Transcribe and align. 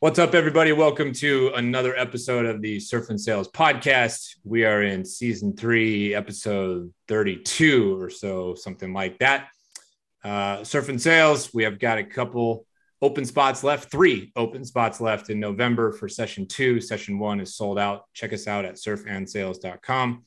What's 0.00 0.18
up, 0.18 0.34
everybody? 0.34 0.72
Welcome 0.72 1.12
to 1.14 1.50
another 1.54 1.96
episode 1.96 2.46
of 2.46 2.62
the 2.62 2.78
Surf 2.78 3.10
and 3.10 3.20
Sales 3.20 3.48
podcast. 3.48 4.36
We 4.44 4.64
are 4.64 4.82
in 4.82 5.04
season 5.04 5.56
three, 5.56 6.14
episode 6.14 6.92
32 7.08 8.00
or 8.00 8.08
so, 8.08 8.54
something 8.54 8.92
like 8.92 9.18
that. 9.18 9.48
Uh, 10.22 10.62
Surf 10.64 10.88
and 10.88 11.02
Sales, 11.02 11.52
we 11.52 11.64
have 11.64 11.78
got 11.78 11.98
a 11.98 12.04
couple 12.04 12.64
open 13.02 13.24
spots 13.24 13.64
left, 13.64 13.90
three 13.90 14.32
open 14.36 14.64
spots 14.64 15.00
left 15.00 15.30
in 15.30 15.40
November 15.40 15.92
for 15.92 16.08
session 16.08 16.46
two. 16.46 16.80
Session 16.80 17.18
one 17.18 17.40
is 17.40 17.56
sold 17.56 17.78
out. 17.78 18.04
Check 18.12 18.32
us 18.32 18.46
out 18.46 18.64
at 18.64 18.76
surfandsales.com. 18.76 20.24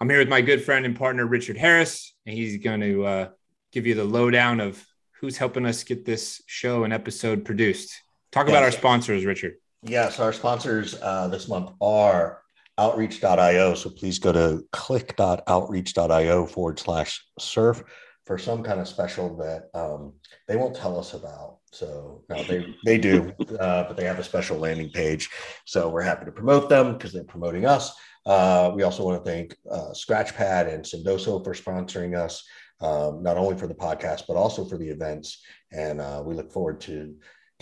I'm 0.00 0.10
here 0.10 0.18
with 0.18 0.28
my 0.28 0.40
good 0.40 0.64
friend 0.64 0.86
and 0.86 0.96
partner, 0.96 1.26
Richard 1.26 1.56
Harris, 1.56 2.14
and 2.26 2.36
he's 2.36 2.62
going 2.62 2.80
to 2.80 3.04
uh, 3.04 3.28
give 3.72 3.86
you 3.86 3.94
the 3.94 4.04
lowdown 4.04 4.60
of 4.60 4.84
who's 5.20 5.36
helping 5.36 5.66
us 5.66 5.84
get 5.84 6.04
this 6.04 6.42
show 6.46 6.84
and 6.84 6.92
episode 6.92 7.44
produced. 7.44 7.94
Talk 8.34 8.48
about 8.48 8.64
our 8.64 8.72
sponsors, 8.72 9.24
Richard. 9.24 9.58
Yes, 9.84 10.18
our 10.18 10.32
sponsors 10.32 11.00
uh, 11.00 11.28
this 11.28 11.46
month 11.48 11.70
are 11.80 12.40
outreach.io. 12.78 13.74
So 13.74 13.90
please 13.90 14.18
go 14.18 14.32
to 14.32 14.66
click.outreach.io 14.72 16.46
forward 16.46 16.80
slash 16.80 17.24
surf 17.38 17.84
for 18.26 18.36
some 18.36 18.64
kind 18.64 18.80
of 18.80 18.88
special 18.88 19.36
that 19.36 19.70
um, 19.72 20.14
they 20.48 20.56
won't 20.56 20.74
tell 20.74 20.98
us 20.98 21.14
about. 21.14 21.58
So 21.72 22.24
no, 22.28 22.42
they 22.42 22.74
they 22.84 22.98
do, 22.98 23.32
uh, 23.60 23.84
but 23.84 23.96
they 23.96 24.04
have 24.04 24.18
a 24.18 24.24
special 24.24 24.58
landing 24.58 24.90
page. 24.90 25.30
So 25.64 25.88
we're 25.88 26.02
happy 26.02 26.24
to 26.24 26.32
promote 26.32 26.68
them 26.68 26.94
because 26.94 27.12
they're 27.12 27.22
promoting 27.22 27.66
us. 27.66 27.94
Uh, 28.26 28.72
we 28.74 28.82
also 28.82 29.04
want 29.04 29.24
to 29.24 29.30
thank 29.30 29.56
uh, 29.70 29.92
Scratchpad 29.92 30.74
and 30.74 30.84
Sendoso 30.84 31.44
for 31.44 31.54
sponsoring 31.54 32.18
us, 32.18 32.42
um, 32.80 33.22
not 33.22 33.36
only 33.36 33.56
for 33.56 33.68
the 33.68 33.76
podcast 33.76 34.22
but 34.26 34.34
also 34.34 34.64
for 34.64 34.76
the 34.76 34.88
events. 34.88 35.40
And 35.70 36.00
uh, 36.00 36.20
we 36.26 36.34
look 36.34 36.50
forward 36.50 36.80
to 36.82 37.14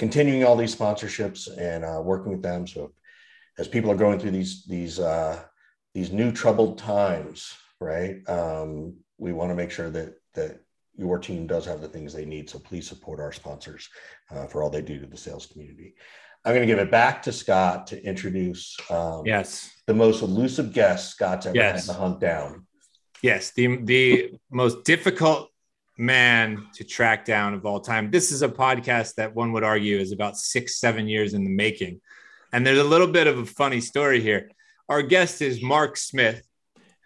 continuing 0.03 0.43
all 0.43 0.57
these 0.57 0.75
sponsorships 0.75 1.47
and 1.57 1.85
uh, 1.85 2.01
working 2.03 2.33
with 2.33 2.43
them. 2.43 2.67
So 2.67 2.93
as 3.57 3.69
people 3.69 3.89
are 3.89 4.03
going 4.05 4.19
through 4.19 4.33
these 4.33 4.65
these 4.65 4.99
uh, 4.99 5.41
these 5.95 6.11
new 6.11 6.33
troubled 6.33 6.77
times, 6.77 7.55
right? 7.81 8.17
Um, 8.29 8.97
we 9.19 9.33
want 9.33 9.53
to 9.53 9.55
make 9.55 9.71
sure 9.71 9.91
that 9.91 10.15
that 10.35 10.59
your 10.97 11.21
team 11.21 11.47
does 11.47 11.65
have 11.67 11.81
the 11.81 11.87
things 11.87 12.13
they 12.13 12.25
need. 12.25 12.51
So 12.51 12.59
please 12.59 12.89
support 12.89 13.21
our 13.21 13.31
sponsors 13.31 13.89
uh, 14.33 14.49
for 14.49 14.65
all 14.65 14.71
they 14.71 14.83
do 14.83 14.99
to 14.99 15.07
the 15.07 15.17
sales 15.17 15.47
community. 15.47 15.95
I'm 16.45 16.53
going 16.53 16.67
to 16.67 16.73
give 16.75 16.81
it 16.81 16.91
back 16.91 17.23
to 17.23 17.33
Scott 17.33 17.87
to 17.87 18.05
introduce 18.05 18.77
um, 18.91 19.23
yes 19.25 19.71
the 19.87 19.95
most 19.95 20.23
elusive 20.23 20.73
guest 20.73 21.11
Scott's 21.11 21.47
ever 21.47 21.55
yes. 21.55 21.87
had 21.87 21.93
to 21.93 22.01
hunt 22.01 22.19
down. 22.19 22.67
Yes, 23.23 23.53
the 23.53 23.77
the 23.85 24.33
most 24.51 24.83
difficult 24.83 25.52
man 25.99 26.67
to 26.75 26.85
track 26.85 27.25
down 27.25 27.55
of 27.55 27.67
all 27.67 27.81
time. 27.81 28.11
This 28.11 28.33
is 28.33 28.43
a 28.43 28.49
podcast 28.49 29.17
that 29.17 29.35
one 29.35 29.53
would 29.53 29.65
argue 29.65 29.99
is 29.99 30.13
about 30.13 30.37
six, 30.37 30.79
seven 30.79 31.07
years 31.07 31.35
in 31.35 31.45
the 31.45 31.51
making. 31.51 32.01
And 32.53 32.67
there's 32.67 32.79
a 32.79 32.85
little 32.85 33.07
bit 33.07 33.27
of 33.27 33.39
a 33.39 33.47
funny 33.47 33.81
story 33.81 34.21
here. 34.21 34.51
Our 34.89 35.03
guest 35.03 35.43
is 35.43 35.63
Mark 35.63 35.97
Smith, 35.97 36.47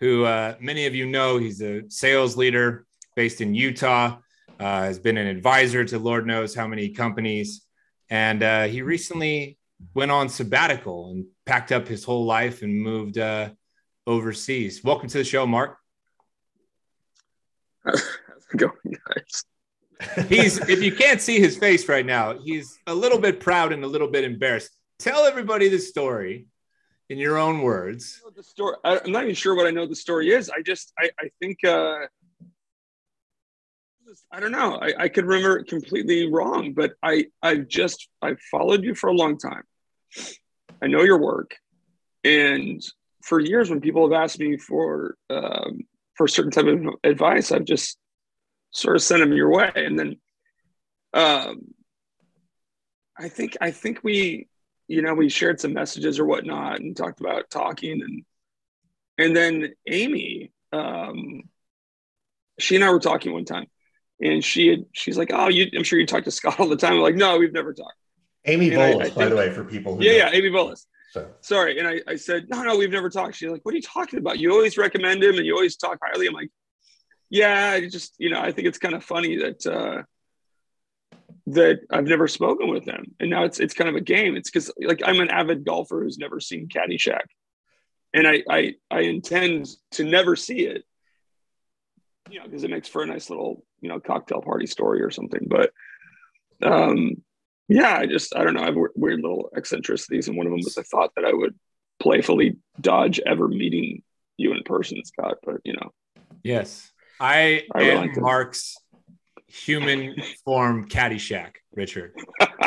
who 0.01 0.25
uh, 0.25 0.57
many 0.61 0.87
of 0.87 0.95
you 0.95 1.07
know, 1.07 1.39
he's 1.39 1.61
a 1.63 1.83
sales 1.89 2.37
leader 2.37 2.87
based 3.15 3.41
in 3.41 3.55
Utah, 3.55 4.19
uh, 4.59 4.83
has 4.83 4.99
been 4.99 5.17
an 5.17 5.27
advisor 5.27 5.85
to 5.85 5.99
Lord 5.99 6.27
knows 6.27 6.55
how 6.55 6.67
many 6.67 6.91
companies. 6.91 7.63
And 8.09 8.43
uh, 8.43 8.65
he 8.65 8.83
recently 8.83 9.59
went 9.95 10.11
on 10.11 10.29
sabbatical 10.29 11.11
and 11.11 11.27
packed 11.45 11.73
up 11.73 11.87
his 11.89 12.05
whole 12.05 12.25
life 12.25 12.63
and 12.63 12.81
moved 12.81 13.19
uh, 13.19 13.51
overseas. 14.07 14.83
Welcome 14.83 15.09
to 15.09 15.19
the 15.19 15.25
show, 15.25 15.47
Mark. 15.47 15.79
going, 18.57 18.73
guys? 18.85 19.45
he's 20.29 20.59
if 20.69 20.83
you 20.83 20.95
can't 20.95 21.21
see 21.21 21.41
his 21.41 21.57
face 21.57 21.89
right 21.89 22.05
now, 22.05 22.39
he's 22.39 22.79
a 22.87 22.95
little 22.95 23.19
bit 23.19 23.41
proud 23.41 23.73
and 23.73 23.83
a 23.85 23.87
little 23.87 24.09
bit 24.09 24.25
embarrassed. 24.25 24.71
Tell 24.99 25.25
everybody 25.25 25.69
the 25.69 25.79
story 25.79 26.47
in 27.09 27.19
your 27.19 27.39
own 27.39 27.63
words. 27.63 28.23
The 28.35 28.43
story. 28.43 28.77
I'm 28.85 29.13
not 29.13 29.25
even 29.25 29.35
sure 29.35 29.55
what 29.55 29.67
I 29.67 29.71
know 29.71 29.87
the 29.87 29.97
story 29.97 30.33
is. 30.33 30.51
I 30.51 30.63
just 30.63 30.93
I, 30.99 31.11
I 31.19 31.31
think 31.41 31.65
uh 31.65 32.07
I 34.31 34.41
don't 34.41 34.53
know. 34.53 34.79
I, 34.81 34.93
I 34.99 35.09
could 35.09 35.27
remember 35.27 35.59
it 35.59 35.67
completely 35.67 36.31
wrong, 36.31 36.73
but 36.73 36.95
I 37.03 37.27
I've 37.43 37.69
just 37.69 38.09
I've 38.23 38.41
followed 38.51 38.85
you 38.85 38.95
for 38.95 39.09
a 39.09 39.15
long 39.15 39.39
time. 39.39 39.63
I 40.83 40.87
know 40.87 41.03
your 41.03 41.19
work, 41.19 41.57
and 42.23 42.83
for 43.23 43.41
years 43.41 43.71
when 43.71 43.81
people 43.81 44.09
have 44.09 44.21
asked 44.21 44.39
me 44.39 44.57
for 44.57 45.17
um, 45.31 45.81
for 46.15 46.25
a 46.25 46.29
certain 46.29 46.53
type 46.53 46.67
of 46.67 46.95
advice, 47.03 47.51
I've 47.51 47.65
just 47.65 47.99
sort 48.71 48.97
of 48.97 49.03
sent 49.03 49.21
them 49.21 49.33
your 49.33 49.51
way. 49.51 49.71
And 49.75 49.99
then 49.99 50.17
um, 51.15 51.75
I 53.19 53.29
think 53.29 53.57
I 53.61 53.71
think 53.71 54.01
we, 54.03 54.49
you 54.89 55.03
know, 55.03 55.15
we 55.15 55.29
shared 55.29 55.61
some 55.61 55.73
messages 55.73 56.19
or 56.19 56.27
whatnot 56.27 56.81
and 56.81 56.97
talked 56.97 57.21
about 57.21 57.51
talking 57.51 58.03
and 58.03 58.25
and 59.19 59.35
then 59.35 59.73
Amy, 59.87 60.53
um, 60.73 61.43
she 62.59 62.75
and 62.75 62.85
I 62.85 62.91
were 62.91 63.01
talking 63.01 63.33
one 63.33 63.47
time, 63.47 63.67
and 64.21 64.45
she 64.45 64.69
had 64.69 64.85
she's 64.93 65.17
like, 65.17 65.31
"Oh, 65.33 65.49
you, 65.49 65.71
I'm 65.75 65.85
sure 65.85 65.99
you 65.99 66.07
talk 66.07 66.25
to 66.25 66.31
Scott 66.31 66.61
all 66.61 66.69
the 66.69 66.77
time." 66.77 66.93
I'm 66.95 67.01
like, 67.01 67.15
"No, 67.15 67.39
we've 67.39 67.53
never 67.53 67.73
talked." 67.73 67.97
Amy 68.45 68.71
Volas, 68.71 69.15
by 69.15 69.27
the 69.27 69.37
way, 69.37 69.51
for 69.51 69.65
people 69.65 69.97
who 69.97 70.05
yeah, 70.05 70.13
yeah, 70.13 70.31
Amy 70.33 70.51
Volas. 70.51 70.85
So. 71.13 71.27
Sorry. 71.41 71.79
And 71.79 71.89
I, 71.89 72.01
I 72.07 72.17
said, 72.17 72.47
no, 72.49 72.63
no, 72.63 72.77
we've 72.77 72.91
never 72.91 73.09
talked. 73.09 73.37
She's 73.37 73.49
like, 73.49 73.65
what 73.65 73.73
are 73.73 73.77
you 73.77 73.83
talking 73.83 74.19
about? 74.19 74.39
You 74.39 74.53
always 74.53 74.77
recommend 74.77 75.23
him 75.23 75.37
and 75.37 75.47
you 75.47 75.55
always 75.55 75.77
talk 75.77 75.99
highly. 76.05 76.27
I'm 76.27 76.35
like, 76.35 76.51
yeah, 77.31 77.71
I 77.75 77.89
just, 77.89 78.15
you 78.19 78.31
know, 78.31 78.41
I 78.41 78.53
think 78.53 78.69
it's 78.69 78.79
kind 78.79 78.95
of 78.95 79.05
funny 79.05 79.37
that, 79.39 79.67
uh, 79.67 80.03
that 81.49 81.81
I've 81.91 82.07
never 82.07 82.27
spoken 82.29 82.69
with 82.69 82.85
them, 82.85 83.15
And 83.21 83.31
now 83.31 83.45
it's, 83.45 83.61
it's 83.61 83.75
kind 83.75 83.89
of 83.89 83.97
a 83.97 84.01
game. 84.01 84.37
It's 84.37 84.51
because 84.51 84.71
like 84.81 85.03
I'm 85.05 85.21
an 85.21 85.31
avid 85.31 85.65
golfer 85.65 86.03
who's 86.03 86.19
never 86.19 86.41
seen 86.41 86.69
Caddyshack. 86.69 87.27
And 88.13 88.27
I, 88.27 88.43
I, 88.49 88.75
I 88.91 89.01
intend 89.01 89.69
to 89.93 90.05
never 90.05 90.37
see 90.37 90.67
it, 90.67 90.85
you 92.31 92.39
know, 92.39 92.47
because 92.47 92.65
it 92.65 92.71
makes 92.71 92.89
for 92.89 93.03
a 93.03 93.07
nice 93.07 93.31
little, 93.31 93.65
you 93.81 93.89
know, 93.89 94.01
cocktail 94.01 94.41
party 94.41 94.67
story 94.67 95.03
or 95.03 95.11
something. 95.11 95.47
But, 95.49 95.71
um, 96.63 97.23
yeah, 97.69 97.97
I 97.97 98.07
just 98.07 98.35
I 98.37 98.45
don't 98.45 98.55
know. 98.55 98.63
I 98.63 98.67
have 98.67 98.77
weird 98.95 99.21
little 99.21 99.51
eccentricities, 99.57 100.29
and 100.29 100.37
one 100.37 100.47
of 100.47 100.53
them 100.53 100.61
was 100.63 100.79
I 100.79 100.83
thought 100.83 101.13
that 101.17 101.25
I 101.25 101.33
would 101.33 101.55
playfully 101.99 102.57
dodge 102.81 103.21
ever 103.27 103.49
meeting 103.49 104.03
you 104.37 104.53
in 104.53 104.63
person, 104.63 105.05
Scott. 105.05 105.39
But 105.43 105.57
you 105.65 105.73
know, 105.73 105.91
yes, 106.45 106.93
I, 107.21 107.63
I 107.75 107.83
am 107.83 108.11
Mark's 108.17 108.77
human 109.49 110.17
form 110.45 110.89
Caddyshack, 110.89 111.53
Richard. 111.73 112.13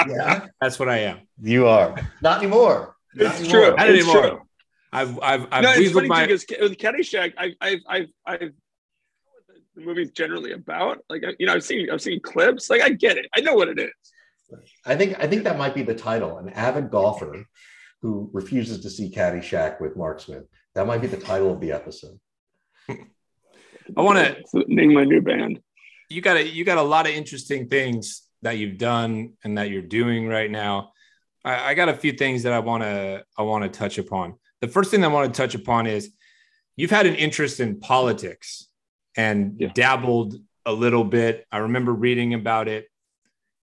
yeah, 0.08 0.48
that's 0.62 0.80
what 0.80 0.90
I 0.90 1.00
am. 1.00 1.20
You 1.42 1.68
are 1.68 1.96
not 2.22 2.40
anymore. 2.40 2.96
Not 3.16 3.32
it's 3.32 3.40
anymore. 3.42 3.62
true. 3.62 3.76
Not 3.76 3.90
it's 3.90 4.06
anymore. 4.06 4.30
True. 4.30 4.42
I've 4.92 5.20
I've 5.22 5.48
I've 5.52 5.64
no, 5.64 5.74
it's 5.74 5.92
funny 5.92 6.08
my... 6.08 6.26
because 6.26 6.46
with 6.60 6.78
Caddyshack, 6.78 7.34
I've 7.38 7.54
I've 7.62 7.80
I've, 7.88 8.08
I've 8.26 8.52
the 9.76 9.86
movie's 9.86 10.12
generally 10.12 10.52
about. 10.52 11.00
Like 11.10 11.24
you 11.38 11.46
know, 11.46 11.54
I've 11.54 11.64
seen 11.64 11.90
I've 11.92 12.02
seen 12.02 12.20
clips. 12.22 12.70
Like 12.70 12.82
I 12.82 12.90
get 12.90 13.18
it. 13.18 13.28
I 13.36 13.42
know 13.42 13.54
what 13.54 13.68
it 13.68 13.80
is. 13.80 13.92
I 14.86 14.96
think 14.96 15.16
I 15.20 15.28
think 15.28 15.44
that 15.44 15.58
might 15.58 15.76
be 15.76 15.84
the 15.84 15.96
title. 15.96 16.38
An 16.38 16.50
avid 16.50 16.90
golfer 16.90 17.46
who 18.02 18.30
refuses 18.34 18.82
to 18.82 18.90
see 18.90 19.12
Caddyshack 19.12 19.80
with 19.80 19.96
Mark 19.96 20.20
Smith. 20.20 20.44
That 20.76 20.88
might 20.88 21.02
be 21.02 21.08
the 21.08 21.18
title 21.18 21.52
of 21.52 21.60
the 21.60 21.72
episode. 21.72 22.20
I 23.98 24.02
want 24.02 24.20
to 24.52 24.64
name 24.68 24.94
my 24.94 25.04
new 25.04 25.22
band. 25.22 25.60
You 26.10 26.22
got 26.22 26.38
a 26.38 26.48
you 26.48 26.66
got 26.66 26.78
a 26.78 26.84
lot 26.84 27.08
of 27.08 27.14
interesting 27.14 27.68
things 27.68 28.24
that 28.42 28.58
you've 28.58 28.78
done 28.78 29.34
and 29.44 29.58
that 29.58 29.70
you're 29.70 29.82
doing 29.82 30.28
right 30.28 30.50
now. 30.50 30.92
I, 31.44 31.72
I 31.72 31.74
got 31.74 31.90
a 31.90 31.94
few 31.94 32.14
things 32.14 32.44
that 32.44 32.54
I 32.54 32.60
want 32.60 32.84
to 32.84 33.24
I 33.38 33.44
want 33.44 33.64
to 33.64 33.70
touch 33.70 33.98
upon. 33.98 34.36
The 34.62 34.68
first 34.68 34.92
thing 34.92 35.04
I 35.04 35.08
want 35.08 35.34
to 35.34 35.38
touch 35.42 35.56
upon 35.56 35.88
is 35.88 36.12
you've 36.76 36.92
had 36.92 37.06
an 37.06 37.16
interest 37.16 37.60
in 37.60 37.80
politics 37.80 38.68
and 39.16 39.56
yeah. 39.60 39.72
dabbled 39.74 40.36
a 40.66 40.74
little 40.74 41.04
bit. 41.04 41.46
I 41.52 41.60
remember 41.60 41.94
reading 41.94 42.34
about 42.34 42.68
it 42.68 42.88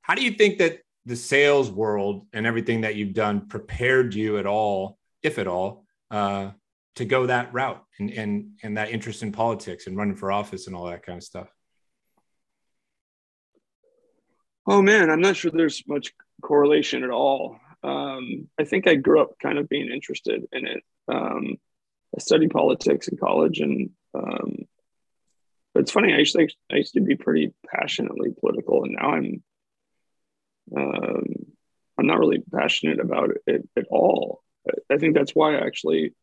how 0.05 0.13
do 0.13 0.21
you 0.21 0.29
think 0.29 0.59
that 0.59 0.81
the 1.07 1.15
sales 1.15 1.71
world 1.71 2.28
and 2.31 2.45
everything 2.45 2.81
that 2.81 2.93
you've 2.93 3.16
done 3.16 3.47
prepared 3.47 4.13
you 4.13 4.37
at 4.37 4.45
all, 4.45 4.99
if 5.23 5.39
at 5.39 5.47
all, 5.47 5.83
uh, 6.11 6.51
to 6.95 7.05
go 7.05 7.25
that 7.25 7.53
route 7.53 7.83
and, 7.99 8.09
and 8.11 8.51
and 8.63 8.77
that 8.77 8.89
interest 8.89 9.23
in 9.23 9.31
politics 9.31 9.87
and 9.87 9.97
running 9.97 10.15
for 10.15 10.31
office 10.31 10.67
and 10.67 10.75
all 10.75 10.85
that 10.85 11.03
kind 11.05 11.17
of 11.17 11.23
stuff? 11.23 11.47
Oh 14.67 14.81
man, 14.81 15.09
I'm 15.09 15.21
not 15.21 15.35
sure 15.35 15.51
there's 15.51 15.83
much 15.87 16.13
correlation 16.41 17.03
at 17.03 17.11
all. 17.11 17.59
Um, 17.83 18.49
I 18.59 18.63
think 18.63 18.87
I 18.87 18.95
grew 18.95 19.21
up 19.21 19.37
kind 19.41 19.59
of 19.59 19.69
being 19.69 19.91
interested 19.91 20.43
in 20.51 20.65
it. 20.65 20.83
Um, 21.07 21.57
I 22.15 22.19
studied 22.19 22.49
politics 22.49 23.07
in 23.07 23.17
college, 23.17 23.59
and 23.59 23.91
um, 24.15 24.55
it's 25.75 25.91
funny. 25.91 26.13
I 26.13 26.19
used 26.19 26.35
to 26.35 26.47
I 26.71 26.77
used 26.77 26.93
to 26.93 27.01
be 27.01 27.15
pretty 27.15 27.53
passionately 27.69 28.33
political, 28.39 28.83
and 28.83 28.95
now 28.99 29.11
I'm 29.11 29.43
um, 30.75 31.25
I'm 31.99 32.07
not 32.07 32.19
really 32.19 32.43
passionate 32.53 32.99
about 32.99 33.31
it 33.45 33.67
at 33.77 33.85
all. 33.89 34.41
I 34.91 34.97
think 34.97 35.13
that's 35.13 35.35
why 35.35 35.55
I 35.55 35.65
actually 35.65 36.13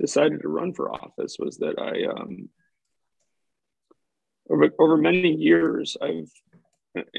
decided 0.00 0.42
to 0.42 0.48
run 0.48 0.72
for 0.72 0.92
office 0.92 1.36
was 1.38 1.58
that 1.58 1.78
I 1.78 2.04
um, 2.10 2.48
over 4.50 4.70
over 4.78 4.96
many 4.96 5.32
years 5.32 5.96
I've 6.00 6.30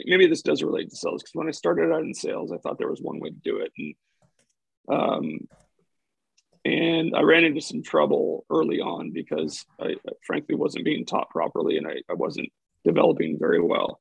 maybe 0.05 0.27
this 0.27 0.41
does 0.41 0.63
relate 0.63 0.89
to 0.89 0.95
sales 0.95 1.21
because 1.21 1.35
when 1.35 1.47
I 1.47 1.51
started 1.51 1.91
out 1.91 2.03
in 2.03 2.13
sales, 2.13 2.51
I 2.51 2.57
thought 2.57 2.77
there 2.77 2.89
was 2.89 3.01
one 3.01 3.19
way 3.19 3.29
to 3.29 3.35
do 3.43 3.59
it, 3.59 3.71
and 3.77 3.95
um, 4.91 5.39
and 6.65 7.15
I 7.15 7.21
ran 7.21 7.43
into 7.43 7.61
some 7.61 7.83
trouble 7.83 8.45
early 8.49 8.79
on 8.79 9.11
because 9.11 9.65
I, 9.79 9.89
I 9.89 10.11
frankly 10.25 10.55
wasn't 10.55 10.85
being 10.85 11.05
taught 11.05 11.29
properly, 11.29 11.77
and 11.77 11.87
I, 11.87 12.01
I 12.09 12.13
wasn't 12.13 12.49
developing 12.83 13.37
very 13.39 13.61
well, 13.61 13.99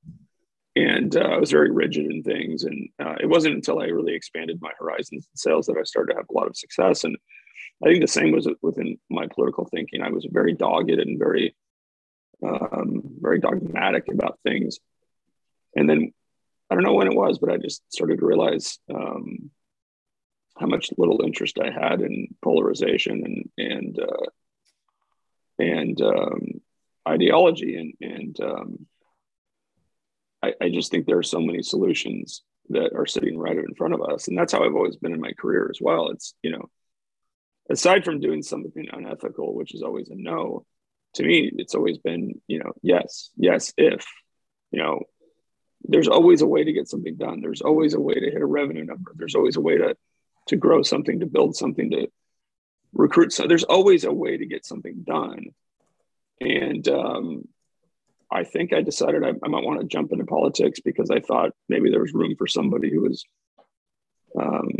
and 0.76 1.14
uh, 1.16 1.20
I 1.20 1.38
was 1.38 1.50
very 1.50 1.70
rigid 1.70 2.06
in 2.06 2.22
things, 2.22 2.64
and 2.64 2.88
uh, 3.00 3.16
it 3.20 3.26
wasn't 3.26 3.54
until 3.54 3.80
I 3.80 3.86
really 3.86 4.14
expanded 4.14 4.58
my 4.60 4.72
horizons 4.78 5.28
in 5.30 5.36
sales 5.36 5.66
that 5.66 5.76
I 5.78 5.84
started 5.84 6.12
to 6.12 6.18
have 6.18 6.28
a 6.30 6.34
lot 6.34 6.48
of 6.48 6.56
success, 6.56 7.04
and 7.04 7.16
I 7.82 7.88
think 7.88 8.00
the 8.00 8.08
same 8.08 8.32
was 8.32 8.48
within 8.60 8.98
my 9.08 9.26
political 9.28 9.64
thinking. 9.64 10.02
I 10.02 10.10
was 10.10 10.26
very 10.30 10.54
dogged 10.54 10.90
and 10.90 11.18
very 11.18 11.54
um, 12.42 13.02
very 13.20 13.40
dogmatic 13.40 14.04
about 14.12 14.38
things 14.44 14.78
and 15.76 15.88
then 15.88 16.12
I 16.70 16.74
don't 16.74 16.84
know 16.84 16.94
when 16.94 17.06
it 17.06 17.16
was, 17.16 17.38
but 17.38 17.50
I 17.50 17.56
just 17.56 17.82
started 17.92 18.18
to 18.18 18.26
realize 18.26 18.78
um, 18.92 19.50
how 20.58 20.66
much 20.66 20.90
little 20.98 21.22
interest 21.22 21.58
I 21.58 21.70
had 21.70 22.00
in 22.00 22.28
polarization 22.42 23.24
and 23.24 23.68
and 23.70 23.98
uh, 23.98 24.26
and 25.58 26.00
um, 26.02 26.60
ideology, 27.08 27.76
and 27.76 27.94
and 28.00 28.40
um, 28.40 28.86
I, 30.42 30.54
I 30.60 30.68
just 30.68 30.90
think 30.90 31.06
there 31.06 31.18
are 31.18 31.22
so 31.22 31.40
many 31.40 31.62
solutions 31.62 32.42
that 32.70 32.92
are 32.94 33.06
sitting 33.06 33.38
right 33.38 33.56
in 33.56 33.74
front 33.74 33.94
of 33.94 34.02
us, 34.02 34.28
and 34.28 34.36
that's 34.36 34.52
how 34.52 34.64
I've 34.64 34.74
always 34.74 34.96
been 34.96 35.14
in 35.14 35.20
my 35.20 35.32
career 35.32 35.68
as 35.70 35.78
well. 35.80 36.10
It's 36.10 36.34
you 36.42 36.50
know, 36.50 36.68
aside 37.70 38.04
from 38.04 38.20
doing 38.20 38.42
something 38.42 38.86
unethical, 38.92 39.54
which 39.54 39.74
is 39.74 39.82
always 39.82 40.08
a 40.08 40.14
no, 40.14 40.64
to 41.14 41.22
me, 41.22 41.50
it's 41.56 41.74
always 41.74 41.98
been 41.98 42.40
you 42.46 42.58
know, 42.60 42.72
yes, 42.82 43.30
yes, 43.36 43.72
if 43.76 44.06
you 44.70 44.82
know 44.82 45.02
there's 45.84 46.08
always 46.08 46.42
a 46.42 46.46
way 46.46 46.64
to 46.64 46.72
get 46.72 46.88
something 46.88 47.16
done. 47.16 47.40
There's 47.40 47.62
always 47.62 47.94
a 47.94 48.00
way 48.00 48.14
to 48.14 48.30
hit 48.30 48.42
a 48.42 48.46
revenue 48.46 48.84
number. 48.84 49.12
There's 49.14 49.34
always 49.34 49.56
a 49.56 49.60
way 49.60 49.78
to 49.78 49.96
to 50.48 50.56
grow 50.56 50.82
something, 50.82 51.20
to 51.20 51.26
build 51.26 51.56
something, 51.56 51.90
to 51.90 52.08
recruit. 52.92 53.32
So 53.32 53.46
there's 53.46 53.64
always 53.64 54.04
a 54.04 54.12
way 54.12 54.36
to 54.36 54.46
get 54.46 54.64
something 54.64 55.04
done. 55.06 55.46
And 56.40 56.88
um, 56.88 57.48
I 58.30 58.44
think 58.44 58.72
I 58.72 58.80
decided 58.80 59.24
I, 59.24 59.32
I 59.42 59.48
might 59.48 59.64
want 59.64 59.80
to 59.80 59.86
jump 59.86 60.12
into 60.12 60.24
politics 60.24 60.80
because 60.80 61.10
I 61.10 61.20
thought 61.20 61.52
maybe 61.68 61.90
there 61.90 62.00
was 62.00 62.14
room 62.14 62.34
for 62.36 62.46
somebody 62.46 62.90
who 62.90 63.02
was 63.02 63.24
um, 64.40 64.70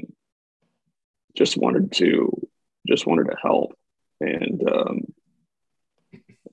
just 1.37 1.57
wanted 1.57 1.93
to 1.93 2.49
just 2.89 3.07
wanted 3.07 3.25
to 3.31 3.37
help. 3.43 3.75
And 4.21 4.69
um, 4.69 5.01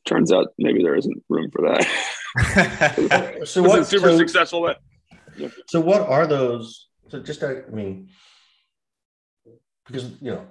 turns 0.05 0.31
out 0.31 0.47
maybe 0.57 0.83
there 0.83 0.95
isn't 0.95 1.23
room 1.29 1.49
for 1.51 1.61
that. 1.63 3.41
so 3.45 3.63
what? 3.63 3.87
Super 3.87 4.09
so, 4.09 4.17
successful. 4.17 4.61
But, 4.61 4.79
yeah. 5.37 5.49
So 5.67 5.79
what 5.79 6.01
are 6.01 6.27
those? 6.27 6.89
So 7.09 7.21
just 7.21 7.43
I 7.43 7.63
mean, 7.71 8.09
because 9.85 10.11
you 10.21 10.31
know, 10.31 10.45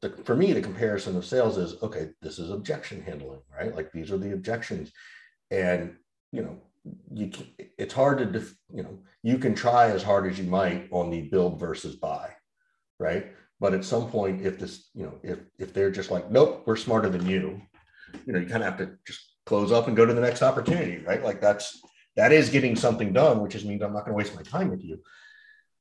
the, 0.00 0.10
for 0.24 0.36
me, 0.36 0.52
the 0.52 0.62
comparison 0.62 1.16
of 1.16 1.24
sales 1.24 1.58
is 1.58 1.82
okay. 1.82 2.10
This 2.22 2.38
is 2.38 2.50
objection 2.50 3.02
handling, 3.02 3.40
right? 3.56 3.74
Like 3.74 3.90
these 3.92 4.10
are 4.10 4.18
the 4.18 4.32
objections, 4.32 4.92
and 5.50 5.96
you 6.30 6.42
know, 6.42 6.58
you 7.12 7.30
it's 7.78 7.94
hard 7.94 8.18
to 8.18 8.26
def, 8.26 8.54
you 8.72 8.82
know 8.82 8.98
you 9.22 9.38
can 9.38 9.54
try 9.54 9.90
as 9.90 10.02
hard 10.02 10.30
as 10.30 10.38
you 10.38 10.44
might 10.44 10.88
on 10.90 11.10
the 11.10 11.22
build 11.22 11.60
versus 11.60 11.96
buy, 11.96 12.30
right? 12.98 13.32
But 13.60 13.74
at 13.74 13.84
some 13.84 14.08
point, 14.10 14.44
if 14.44 14.58
this 14.58 14.88
you 14.94 15.04
know 15.04 15.14
if 15.22 15.38
if 15.58 15.74
they're 15.74 15.90
just 15.90 16.10
like 16.10 16.30
nope, 16.30 16.62
we're 16.66 16.76
smarter 16.76 17.08
than 17.08 17.26
you, 17.26 17.60
you 18.26 18.32
know, 18.32 18.38
you 18.38 18.46
kind 18.46 18.62
of 18.62 18.70
have 18.70 18.78
to 18.78 18.96
just 19.06 19.34
close 19.46 19.72
up 19.72 19.86
and 19.86 19.96
go 19.96 20.06
to 20.06 20.14
the 20.14 20.20
next 20.20 20.42
opportunity, 20.42 20.98
right? 21.04 21.22
Like 21.22 21.40
that's 21.40 21.80
that 22.16 22.32
is 22.32 22.50
getting 22.50 22.76
something 22.76 23.12
done, 23.12 23.40
which 23.40 23.54
is 23.54 23.64
means 23.64 23.82
I'm 23.82 23.92
not 23.92 24.04
going 24.04 24.12
to 24.12 24.16
waste 24.16 24.34
my 24.34 24.42
time 24.42 24.70
with 24.70 24.82
you. 24.82 24.98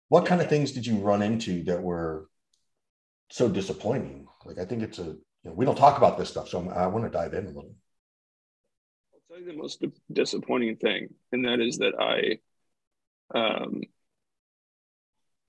What 0.09 0.25
kind 0.25 0.41
of 0.41 0.49
things 0.49 0.71
did 0.71 0.85
you 0.85 0.97
run 0.97 1.21
into 1.21 1.63
that 1.65 1.81
were 1.81 2.27
so 3.29 3.47
disappointing? 3.47 4.27
Like 4.45 4.59
I 4.59 4.65
think 4.65 4.83
it's 4.83 4.99
a 4.99 5.15
you 5.43 5.51
know, 5.51 5.53
we 5.53 5.65
don't 5.65 5.77
talk 5.77 5.97
about 5.97 6.17
this 6.17 6.29
stuff, 6.29 6.49
so 6.49 6.59
I'm, 6.59 6.69
i 6.69 6.87
want 6.87 7.05
to 7.05 7.11
dive 7.11 7.33
in 7.33 7.45
a 7.45 7.49
little. 7.49 7.73
I'll 9.13 9.21
tell 9.29 9.39
you 9.39 9.45
the 9.45 9.57
most 9.57 9.83
disappointing 10.11 10.75
thing, 10.77 11.13
and 11.31 11.45
that 11.45 11.61
is 11.61 11.77
that 11.77 11.93
I, 11.97 12.39
um, 13.37 13.81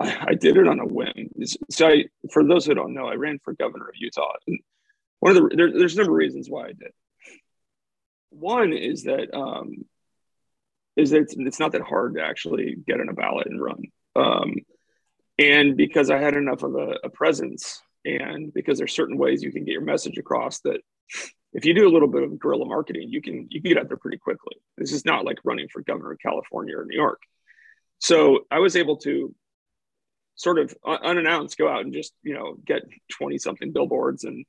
I, 0.00 0.26
I 0.29 0.35
did 0.35 0.56
it 0.56 0.67
on 0.67 0.81
a 0.81 0.87
whim. 0.87 1.31
So, 1.70 1.88
I, 1.88 2.05
for 2.32 2.44
those 2.44 2.67
who 2.67 2.75
don't 2.75 2.94
know, 2.94 3.06
I 3.06 3.14
ran 3.14 3.38
for 3.44 3.52
governor 3.55 3.88
of 3.88 3.94
Utah, 3.97 4.32
and 4.47 4.58
one 5.20 5.37
of 5.37 5.43
the 5.43 5.56
there, 5.56 5.70
there's 5.73 5.94
a 5.94 5.99
number 5.99 6.12
of 6.12 6.17
reasons 6.17 6.49
why 6.49 6.64
I 6.64 6.73
did. 6.73 6.93
One 8.31 8.73
is 8.73 9.05
that 9.05 9.35
um, 9.35 9.85
is 10.97 11.11
that 11.11 11.23
it's, 11.23 11.35
it's 11.37 11.61
not 11.61 11.73
that 11.73 11.82
hard 11.82 12.14
to 12.14 12.23
actually 12.23 12.76
get 12.87 13.00
on 13.00 13.08
a 13.08 13.14
ballot 13.14 13.47
and 13.47 13.61
run, 13.61 13.82
um, 14.17 14.55
and 15.38 15.76
because 15.76 16.11
I 16.11 16.19
had 16.19 16.35
enough 16.35 16.62
of 16.62 16.75
a, 16.75 16.94
a 17.05 17.11
presence, 17.11 17.82
and 18.05 18.52
because 18.52 18.79
there's 18.79 18.94
certain 18.94 19.19
ways 19.19 19.43
you 19.43 19.52
can 19.52 19.64
get 19.64 19.73
your 19.73 19.82
message 19.82 20.19
across 20.19 20.61
that 20.61 20.81
if 21.52 21.64
you 21.64 21.75
do 21.75 21.88
a 21.88 21.91
little 21.93 22.08
bit 22.08 22.23
of 22.23 22.38
guerrilla 22.38 22.67
marketing, 22.67 23.08
you 23.08 23.20
can 23.20 23.47
you 23.50 23.61
can 23.61 23.70
get 23.70 23.79
out 23.79 23.88
there 23.88 23.97
pretty 23.97 24.19
quickly. 24.19 24.56
This 24.79 24.93
is 24.93 25.05
not 25.05 25.25
like 25.25 25.38
running 25.44 25.69
for 25.69 25.82
governor 25.82 26.12
of 26.12 26.19
California 26.20 26.79
or 26.79 26.85
New 26.85 26.97
York. 26.97 27.20
So 27.99 28.41
I 28.50 28.61
was 28.61 28.76
able 28.76 28.97
to 28.99 29.35
sort 30.40 30.58
of 30.58 30.75
unannounced 30.84 31.58
go 31.58 31.69
out 31.69 31.82
and 31.82 31.92
just 31.92 32.14
you 32.22 32.32
know 32.32 32.56
get 32.64 32.82
20 33.12 33.37
something 33.37 33.72
billboards 33.72 34.25
and 34.25 34.46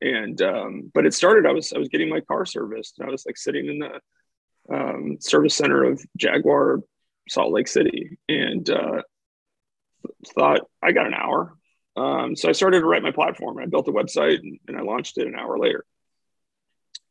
and 0.00 0.42
um, 0.42 0.90
but 0.92 1.06
it 1.06 1.14
started 1.14 1.46
i 1.46 1.52
was 1.52 1.72
i 1.72 1.78
was 1.78 1.88
getting 1.88 2.08
my 2.08 2.20
car 2.20 2.44
serviced 2.44 2.98
and 2.98 3.08
i 3.08 3.10
was 3.10 3.24
like 3.24 3.36
sitting 3.36 3.66
in 3.66 3.78
the 3.78 4.74
um, 4.74 5.16
service 5.20 5.54
center 5.54 5.84
of 5.84 6.04
jaguar 6.16 6.80
salt 7.28 7.52
lake 7.52 7.68
city 7.68 8.18
and 8.28 8.68
uh, 8.68 9.00
thought 10.34 10.60
i 10.82 10.92
got 10.92 11.06
an 11.06 11.14
hour. 11.14 11.54
Um, 11.96 12.34
so 12.34 12.48
i 12.48 12.52
started 12.52 12.80
to 12.80 12.86
write 12.86 13.02
my 13.02 13.12
platform 13.12 13.58
and 13.58 13.66
i 13.66 13.70
built 13.70 13.88
a 13.88 13.92
website 13.92 14.40
and, 14.40 14.58
and 14.66 14.76
i 14.76 14.82
launched 14.82 15.18
it 15.18 15.28
an 15.28 15.36
hour 15.36 15.56
later. 15.58 15.84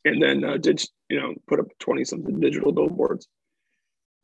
And 0.04 0.22
then 0.22 0.44
uh, 0.44 0.58
did 0.58 0.84
you 1.10 1.20
know 1.22 1.34
put 1.48 1.60
up 1.62 1.68
20 1.80 2.04
something 2.04 2.40
digital 2.42 2.74
billboards. 2.74 3.28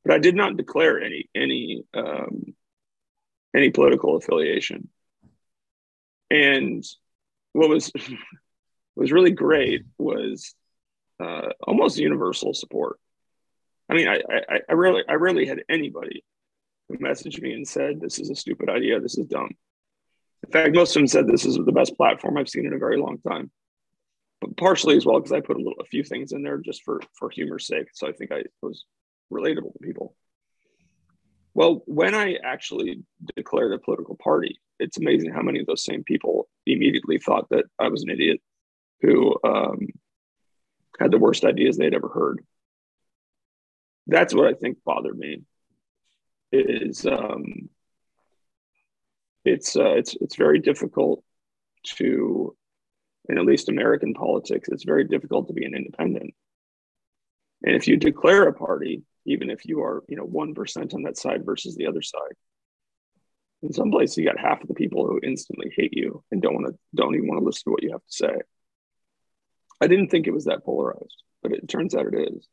But 0.03 0.13
i 0.15 0.17
did 0.17 0.35
not 0.35 0.57
declare 0.57 1.01
any 1.01 1.29
any 1.33 1.83
um, 1.93 2.53
any 3.55 3.69
political 3.69 4.15
affiliation 4.15 4.89
and 6.33 6.83
what 7.53 7.69
was 7.69 7.91
was 8.95 9.11
really 9.11 9.31
great 9.31 9.83
was 9.97 10.55
uh, 11.19 11.49
almost 11.61 11.97
universal 11.97 12.53
support. 12.53 12.99
I 13.89 13.93
mean, 13.93 14.07
I, 14.07 14.19
I, 14.29 14.59
I 14.69 14.73
rarely 14.73 15.03
I 15.07 15.13
rarely 15.13 15.45
had 15.45 15.63
anybody 15.69 16.23
who 16.89 16.97
messaged 16.97 17.41
me 17.41 17.53
and 17.53 17.67
said 17.67 18.01
this 18.01 18.19
is 18.19 18.29
a 18.29 18.35
stupid 18.35 18.69
idea, 18.69 18.99
this 18.99 19.17
is 19.17 19.27
dumb. 19.27 19.51
In 20.45 20.51
fact, 20.51 20.75
most 20.75 20.95
of 20.95 20.99
them 20.99 21.07
said 21.07 21.27
this 21.27 21.45
is 21.45 21.55
the 21.55 21.71
best 21.71 21.95
platform 21.95 22.37
I've 22.37 22.49
seen 22.49 22.65
in 22.65 22.73
a 22.73 22.79
very 22.79 22.97
long 22.97 23.19
time. 23.19 23.49
But 24.41 24.57
partially 24.57 24.97
as 24.97 25.05
well 25.05 25.19
because 25.19 25.31
I 25.31 25.39
put 25.39 25.55
a 25.55 25.59
little 25.59 25.79
a 25.79 25.85
few 25.85 26.03
things 26.03 26.33
in 26.33 26.43
there 26.43 26.57
just 26.57 26.83
for 26.83 27.01
for 27.13 27.29
humor's 27.29 27.67
sake. 27.67 27.87
So 27.93 28.07
I 28.07 28.11
think 28.11 28.31
I 28.31 28.43
was 28.61 28.85
relatable 29.31 29.73
to 29.73 29.79
people. 29.81 30.15
Well, 31.53 31.83
when 31.85 32.15
I 32.15 32.37
actually 32.43 33.03
declared 33.35 33.73
a 33.73 33.79
political 33.79 34.15
party, 34.15 34.59
it's 34.79 34.97
amazing 34.97 35.31
how 35.31 35.41
many 35.41 35.59
of 35.59 35.67
those 35.67 35.85
same 35.85 36.03
people 36.03 36.47
immediately 36.65 37.19
thought 37.19 37.49
that 37.49 37.65
I 37.77 37.89
was 37.89 38.03
an 38.03 38.09
idiot 38.09 38.41
who 39.01 39.35
um, 39.43 39.87
had 40.99 41.11
the 41.11 41.19
worst 41.19 41.45
ideas 41.45 41.77
they'd 41.77 41.93
ever 41.93 42.09
heard. 42.09 42.43
That's 44.07 44.33
what 44.33 44.47
I 44.47 44.53
think 44.53 44.77
bothered 44.83 45.17
me. 45.17 45.43
Is 46.51 47.05
um, 47.05 47.69
it's 49.45 49.75
uh, 49.75 49.93
it's 49.93 50.15
it's 50.21 50.35
very 50.35 50.59
difficult 50.59 51.23
to, 51.97 52.55
in 53.27 53.37
at 53.37 53.45
least 53.45 53.69
American 53.69 54.13
politics, 54.13 54.69
it's 54.69 54.83
very 54.83 55.03
difficult 55.03 55.47
to 55.47 55.53
be 55.53 55.65
an 55.65 55.75
independent. 55.75 56.33
And 57.63 57.75
if 57.75 57.87
you 57.87 57.97
declare 57.97 58.47
a 58.47 58.53
party, 58.53 59.03
even 59.25 59.49
if 59.49 59.65
you 59.65 59.81
are 59.81 60.03
you 60.07 60.17
know 60.17 60.25
one 60.25 60.53
percent 60.53 60.93
on 60.93 61.03
that 61.03 61.17
side 61.17 61.45
versus 61.45 61.75
the 61.75 61.87
other 61.87 62.01
side, 62.01 62.35
in 63.61 63.71
some 63.71 63.91
places 63.91 64.17
you 64.17 64.25
got 64.25 64.39
half 64.39 64.61
of 64.61 64.67
the 64.67 64.73
people 64.73 65.07
who 65.07 65.19
instantly 65.23 65.71
hate 65.75 65.93
you 65.93 66.23
and 66.31 66.41
don't 66.41 66.55
want 66.55 66.67
to 66.67 66.77
don't 66.95 67.15
even 67.15 67.27
want 67.27 67.39
to 67.39 67.45
listen 67.45 67.63
to 67.65 67.71
what 67.71 67.83
you 67.83 67.91
have 67.91 68.03
to 68.03 68.11
say. 68.11 68.35
I 69.81 69.87
didn't 69.87 70.09
think 70.09 70.27
it 70.27 70.33
was 70.33 70.45
that 70.45 70.63
polarized, 70.63 71.23
but 71.41 71.51
it 71.51 71.67
turns 71.67 71.95
out 71.95 72.07
it 72.07 72.33
is. 72.33 72.47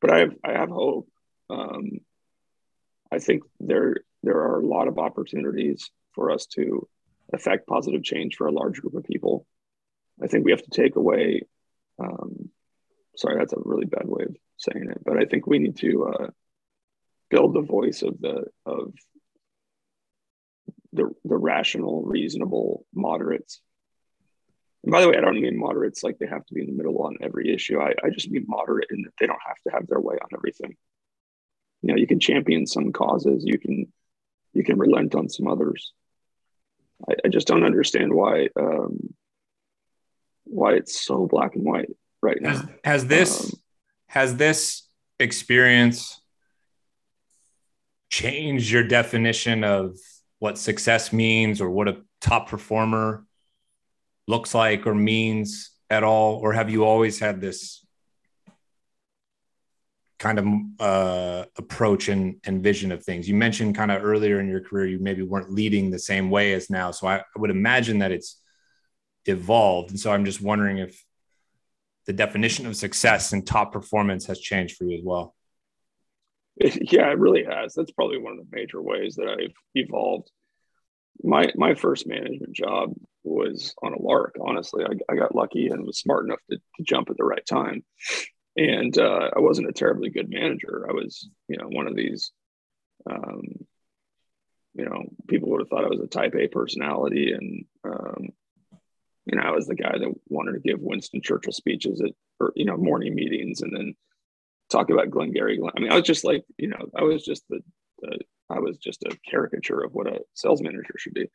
But 0.00 0.12
I 0.12 0.18
have 0.18 0.34
I 0.44 0.52
have 0.52 0.68
hope. 0.68 1.08
Um, 1.48 2.00
I 3.10 3.18
think 3.18 3.42
there 3.60 3.96
there 4.22 4.38
are 4.38 4.60
a 4.60 4.66
lot 4.66 4.88
of 4.88 4.98
opportunities 4.98 5.90
for 6.12 6.30
us 6.30 6.46
to 6.46 6.88
affect 7.32 7.66
positive 7.66 8.02
change 8.02 8.36
for 8.36 8.46
a 8.46 8.52
large 8.52 8.80
group 8.80 8.94
of 8.94 9.04
people. 9.04 9.46
I 10.22 10.26
think 10.26 10.44
we 10.44 10.52
have 10.52 10.62
to 10.62 10.70
take 10.70 10.96
away. 10.96 11.42
Um, 11.98 12.50
sorry, 13.16 13.38
that's 13.38 13.52
a 13.52 13.58
really 13.64 13.86
bad 13.86 14.06
way 14.06 14.24
of 14.24 14.36
saying 14.64 14.90
it, 14.90 15.00
but 15.04 15.18
I 15.18 15.24
think 15.24 15.46
we 15.46 15.58
need 15.58 15.76
to 15.78 16.06
uh, 16.06 16.26
build 17.30 17.54
the 17.54 17.62
voice 17.62 18.02
of 18.02 18.20
the 18.20 18.44
of 18.66 18.92
the 20.92 21.10
the 21.24 21.36
rational, 21.36 22.02
reasonable 22.02 22.86
moderates 22.94 23.60
and 24.84 24.92
by 24.92 25.00
the 25.00 25.08
way, 25.08 25.16
I 25.16 25.22
don't 25.22 25.40
mean 25.40 25.58
moderates 25.58 26.04
like 26.04 26.18
they 26.18 26.26
have 26.26 26.44
to 26.44 26.54
be 26.54 26.60
in 26.60 26.66
the 26.66 26.74
middle 26.74 27.00
on 27.00 27.16
every 27.22 27.54
issue. 27.54 27.80
I, 27.80 27.94
I 28.04 28.10
just 28.10 28.30
mean 28.30 28.44
moderate 28.46 28.88
in 28.90 29.00
that 29.02 29.14
they 29.18 29.26
don't 29.26 29.38
have 29.46 29.56
to 29.66 29.70
have 29.72 29.86
their 29.86 29.98
way 30.00 30.16
on 30.16 30.28
everything. 30.36 30.76
you 31.84 31.88
know 31.92 31.96
you 31.96 32.06
can 32.06 32.18
champion 32.18 32.66
some 32.66 32.92
causes 32.92 33.44
you 33.44 33.58
can 33.58 33.92
you 34.54 34.64
can 34.64 34.78
relent 34.78 35.14
on 35.14 35.28
some 35.28 35.46
others 35.46 35.92
i, 37.08 37.12
I 37.24 37.28
just 37.28 37.46
don't 37.46 37.64
understand 37.64 38.12
why 38.12 38.48
um, 38.58 39.14
why 40.44 40.72
it's 40.74 41.00
so 41.04 41.26
black 41.26 41.54
and 41.56 41.64
white 41.64 41.90
right 42.22 42.40
now 42.40 42.50
has, 42.50 42.68
has 42.84 43.06
this 43.06 43.44
um, 43.44 43.60
has 44.14 44.36
this 44.36 44.86
experience 45.18 46.20
changed 48.10 48.70
your 48.70 48.84
definition 48.84 49.64
of 49.64 49.98
what 50.38 50.56
success 50.56 51.12
means 51.12 51.60
or 51.60 51.68
what 51.68 51.88
a 51.88 51.96
top 52.20 52.48
performer 52.48 53.26
looks 54.28 54.54
like 54.54 54.86
or 54.86 54.94
means 54.94 55.72
at 55.90 56.04
all? 56.04 56.36
Or 56.36 56.52
have 56.52 56.70
you 56.70 56.84
always 56.84 57.18
had 57.18 57.40
this 57.40 57.84
kind 60.20 60.38
of 60.38 60.46
uh, 60.78 61.46
approach 61.58 62.08
and, 62.08 62.36
and 62.44 62.62
vision 62.62 62.92
of 62.92 63.02
things? 63.02 63.28
You 63.28 63.34
mentioned 63.34 63.74
kind 63.74 63.90
of 63.90 64.04
earlier 64.04 64.38
in 64.38 64.46
your 64.46 64.60
career 64.60 64.86
you 64.86 65.00
maybe 65.00 65.22
weren't 65.22 65.50
leading 65.50 65.90
the 65.90 65.98
same 65.98 66.30
way 66.30 66.52
as 66.52 66.70
now. 66.70 66.92
So 66.92 67.08
I, 67.08 67.16
I 67.16 67.38
would 67.38 67.50
imagine 67.50 67.98
that 67.98 68.12
it's 68.12 68.40
evolved. 69.26 69.90
And 69.90 69.98
so 69.98 70.12
i'm 70.12 70.24
just 70.24 70.40
wondering 70.40 70.78
if 70.78 71.03
the 72.06 72.12
definition 72.12 72.66
of 72.66 72.76
success 72.76 73.32
and 73.32 73.46
top 73.46 73.72
performance 73.72 74.26
has 74.26 74.40
changed 74.40 74.76
for 74.76 74.84
you 74.84 74.98
as 74.98 75.04
well 75.04 75.34
yeah 76.60 77.10
it 77.10 77.18
really 77.18 77.44
has 77.44 77.74
that's 77.74 77.92
probably 77.92 78.18
one 78.18 78.32
of 78.32 78.38
the 78.38 78.56
major 78.56 78.80
ways 78.80 79.16
that 79.16 79.28
i've 79.28 79.54
evolved 79.74 80.30
my 81.22 81.50
my 81.56 81.74
first 81.74 82.06
management 82.06 82.52
job 82.52 82.94
was 83.24 83.74
on 83.82 83.94
a 83.94 84.00
lark. 84.00 84.36
Honestly, 84.40 84.84
I, 84.84 85.12
I 85.12 85.16
got 85.16 85.34
lucky 85.34 85.68
and 85.68 85.84
was 85.84 85.98
smart 85.98 86.26
enough 86.26 86.40
to, 86.50 86.56
to 86.56 86.82
jump 86.82 87.10
at 87.10 87.16
the 87.16 87.24
right 87.24 87.44
time. 87.46 87.84
And 88.56 88.96
uh, 88.96 89.30
I 89.34 89.40
wasn't 89.40 89.68
a 89.68 89.72
terribly 89.72 90.10
good 90.10 90.30
manager. 90.30 90.86
I 90.88 90.92
was, 90.92 91.28
you 91.48 91.56
know, 91.56 91.66
one 91.66 91.88
of 91.88 91.96
these, 91.96 92.30
um, 93.10 93.42
you 94.74 94.84
know, 94.84 95.02
people 95.26 95.50
would 95.50 95.60
have 95.60 95.68
thought 95.68 95.84
I 95.84 95.88
was 95.88 96.00
a 96.00 96.06
Type 96.06 96.34
A 96.36 96.46
personality, 96.46 97.32
and 97.32 97.64
I 99.40 99.50
was 99.50 99.66
the 99.66 99.74
guy 99.74 99.96
that 99.98 100.14
wanted 100.28 100.52
to 100.52 100.60
give 100.60 100.80
Winston 100.80 101.20
Churchill 101.22 101.52
speeches 101.52 102.00
at, 102.00 102.10
or 102.40 102.52
you 102.56 102.64
know, 102.64 102.76
morning 102.76 103.14
meetings, 103.14 103.62
and 103.62 103.74
then 103.74 103.94
talk 104.70 104.90
about 104.90 105.10
Glengarry 105.10 105.58
Glen. 105.58 105.72
I 105.76 105.80
mean, 105.80 105.92
I 105.92 105.96
was 105.96 106.04
just 106.04 106.24
like, 106.24 106.44
you 106.58 106.68
know, 106.68 106.90
I 106.96 107.02
was 107.02 107.24
just 107.24 107.44
the, 107.48 107.60
the 108.00 108.18
I 108.50 108.58
was 108.58 108.76
just 108.78 109.02
a 109.04 109.16
caricature 109.28 109.80
of 109.80 109.92
what 109.92 110.06
a 110.06 110.20
sales 110.34 110.62
manager 110.62 110.94
should 110.98 111.14
be. 111.14 111.30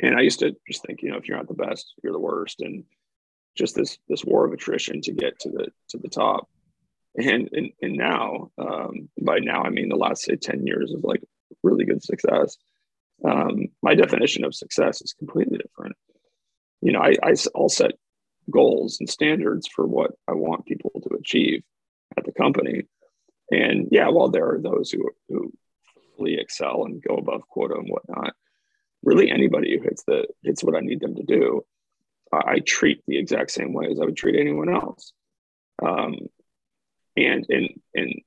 And 0.00 0.16
I 0.16 0.22
used 0.22 0.40
to 0.40 0.56
just 0.68 0.84
think, 0.84 1.02
you 1.02 1.10
know, 1.10 1.18
if 1.18 1.28
you're 1.28 1.36
not 1.36 1.46
the 1.46 1.54
best, 1.54 1.94
you're 2.02 2.12
the 2.12 2.18
worst. 2.18 2.60
And 2.60 2.84
just 3.56 3.76
this 3.76 3.98
this 4.08 4.24
war 4.24 4.44
of 4.44 4.52
attrition 4.52 5.00
to 5.02 5.12
get 5.12 5.38
to 5.40 5.50
the 5.50 5.68
to 5.90 5.98
the 5.98 6.08
top. 6.08 6.48
And 7.16 7.48
and, 7.52 7.70
and 7.80 7.92
now, 7.94 8.50
um, 8.58 9.08
by 9.20 9.38
now 9.38 9.62
I 9.62 9.70
mean 9.70 9.88
the 9.88 9.96
last 9.96 10.24
say 10.24 10.36
10 10.36 10.66
years 10.66 10.92
of 10.92 11.04
like 11.04 11.22
really 11.62 11.84
good 11.84 12.02
success. 12.02 12.56
Um, 13.24 13.68
my 13.82 13.94
definition 13.94 14.44
of 14.44 14.54
success 14.54 15.00
is 15.00 15.14
completely 15.14 15.58
different. 15.58 15.96
You 16.84 16.92
know, 16.92 17.00
I, 17.00 17.14
I 17.22 17.34
I'll 17.56 17.70
set 17.70 17.92
goals 18.50 18.98
and 19.00 19.08
standards 19.08 19.66
for 19.66 19.86
what 19.86 20.12
I 20.28 20.32
want 20.32 20.66
people 20.66 20.92
to 21.02 21.16
achieve 21.16 21.62
at 22.16 22.24
the 22.24 22.32
company. 22.32 22.82
And 23.50 23.88
yeah, 23.90 24.08
while 24.08 24.28
there 24.28 24.50
are 24.50 24.60
those 24.60 24.90
who 24.90 25.08
who 25.30 25.50
really 26.18 26.38
excel 26.38 26.84
and 26.84 27.02
go 27.02 27.16
above 27.16 27.48
quota 27.48 27.74
and 27.76 27.88
whatnot, 27.88 28.34
really 29.02 29.30
anybody 29.30 29.76
who 29.76 29.82
hits 29.82 30.04
the 30.06 30.26
hits 30.42 30.62
what 30.62 30.76
I 30.76 30.80
need 30.80 31.00
them 31.00 31.16
to 31.16 31.22
do, 31.22 31.64
I, 32.30 32.52
I 32.52 32.58
treat 32.58 33.02
the 33.06 33.16
exact 33.16 33.50
same 33.50 33.72
way 33.72 33.86
as 33.90 33.98
I 33.98 34.04
would 34.04 34.16
treat 34.16 34.38
anyone 34.38 34.68
else. 34.68 35.14
Um, 35.82 36.16
and 37.16 37.46
and 37.48 37.68
and 37.94 38.20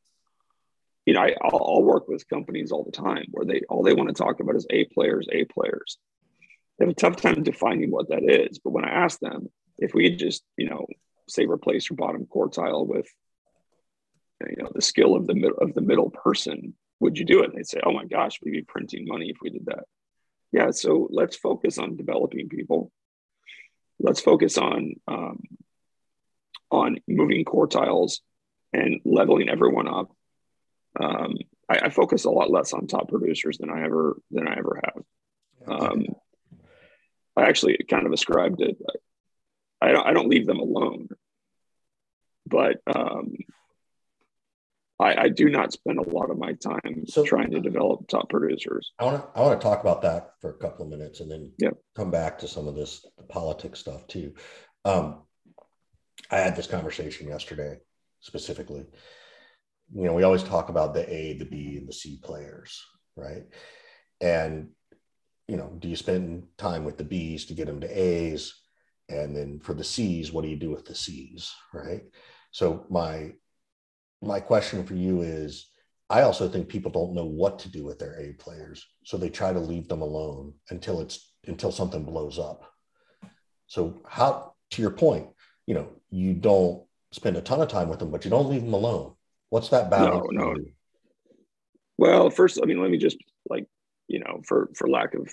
you 1.06 1.14
know, 1.14 1.22
I, 1.22 1.36
I'll 1.44 1.84
work 1.84 2.08
with 2.08 2.28
companies 2.28 2.72
all 2.72 2.84
the 2.84 2.92
time 2.92 3.28
where 3.30 3.46
they 3.46 3.62
all 3.70 3.84
they 3.84 3.94
want 3.94 4.10
to 4.10 4.16
talk 4.16 4.40
about 4.40 4.56
is 4.56 4.66
A 4.72 4.86
players, 4.86 5.28
A 5.32 5.46
players. 5.46 6.00
They 6.78 6.86
have 6.86 6.92
a 6.92 6.96
tough 6.96 7.16
time 7.16 7.44
defining 7.44 7.92
what 7.92 8.10
that 8.10 8.24
is. 8.24 8.60
But 8.60 8.72
when 8.72 8.86
I 8.86 8.90
ask 8.90 9.20
them, 9.20 9.48
if 9.78 9.94
we 9.94 10.16
just, 10.16 10.44
you 10.58 10.70
know, 10.70 10.86
say 11.28 11.46
replace 11.46 11.90
your 11.90 11.98
bottom 11.98 12.26
quartile 12.26 12.88
with, 12.88 13.08
you 14.48 14.64
know, 14.64 14.70
the 14.74 14.82
skill 14.82 15.16
of 15.16 15.28
the 15.28 15.34
middle 15.34 15.58
of 15.58 15.74
the 15.74 15.82
middle 15.82 16.10
person, 16.10 16.76
would 17.00 17.18
you 17.18 17.26
do 17.26 17.42
it? 17.42 17.50
And 17.50 17.58
they'd 17.58 17.68
say, 17.68 17.82
oh 17.84 17.94
my 17.94 18.06
gosh, 18.06 18.40
we'd 18.44 18.52
be 18.52 18.62
printing 18.62 19.06
money 19.08 19.30
if 19.30 19.38
we 19.42 19.50
did 19.50 19.66
that 19.66 19.86
yeah 20.52 20.72
so 20.72 21.08
let's 21.12 21.36
focus 21.36 21.78
on 21.78 21.96
developing 21.96 22.50
people 22.50 22.92
let's 24.00 24.22
focus 24.22 24.58
on 24.58 24.94
um, 25.08 25.40
on 26.72 26.98
moving 27.08 27.46
quartiles 27.46 28.20
and 28.74 29.00
leveling 29.06 29.50
everyone 29.50 29.88
up 29.88 30.12
um, 31.00 31.36
I, 31.70 31.80
I, 31.86 31.90
focus 31.90 32.26
a 32.26 32.32
lot 32.32 32.50
less 32.50 32.74
on 32.74 32.88
top 32.88 33.10
producers 33.10 33.58
than 33.58 33.70
i 33.70 33.84
ever 33.84 34.18
than 34.32 34.48
i 34.48 34.58
ever 34.58 34.82
have 34.84 35.04
um, 35.68 36.06
i 37.38 37.44
actually 37.44 37.78
kind 37.90 38.06
of 38.06 38.14
ascribed 38.14 38.62
it 38.62 38.78
I 39.80 39.92
don't, 39.92 40.08
I 40.08 40.14
don't 40.14 40.30
leave 40.30 40.48
them 40.48 40.60
alone 40.60 41.10
but 42.50 42.78
um, 42.88 43.36
I, 45.00 45.24
I, 45.24 45.30
do 45.30 45.50
not 45.50 45.74
spend 45.74 46.00
a 46.00 46.10
lot 46.10 46.32
of 46.32 46.38
my 46.38 46.54
time 46.54 47.06
so, 47.08 47.24
trying 47.24 47.52
to 47.52 47.60
develop 47.60 48.08
top 48.08 48.30
producers. 48.30 48.92
I 48.98 49.06
want 49.06 49.22
to 49.22 49.40
I 49.40 49.44
want 49.44 49.60
to 49.60 49.64
talk 49.64 49.82
about 49.82 50.02
that 50.04 50.32
for 50.42 50.52
a 50.52 50.58
couple 50.58 50.86
of 50.86 50.92
minutes 50.92 51.20
and 51.20 51.30
then 51.30 51.52
yep. 51.60 51.76
come 51.96 52.10
back 52.10 52.40
to 52.40 52.48
some 52.48 52.68
of 52.68 52.76
this 52.76 53.06
the 53.18 53.24
politics 53.24 53.80
stuff 53.80 54.08
too. 54.08 54.34
Um, 54.86 55.24
I 56.32 56.38
had 56.38 56.56
this 56.56 56.68
conversation 56.68 57.28
yesterday 57.28 57.78
specifically. 58.22 58.86
You 59.94 60.04
know, 60.04 60.14
we 60.14 60.24
always 60.24 60.44
talk 60.44 60.70
about 60.70 60.94
the 60.94 61.08
A, 61.14 61.38
the 61.38 61.46
B, 61.46 61.78
and 61.78 61.88
the 61.88 61.94
C 61.94 62.20
players, 62.22 62.84
right? 63.16 63.44
And 64.20 64.70
you 65.48 65.58
know, 65.58 65.72
do 65.80 65.88
you 65.88 65.96
spend 65.96 66.48
time 66.58 66.84
with 66.84 66.98
the 66.98 67.04
Bs 67.04 67.48
to 67.48 67.54
get 67.54 67.68
them 67.68 67.82
to 67.82 67.88
A's? 67.88 68.54
And 69.10 69.36
then 69.36 69.60
for 69.60 69.74
the 69.74 69.84
C's, 69.84 70.32
what 70.32 70.44
do 70.44 70.50
you 70.50 70.58
do 70.58 70.70
with 70.70 70.86
the 70.86 70.96
C's, 70.96 71.54
right? 71.74 72.04
So 72.52 72.86
my 72.90 73.34
my 74.22 74.40
question 74.40 74.86
for 74.86 74.96
you 74.96 75.22
is 75.22 75.70
I 76.10 76.22
also 76.22 76.50
think 76.50 76.68
people 76.68 76.92
don't 76.92 77.14
know 77.14 77.26
what 77.26 77.60
to 77.60 77.70
do 77.70 77.84
with 77.86 78.00
their 78.00 78.20
A 78.20 78.34
players. 78.34 78.86
So 79.04 79.18
they 79.18 79.30
try 79.30 79.54
to 79.54 79.60
leave 79.60 79.88
them 79.88 80.02
alone 80.02 80.54
until 80.70 81.00
it's 81.02 81.32
until 81.46 81.72
something 81.72 82.04
blows 82.04 82.40
up. 82.40 82.64
So 83.68 84.02
how 84.08 84.54
to 84.72 84.82
your 84.82 84.92
point, 84.92 85.28
you 85.66 85.76
know, 85.76 85.90
you 86.10 86.34
don't 86.34 86.84
spend 87.12 87.38
a 87.38 87.42
ton 87.42 87.62
of 87.62 87.68
time 87.68 87.90
with 87.90 88.00
them, 88.00 88.12
but 88.12 88.26
you 88.26 88.32
don't 88.32 88.50
leave 88.50 88.64
them 88.64 88.74
alone. 88.74 89.14
What's 89.50 89.70
that 89.70 89.90
balance? 89.90 90.28
No, 90.32 90.54
no. 90.54 90.56
Well, 91.98 92.30
first, 92.30 92.60
I 92.62 92.66
mean, 92.66 92.82
let 92.82 92.92
me 92.92 92.98
just 92.98 93.18
like, 93.50 93.66
you 94.08 94.20
know, 94.20 94.42
for 94.44 94.70
for 94.76 94.90
lack 94.90 95.14
of 95.14 95.30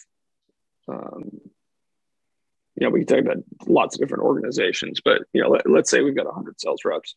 um, 0.89 1.41
you 2.77 2.85
know, 2.85 2.91
we 2.91 3.05
can 3.05 3.07
talk 3.07 3.33
about 3.33 3.45
lots 3.67 3.95
of 3.95 4.01
different 4.01 4.25
organizations, 4.25 5.01
but 5.05 5.23
you 5.33 5.43
know, 5.43 5.49
let, 5.49 5.67
us 5.67 5.91
say 5.91 6.01
we've 6.01 6.17
got 6.17 6.27
100 6.27 6.61
sales 6.61 6.85
reps. 6.85 7.15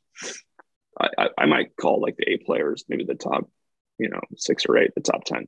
I, 1.00 1.30
I 1.38 1.46
might 1.46 1.76
call 1.76 2.02
like 2.02 2.18
the 2.18 2.30
A 2.32 2.38
players, 2.38 2.86
maybe 2.88 3.04
the 3.04 3.16
top, 3.16 3.50
you 3.98 4.10
know, 4.10 4.22
six 4.36 4.66
or 4.68 4.78
eight, 4.78 4.94
the 4.96 5.02
top 5.02 5.24
10. 5.26 5.48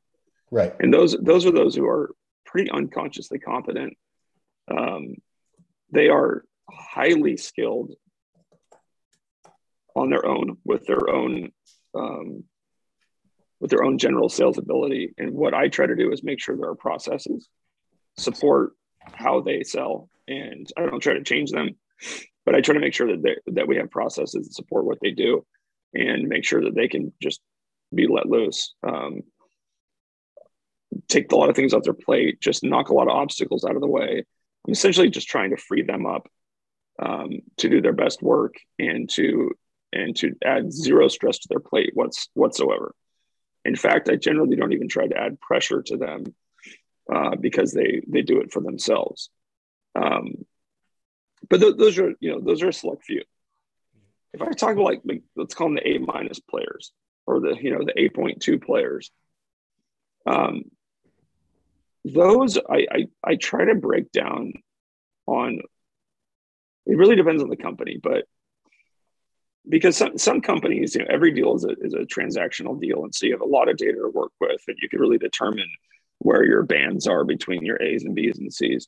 Right. 0.52 0.74
And 0.80 0.94
those, 0.94 1.16
those 1.20 1.46
are 1.46 1.52
those 1.52 1.76
who 1.76 1.88
are 1.88 2.16
pretty 2.46 2.72
unconsciously 2.72 3.40
competent. 3.40 3.98
Um, 4.70 5.16
they 5.92 6.10
are 6.10 6.44
highly 6.70 7.38
skilled 7.38 7.94
on 9.96 10.10
their 10.10 10.26
own 10.26 10.58
with 10.64 10.86
their 10.86 11.10
own, 11.10 11.52
um, 11.96 12.44
with 13.60 13.72
their 13.72 13.84
own 13.84 13.98
general 13.98 14.30
sales 14.30 14.58
ability. 14.58 15.14
And 15.18 15.34
what 15.34 15.54
I 15.54 15.68
try 15.68 15.86
to 15.86 15.96
do 15.96 16.12
is 16.12 16.24
make 16.24 16.40
sure 16.40 16.56
there 16.56 16.70
are 16.70 16.76
processes 16.76 17.48
support 18.18 18.74
how 19.14 19.42
they 19.42 19.64
sell. 19.64 20.10
And 20.28 20.68
I 20.78 20.82
don't 20.82 21.00
try 21.00 21.14
to 21.14 21.24
change 21.24 21.52
them 21.52 21.76
but 22.50 22.56
I 22.56 22.62
try 22.62 22.74
to 22.74 22.80
make 22.80 22.96
sure 22.96 23.16
that 23.16 23.22
they, 23.22 23.36
that 23.54 23.68
we 23.68 23.76
have 23.78 23.92
processes 23.92 24.48
that 24.48 24.54
support 24.54 24.86
what 24.86 24.98
they 25.02 25.12
do, 25.12 25.46
and 25.94 26.28
make 26.28 26.44
sure 26.44 26.64
that 26.64 26.76
they 26.76 26.88
can 26.88 27.14
just 27.22 27.42
be 27.94 28.08
let 28.08 28.26
loose. 28.26 28.74
Um, 28.82 29.22
take 31.08 31.32
a 31.32 31.36
lot 31.36 31.50
of 31.50 31.56
things 31.56 31.76
off 31.76 31.84
their 31.84 31.94
plate, 31.94 32.42
just 32.42 32.64
knock 32.64 32.90
a 32.90 32.94
lot 32.96 33.08
of 33.08 33.16
obstacles 33.16 33.64
out 33.66 33.76
of 33.76 33.82
the 33.82 33.88
way. 33.88 34.24
I'm 34.66 34.74
essentially 34.74 35.12
just 35.12 35.28
trying 35.28 35.52
to 35.52 35.58
free 35.58 35.84
them 35.84 36.08
up 36.08 36.28
um, 36.98 37.42
to 37.58 37.70
do 37.70 37.82
their 37.82 37.94
best 37.94 38.24
work 38.24 38.56
and 38.80 39.08
to 39.12 39.52
and 39.94 40.16
to 40.18 40.34
add 40.44 40.74
zero 40.74 41.08
stress 41.08 41.38
to 41.40 41.48
their 41.50 41.60
plate 41.60 41.92
what's 41.94 42.30
whatsoever. 42.34 42.94
In 43.66 43.76
fact, 43.76 44.10
I 44.10 44.16
generally 44.16 44.56
don't 44.56 44.74
even 44.74 44.88
try 44.88 45.08
to 45.08 45.18
add 45.18 45.40
pressure 45.40 45.82
to 45.82 45.98
them 45.98 46.24
uh, 47.14 47.36
because 47.36 47.72
they 47.74 48.02
they 48.08 48.22
do 48.22 48.40
it 48.40 48.52
for 48.52 48.62
themselves. 48.62 49.30
Um, 49.96 50.46
but 51.50 51.60
th- 51.60 51.78
those 51.78 51.98
are 52.00 52.14
you 52.20 52.32
know 52.32 52.40
those 52.40 52.62
are 52.64 52.70
a 52.70 52.74
select 52.74 53.04
few. 53.04 53.24
If 54.34 54.42
I 54.42 54.52
talk 54.52 54.74
about 54.74 54.84
like, 54.84 55.02
like 55.06 55.24
let's 55.36 55.56
call 55.56 55.68
them 55.68 55.76
the 55.76 55.88
A 55.88 55.98
minus 56.00 56.40
players 56.40 56.92
or 57.26 57.40
the 57.40 57.56
you 57.60 57.72
know 57.72 57.84
the 57.84 58.00
eight 58.00 58.14
point 58.14 58.42
two 58.42 58.60
players, 58.60 59.12
um, 60.26 60.64
those 62.06 62.58
I, 62.58 62.88
I 62.92 63.08
I 63.24 63.36
try 63.36 63.66
to 63.66 63.76
break 63.76 64.12
down 64.12 64.54
on. 65.26 65.60
It 66.86 66.98
really 66.98 67.16
depends 67.16 67.44
on 67.44 67.50
the 67.50 67.58
company, 67.58 68.00
but 68.02 68.26
because 69.68 69.98
some, 69.98 70.18
some 70.18 70.42
companies, 70.42 70.96
you 70.96 71.02
know, 71.02 71.08
every 71.10 71.32
deal 71.32 71.56
is 71.56 71.66
a, 71.66 71.76
is 71.82 71.94
a 71.94 72.00
transactional 72.00 72.80
deal. 72.80 73.04
And 73.04 73.14
so 73.14 73.26
you 73.26 73.34
have 73.34 73.42
a 73.42 73.46
lot 73.46 73.70
of 73.70 73.78
data 73.78 73.98
to 74.02 74.10
work 74.10 74.32
with 74.40 74.62
and 74.68 74.78
you 74.82 74.90
can 74.90 75.00
really 75.00 75.18
determine 75.18 75.68
where 76.20 76.46
your 76.46 76.64
bands 76.64 77.08
are 77.08 77.24
between 77.24 77.66
your 77.66 77.82
A's 77.82 78.04
and 78.04 78.16
B's 78.16 78.40
and 78.40 78.54
C's. 78.54 78.88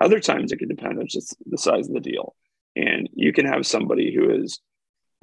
Other 0.00 0.20
times 0.20 0.52
it 0.52 0.58
can 0.58 0.68
depend 0.68 0.98
on 0.98 1.06
just 1.08 1.36
the 1.46 1.58
size 1.58 1.88
of 1.88 1.94
the 1.94 2.00
deal. 2.00 2.34
And 2.74 3.08
you 3.14 3.32
can 3.32 3.46
have 3.46 3.66
somebody 3.66 4.14
who 4.14 4.30
is 4.30 4.60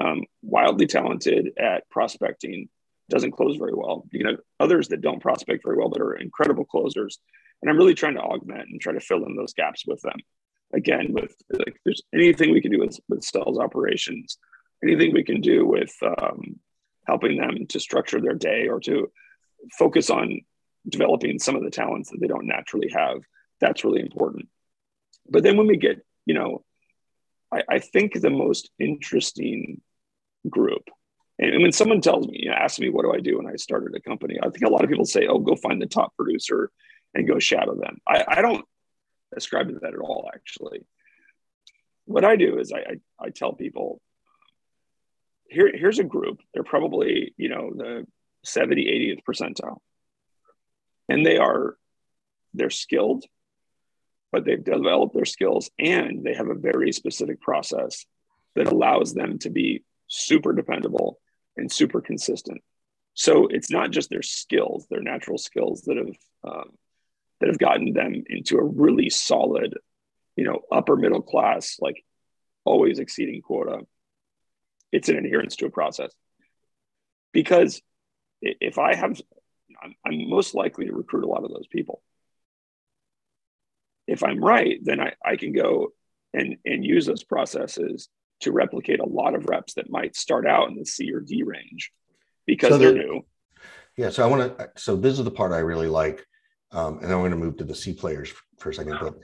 um, 0.03 0.23
wildly 0.41 0.87
talented 0.87 1.51
at 1.57 1.87
prospecting, 1.89 2.69
doesn't 3.09 3.33
close 3.33 3.57
very 3.57 3.73
well. 3.73 4.05
You 4.11 4.19
can 4.19 4.29
have 4.29 4.39
others 4.59 4.87
that 4.87 5.01
don't 5.01 5.21
prospect 5.21 5.63
very 5.63 5.77
well, 5.77 5.89
but 5.89 6.01
are 6.01 6.15
incredible 6.15 6.65
closers. 6.65 7.19
And 7.61 7.69
I'm 7.69 7.77
really 7.77 7.93
trying 7.93 8.15
to 8.15 8.21
augment 8.21 8.69
and 8.69 8.81
try 8.81 8.93
to 8.93 8.99
fill 8.99 9.25
in 9.25 9.35
those 9.35 9.53
gaps 9.53 9.85
with 9.85 10.01
them. 10.01 10.17
Again, 10.73 11.13
with 11.13 11.35
like, 11.51 11.79
there's 11.85 12.01
anything 12.13 12.51
we 12.51 12.61
can 12.61 12.71
do 12.71 12.79
with, 12.79 12.99
with 13.07 13.23
sales 13.23 13.59
operations, 13.59 14.39
anything 14.83 15.13
we 15.13 15.23
can 15.23 15.41
do 15.41 15.65
with 15.65 15.93
um, 16.03 16.59
helping 17.07 17.37
them 17.37 17.65
to 17.69 17.79
structure 17.79 18.21
their 18.21 18.35
day 18.35 18.67
or 18.67 18.79
to 18.81 19.11
focus 19.77 20.09
on 20.09 20.41
developing 20.87 21.39
some 21.39 21.55
of 21.55 21.63
the 21.63 21.69
talents 21.69 22.09
that 22.09 22.19
they 22.19 22.27
don't 22.27 22.47
naturally 22.47 22.89
have. 22.89 23.21
That's 23.61 23.83
really 23.83 24.01
important. 24.01 24.47
But 25.29 25.43
then 25.43 25.57
when 25.57 25.67
we 25.67 25.77
get, 25.77 26.05
you 26.25 26.33
know, 26.33 26.63
I, 27.51 27.63
I 27.69 27.79
think 27.79 28.13
the 28.13 28.29
most 28.29 28.69
interesting 28.79 29.81
group, 30.49 30.89
and, 31.39 31.61
when 31.61 31.71
someone 31.71 32.01
tells 32.01 32.27
me, 32.27 32.39
you 32.43 32.49
know, 32.49 32.55
asks 32.55 32.79
me, 32.79 32.89
what 32.89 33.03
do 33.03 33.13
I 33.13 33.19
do 33.19 33.37
when 33.37 33.47
I 33.47 33.55
started 33.55 33.95
a 33.95 34.01
company? 34.01 34.37
I 34.41 34.49
think 34.49 34.63
a 34.63 34.69
lot 34.69 34.83
of 34.83 34.89
people 34.89 35.05
say, 35.05 35.27
oh, 35.27 35.39
go 35.39 35.55
find 35.55 35.81
the 35.81 35.87
top 35.87 36.15
producer 36.15 36.71
and 37.13 37.27
go 37.27 37.39
shadow 37.39 37.75
them. 37.75 37.99
I, 38.07 38.23
I 38.27 38.41
don't 38.41 38.65
ascribe 39.35 39.69
to 39.69 39.79
that 39.79 39.93
at 39.93 39.99
all, 39.99 40.29
actually. 40.33 40.85
What 42.05 42.25
I 42.25 42.35
do 42.35 42.59
is 42.59 42.71
I, 42.71 42.79
I, 42.79 43.25
I 43.27 43.29
tell 43.29 43.53
people, 43.53 44.01
here, 45.53 45.71
here's 45.73 45.99
a 45.99 46.03
group. 46.03 46.39
They're 46.53 46.63
probably, 46.63 47.33
you 47.37 47.49
know, 47.49 47.71
the 47.75 48.05
70, 48.43 48.85
80th 48.85 49.23
percentile. 49.23 49.77
And 51.07 51.25
they 51.25 51.37
are, 51.37 51.77
they're 52.53 52.69
skilled, 52.69 53.25
but 54.31 54.45
they've 54.45 54.63
developed 54.63 55.13
their 55.13 55.25
skills 55.25 55.69
and 55.77 56.23
they 56.23 56.33
have 56.33 56.49
a 56.49 56.55
very 56.55 56.91
specific 56.91 57.41
process 57.41 58.05
that 58.55 58.67
allows 58.67 59.13
them 59.13 59.39
to 59.39 59.49
be 59.49 59.83
super 60.07 60.53
dependable 60.53 61.19
and 61.55 61.71
super 61.71 62.01
consistent. 62.01 62.61
So 63.13 63.47
it's 63.47 63.69
not 63.69 63.91
just 63.91 64.09
their 64.09 64.23
skills, 64.23 64.87
their 64.89 65.01
natural 65.01 65.37
skills 65.37 65.83
that 65.83 65.97
have 65.97 66.15
um, 66.43 66.71
that 67.39 67.49
have 67.49 67.59
gotten 67.59 67.93
them 67.93 68.23
into 68.27 68.57
a 68.57 68.63
really 68.63 69.09
solid, 69.09 69.77
you 70.35 70.45
know, 70.45 70.61
upper 70.71 70.95
middle 70.95 71.21
class, 71.21 71.77
like 71.79 72.03
always 72.65 72.99
exceeding 72.99 73.41
quota 73.41 73.81
it's 74.93 75.09
an 75.09 75.17
adherence 75.17 75.57
to 75.57 75.65
a 75.65 75.71
process. 75.71 76.11
Because 77.33 77.81
if 78.41 78.77
I 78.77 78.93
have, 78.93 79.19
I'm, 79.81 79.95
I'm 80.05 80.29
most 80.29 80.53
likely 80.53 80.85
to 80.85 80.93
recruit 80.93 81.25
a 81.25 81.27
lot 81.27 81.43
of 81.43 81.49
those 81.49 81.67
people. 81.67 82.01
If 84.07 84.23
I'm 84.23 84.43
right, 84.43 84.79
then 84.81 85.01
I, 85.01 85.13
I 85.25 85.35
can 85.35 85.51
go 85.51 85.93
and, 86.33 86.57
and 86.63 86.85
use 86.85 87.05
those 87.05 87.23
processes 87.23 88.07
to 88.41 88.51
replicate 88.51 88.99
a 88.99 89.05
lot 89.05 89.33
of 89.33 89.47
reps 89.47 89.73
that 89.75 89.89
might 89.89 90.15
start 90.15 90.45
out 90.45 90.69
in 90.69 90.75
the 90.75 90.85
C 90.85 91.11
or 91.11 91.21
D 91.21 91.43
range 91.43 91.91
because 92.45 92.69
so 92.69 92.77
they're 92.77 92.93
new. 92.93 93.25
Yeah. 93.97 94.09
So 94.09 94.23
I 94.23 94.27
want 94.27 94.57
to, 94.57 94.69
so 94.75 94.95
this 94.95 95.17
is 95.17 95.25
the 95.25 95.31
part 95.31 95.53
I 95.53 95.59
really 95.59 95.87
like. 95.87 96.25
Um, 96.71 96.97
and 96.97 97.05
I'm 97.05 97.19
going 97.19 97.31
to 97.31 97.37
move 97.37 97.57
to 97.57 97.63
the 97.63 97.75
C 97.75 97.93
players 97.93 98.33
for 98.59 98.69
a 98.69 98.73
second, 98.73 98.97
but 98.99 99.15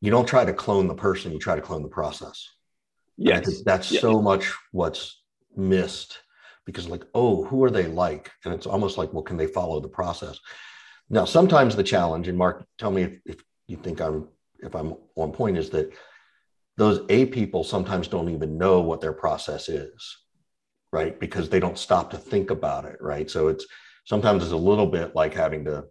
you 0.00 0.10
don't 0.10 0.26
try 0.26 0.44
to 0.44 0.52
clone 0.52 0.88
the 0.88 0.94
person, 0.94 1.32
you 1.32 1.38
try 1.38 1.54
to 1.54 1.62
clone 1.62 1.82
the 1.82 1.88
process. 1.88 2.48
Yes. 3.18 3.62
that's 3.62 3.90
yeah. 3.90 4.00
so 4.00 4.22
much 4.22 4.52
what's 4.72 5.20
missed 5.56 6.20
because 6.64 6.88
like, 6.88 7.04
oh, 7.14 7.44
who 7.44 7.64
are 7.64 7.70
they 7.70 7.86
like? 7.86 8.30
And 8.44 8.54
it's 8.54 8.66
almost 8.66 8.96
like, 8.98 9.12
well, 9.12 9.22
can 9.22 9.36
they 9.36 9.46
follow 9.46 9.80
the 9.80 9.88
process? 9.88 10.38
Now, 11.10 11.24
sometimes 11.24 11.74
the 11.74 11.82
challenge, 11.82 12.28
and 12.28 12.36
Mark, 12.36 12.64
tell 12.76 12.90
me 12.90 13.02
if, 13.02 13.18
if 13.24 13.36
you 13.66 13.76
think 13.76 14.00
I'm 14.00 14.28
if 14.60 14.74
I'm 14.74 14.94
on 15.16 15.32
point, 15.32 15.56
is 15.56 15.70
that 15.70 15.92
those 16.76 17.04
A 17.08 17.26
people 17.26 17.64
sometimes 17.64 18.06
don't 18.06 18.28
even 18.28 18.58
know 18.58 18.80
what 18.80 19.00
their 19.00 19.12
process 19.12 19.68
is, 19.68 20.16
right? 20.92 21.18
Because 21.18 21.48
they 21.48 21.60
don't 21.60 21.78
stop 21.78 22.10
to 22.10 22.18
think 22.18 22.50
about 22.50 22.84
it, 22.84 22.98
right? 23.00 23.30
So 23.30 23.48
it's 23.48 23.66
sometimes 24.04 24.42
it's 24.42 24.52
a 24.52 24.56
little 24.56 24.86
bit 24.86 25.14
like 25.14 25.34
having 25.34 25.64
to 25.64 25.84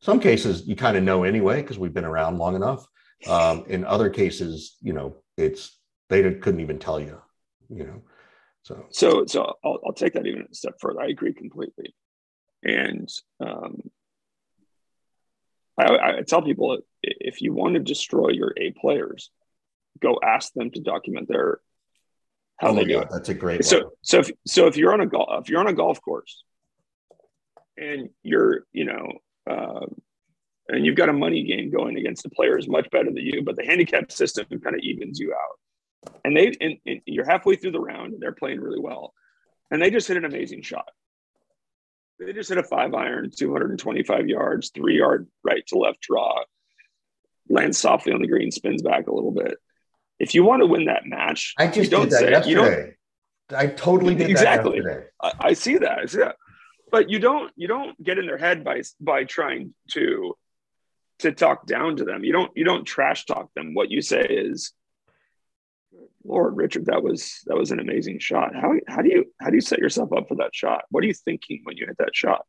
some 0.00 0.20
cases 0.20 0.66
you 0.66 0.76
kind 0.76 0.96
of 0.96 1.02
know 1.02 1.24
anyway 1.24 1.62
because 1.62 1.78
we've 1.78 1.94
been 1.94 2.04
around 2.04 2.36
long 2.36 2.54
enough 2.56 2.84
um, 3.28 3.64
in 3.68 3.84
other 3.84 4.10
cases 4.10 4.76
you 4.82 4.92
know 4.92 5.16
it's 5.38 5.80
they 6.08 6.22
couldn't 6.34 6.60
even 6.60 6.78
tell 6.78 7.00
you, 7.00 7.20
you 7.68 7.84
know. 7.84 8.02
So 8.62 8.86
so 8.90 9.26
so 9.26 9.54
I'll, 9.64 9.78
I'll 9.86 9.92
take 9.92 10.14
that 10.14 10.26
even 10.26 10.46
a 10.50 10.54
step 10.54 10.74
further. 10.80 11.00
I 11.00 11.08
agree 11.08 11.34
completely, 11.34 11.94
and 12.62 13.08
um, 13.40 13.82
I, 15.78 16.18
I 16.18 16.22
tell 16.26 16.42
people 16.42 16.78
if 17.02 17.42
you 17.42 17.52
want 17.52 17.74
to 17.74 17.80
destroy 17.80 18.30
your 18.30 18.54
A 18.56 18.70
players, 18.72 19.30
go 20.00 20.18
ask 20.22 20.52
them 20.54 20.70
to 20.70 20.80
document 20.80 21.28
their 21.28 21.60
how 22.58 22.70
oh 22.70 22.74
they 22.74 22.84
do 22.84 23.00
it. 23.00 23.08
That's 23.10 23.28
a 23.28 23.34
great. 23.34 23.64
So 23.64 23.78
one. 23.78 23.90
so 24.02 24.18
if 24.20 24.30
so 24.46 24.66
if 24.66 24.76
you're 24.76 24.94
on 24.94 25.00
a 25.00 25.06
golf 25.06 25.42
if 25.42 25.50
you're 25.50 25.60
on 25.60 25.68
a 25.68 25.74
golf 25.74 26.00
course, 26.00 26.42
and 27.76 28.10
you're 28.22 28.66
you 28.72 28.84
know. 28.84 29.12
Uh, 29.48 29.86
and 30.66 30.86
you've 30.86 30.96
got 30.96 31.10
a 31.10 31.12
money 31.12 31.44
game 31.44 31.70
going 31.70 31.98
against 31.98 32.22
the 32.22 32.30
players 32.30 32.66
much 32.66 32.88
better 32.90 33.10
than 33.10 33.18
you, 33.18 33.42
but 33.44 33.54
the 33.54 33.62
handicap 33.62 34.10
system 34.10 34.46
kind 34.48 34.74
of 34.74 34.80
evens 34.80 35.20
you 35.20 35.34
out 35.34 35.58
and 36.24 36.36
they 36.36 36.52
and, 36.60 36.78
and 36.86 37.00
you're 37.06 37.24
halfway 37.24 37.56
through 37.56 37.72
the 37.72 37.80
round 37.80 38.12
and 38.12 38.22
they're 38.22 38.32
playing 38.32 38.60
really 38.60 38.80
well. 38.80 39.12
And 39.70 39.80
they 39.80 39.90
just 39.90 40.08
hit 40.08 40.16
an 40.16 40.24
amazing 40.24 40.62
shot. 40.62 40.88
They 42.18 42.32
just 42.32 42.48
hit 42.48 42.58
a 42.58 42.62
five 42.62 42.94
iron 42.94 43.30
225 43.36 44.28
yards 44.28 44.70
three 44.70 44.98
yard 44.98 45.28
right 45.42 45.66
to 45.68 45.78
left 45.78 46.00
draw 46.00 46.42
lands 47.48 47.76
softly 47.76 48.12
on 48.12 48.22
the 48.22 48.28
green 48.28 48.50
spins 48.50 48.82
back 48.82 49.06
a 49.06 49.14
little 49.14 49.32
bit. 49.32 49.58
If 50.18 50.34
you 50.34 50.44
want 50.44 50.62
to 50.62 50.66
win 50.66 50.86
that 50.86 51.06
match 51.06 51.54
i 51.58 51.66
just 51.66 51.90
don't 51.90 52.04
did 52.04 52.12
that 52.12 52.18
say, 52.18 52.30
yesterday. 52.30 52.50
you 52.50 52.94
don't 53.50 53.60
i 53.60 53.66
totally 53.66 54.14
did 54.14 54.30
exactly. 54.30 54.80
I, 55.20 55.32
I 55.40 55.52
see 55.52 55.76
that. 55.78 55.98
I 55.98 56.06
see 56.06 56.18
that. 56.18 56.36
But 56.90 57.10
you 57.10 57.18
don't 57.18 57.52
you 57.56 57.66
don't 57.66 58.00
get 58.02 58.18
in 58.18 58.26
their 58.26 58.38
head 58.38 58.64
by 58.64 58.82
by 59.00 59.24
trying 59.24 59.74
to 59.90 60.36
to 61.18 61.32
talk 61.32 61.66
down 61.66 61.96
to 61.96 62.04
them. 62.04 62.24
You 62.24 62.32
don't 62.32 62.52
you 62.56 62.64
don't 62.64 62.84
trash 62.84 63.26
talk 63.26 63.52
them. 63.54 63.74
What 63.74 63.90
you 63.90 64.00
say 64.00 64.22
is 64.22 64.72
Lord, 66.24 66.56
Richard, 66.56 66.86
that 66.86 67.02
was 67.02 67.40
that 67.46 67.56
was 67.56 67.70
an 67.70 67.80
amazing 67.80 68.18
shot. 68.18 68.54
How 68.54 68.72
how 68.88 69.02
do 69.02 69.10
you 69.10 69.26
how 69.40 69.50
do 69.50 69.56
you 69.56 69.60
set 69.60 69.78
yourself 69.78 70.12
up 70.12 70.28
for 70.28 70.36
that 70.36 70.54
shot? 70.54 70.84
What 70.90 71.04
are 71.04 71.06
you 71.06 71.14
thinking 71.14 71.60
when 71.64 71.76
you 71.76 71.86
hit 71.86 71.98
that 71.98 72.14
shot? 72.16 72.44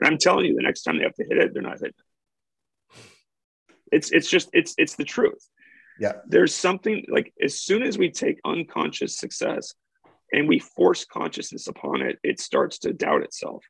And 0.00 0.08
I'm 0.08 0.18
telling 0.18 0.46
you, 0.46 0.54
the 0.54 0.62
next 0.62 0.82
time 0.82 0.98
they 0.98 1.04
have 1.04 1.14
to 1.14 1.24
hit 1.24 1.38
it, 1.38 1.52
they're 1.52 1.62
not 1.62 1.78
hitting 1.78 1.88
it. 1.88 3.02
It's 3.92 4.10
it's 4.10 4.30
just 4.30 4.48
it's 4.52 4.74
it's 4.78 4.96
the 4.96 5.04
truth. 5.04 5.46
Yeah. 5.98 6.12
There's 6.26 6.54
something 6.54 7.04
like 7.08 7.32
as 7.42 7.60
soon 7.60 7.82
as 7.82 7.98
we 7.98 8.10
take 8.10 8.38
unconscious 8.44 9.18
success 9.18 9.74
and 10.32 10.48
we 10.48 10.58
force 10.58 11.04
consciousness 11.04 11.66
upon 11.66 12.02
it, 12.02 12.18
it 12.22 12.40
starts 12.40 12.78
to 12.80 12.92
doubt 12.92 13.22
itself. 13.22 13.64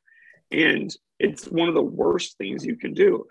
And 0.50 0.94
it's 1.18 1.46
one 1.46 1.68
of 1.68 1.74
the 1.74 1.82
worst 1.82 2.36
things 2.36 2.64
you 2.64 2.76
can 2.76 2.94
do. 2.94 3.26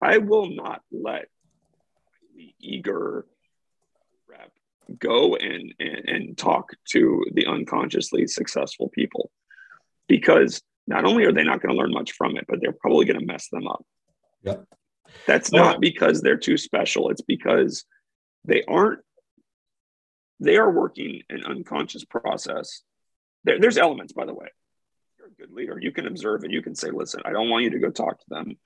I 0.00 0.18
will 0.18 0.50
not 0.50 0.82
let 0.90 1.26
the 2.34 2.54
eager 2.60 3.26
go 4.98 5.36
and, 5.36 5.74
and, 5.78 6.08
and 6.08 6.38
talk 6.38 6.70
to 6.90 7.24
the 7.32 7.46
unconsciously 7.46 8.26
successful 8.26 8.88
people 8.88 9.30
because 10.08 10.62
not 10.86 11.04
only 11.04 11.24
are 11.24 11.32
they 11.32 11.44
not 11.44 11.62
going 11.62 11.74
to 11.74 11.80
learn 11.80 11.92
much 11.92 12.12
from 12.12 12.36
it, 12.36 12.44
but 12.48 12.60
they're 12.60 12.72
probably 12.72 13.04
going 13.04 13.20
to 13.20 13.26
mess 13.26 13.48
them 13.50 13.66
up. 13.66 13.84
Yep. 14.42 14.64
That's 15.26 15.52
not 15.52 15.80
because 15.80 16.20
they're 16.20 16.36
too 16.36 16.56
special. 16.56 17.10
It's 17.10 17.22
because 17.22 17.84
they 18.44 18.62
aren't, 18.64 19.00
they 20.40 20.56
are 20.56 20.70
working 20.70 21.22
an 21.30 21.44
unconscious 21.44 22.04
process. 22.04 22.82
There, 23.44 23.60
there's 23.60 23.78
elements, 23.78 24.12
by 24.12 24.26
the 24.26 24.34
way. 24.34 24.46
You're 25.18 25.28
a 25.28 25.30
good 25.30 25.52
leader. 25.52 25.78
You 25.80 25.92
can 25.92 26.06
observe 26.06 26.42
and 26.42 26.52
You 26.52 26.62
can 26.62 26.74
say, 26.74 26.90
listen, 26.90 27.22
I 27.24 27.30
don't 27.30 27.50
want 27.50 27.64
you 27.64 27.70
to 27.70 27.78
go 27.78 27.90
talk 27.90 28.18
to 28.18 28.24
them, 28.28 28.56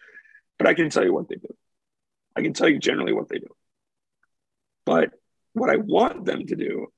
but 0.59 0.67
I 0.67 0.75
can 0.75 0.89
tell 0.89 1.05
you 1.05 1.13
what 1.13 1.29
they 1.29 1.37
do. 1.37 1.55
I 2.35 2.43
can 2.43 2.53
tell 2.53 2.69
you 2.69 2.79
generally 2.79 3.13
what 3.13 3.29
they 3.29 3.39
do. 3.39 3.49
But 4.85 5.11
what 5.57 5.71
I 5.71 5.77
want 5.77 6.27
them 6.27 6.47
to 6.47 6.55
do 6.55 6.89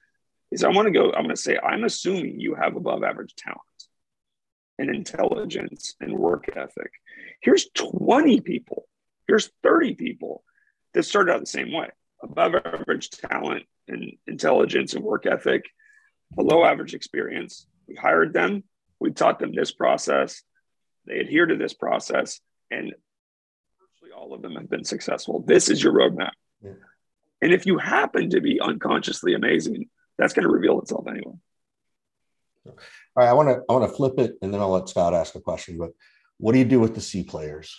is 0.50 0.64
I 0.64 0.68
want 0.68 0.86
to 0.86 0.92
go, 0.92 1.12
I'm 1.12 1.24
going 1.24 1.28
to 1.28 1.36
say, 1.36 1.58
I'm 1.58 1.84
assuming 1.84 2.40
you 2.40 2.56
have 2.56 2.74
above 2.74 3.04
average 3.04 3.34
talent 3.36 3.60
and 4.78 4.94
intelligence 4.94 5.94
and 6.00 6.18
work 6.18 6.46
ethic. 6.56 6.90
Here's 7.40 7.68
20 7.70 8.40
people, 8.40 8.88
here's 9.28 9.50
30 9.62 9.94
people 9.94 10.42
that 10.94 11.04
started 11.04 11.32
out 11.32 11.40
the 11.40 11.46
same 11.46 11.72
way 11.72 11.90
above 12.20 12.56
average 12.56 13.10
talent 13.10 13.64
and 13.86 14.12
intelligence 14.26 14.94
and 14.94 15.04
work 15.04 15.24
ethic, 15.24 15.64
below 16.34 16.64
average 16.64 16.94
experience. 16.94 17.66
We 17.86 17.94
hired 17.94 18.32
them, 18.32 18.64
we 18.98 19.12
taught 19.12 19.38
them 19.38 19.54
this 19.54 19.70
process, 19.70 20.42
they 21.06 21.20
adhere 21.20 21.46
to 21.46 21.56
this 21.56 21.74
process, 21.74 22.40
and 22.72 22.92
virtually 23.80 24.12
all 24.16 24.34
of 24.34 24.42
them 24.42 24.56
have 24.56 24.68
been 24.68 24.84
successful. 24.84 25.44
This 25.46 25.68
is 25.68 25.80
your 25.80 25.92
roadmap. 25.92 26.32
Yeah. 26.60 26.72
And 27.40 27.52
if 27.52 27.66
you 27.66 27.78
happen 27.78 28.30
to 28.30 28.40
be 28.40 28.60
unconsciously 28.60 29.34
amazing, 29.34 29.88
that's 30.18 30.32
going 30.32 30.44
to 30.44 30.50
reveal 30.50 30.80
itself 30.80 31.06
anyway. 31.06 31.34
All 32.66 32.74
right, 33.16 33.28
I 33.28 33.32
want 33.32 33.48
to 33.48 33.62
I 33.68 33.72
want 33.72 33.88
to 33.90 33.96
flip 33.96 34.18
it, 34.18 34.36
and 34.42 34.52
then 34.52 34.60
I'll 34.60 34.70
let 34.70 34.88
Scott 34.88 35.14
ask 35.14 35.34
a 35.34 35.40
question. 35.40 35.78
But 35.78 35.90
what 36.38 36.52
do 36.52 36.58
you 36.58 36.64
do 36.64 36.80
with 36.80 36.94
the 36.94 37.00
C 37.00 37.22
players? 37.22 37.74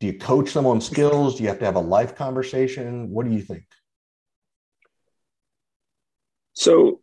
Do 0.00 0.06
you 0.06 0.18
coach 0.18 0.52
them 0.52 0.66
on 0.66 0.80
skills? 0.80 1.36
Do 1.36 1.42
you 1.42 1.48
have 1.48 1.58
to 1.58 1.64
have 1.64 1.76
a 1.76 1.80
life 1.80 2.14
conversation? 2.14 3.10
What 3.10 3.26
do 3.26 3.32
you 3.32 3.42
think? 3.42 3.64
So, 6.52 7.00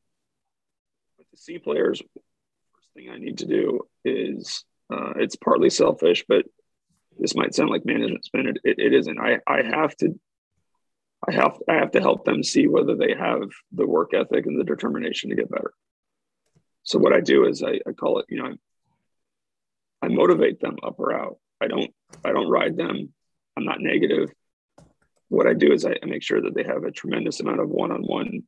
with 1.18 1.30
the 1.32 1.38
C 1.38 1.60
players, 1.60 2.00
first 2.00 2.88
thing 2.94 3.10
I 3.10 3.18
need 3.18 3.40
to 3.40 3.46
do 3.46 3.82
is 4.06 4.64
uh, 4.94 5.14
it's 5.18 5.36
partly 5.36 5.70
selfish, 5.70 6.26
but 6.28 6.46
this 7.20 7.36
might 7.36 7.56
sound 7.56 7.70
like 7.70 7.86
management 7.86 8.26
spin. 8.26 8.48
It, 8.48 8.58
it, 8.64 8.80
it 8.80 8.94
isn't. 8.94 9.20
I, 9.20 9.40
I 9.48 9.64
have 9.64 9.96
to 9.98 10.20
I 11.28 11.34
have 11.34 11.58
I 11.68 11.76
have 11.76 11.92
to 11.92 12.02
help 12.02 12.26
them 12.26 12.44
see 12.44 12.68
whether 12.68 12.96
they 12.96 13.14
have 13.18 13.50
the 13.72 13.88
work 13.88 14.14
ethic 14.14 14.46
and 14.46 14.60
the 14.60 14.64
determination 14.64 15.30
to 15.30 15.36
get 15.36 15.50
better. 15.50 15.74
So 16.84 17.00
what 17.00 17.14
I 17.14 17.22
do 17.22 17.48
is 17.48 17.64
I, 17.64 17.80
I 17.88 17.94
call 17.94 18.20
it, 18.20 18.26
you 18.30 18.42
know, 18.42 18.54
I 20.02 20.08
motivate 20.08 20.60
them 20.60 20.76
up 20.84 21.00
or 21.00 21.14
out. 21.14 21.38
I 21.62 21.68
don't 21.68 21.92
I 22.24 22.32
don't 22.32 22.50
ride 22.50 22.78
them. 22.78 23.14
I'm 23.58 23.66
not 23.66 23.82
negative. 23.82 24.30
What 25.30 25.48
I 25.48 25.54
do 25.54 25.72
is 25.72 25.86
I, 25.86 25.96
I 26.02 26.06
make 26.06 26.22
sure 26.22 26.42
that 26.42 26.54
they 26.54 26.64
have 26.64 26.84
a 26.84 26.92
tremendous 26.92 27.40
amount 27.40 27.60
of 27.60 27.70
one-on-one 27.70 28.44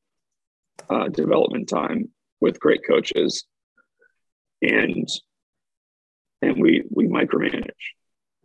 uh, 0.89 1.07
development 1.07 1.67
time 1.67 2.09
with 2.39 2.59
great 2.59 2.81
coaches, 2.87 3.45
and 4.61 5.07
and 6.43 6.61
we 6.61 6.83
we 6.91 7.07
micromanage. 7.07 7.71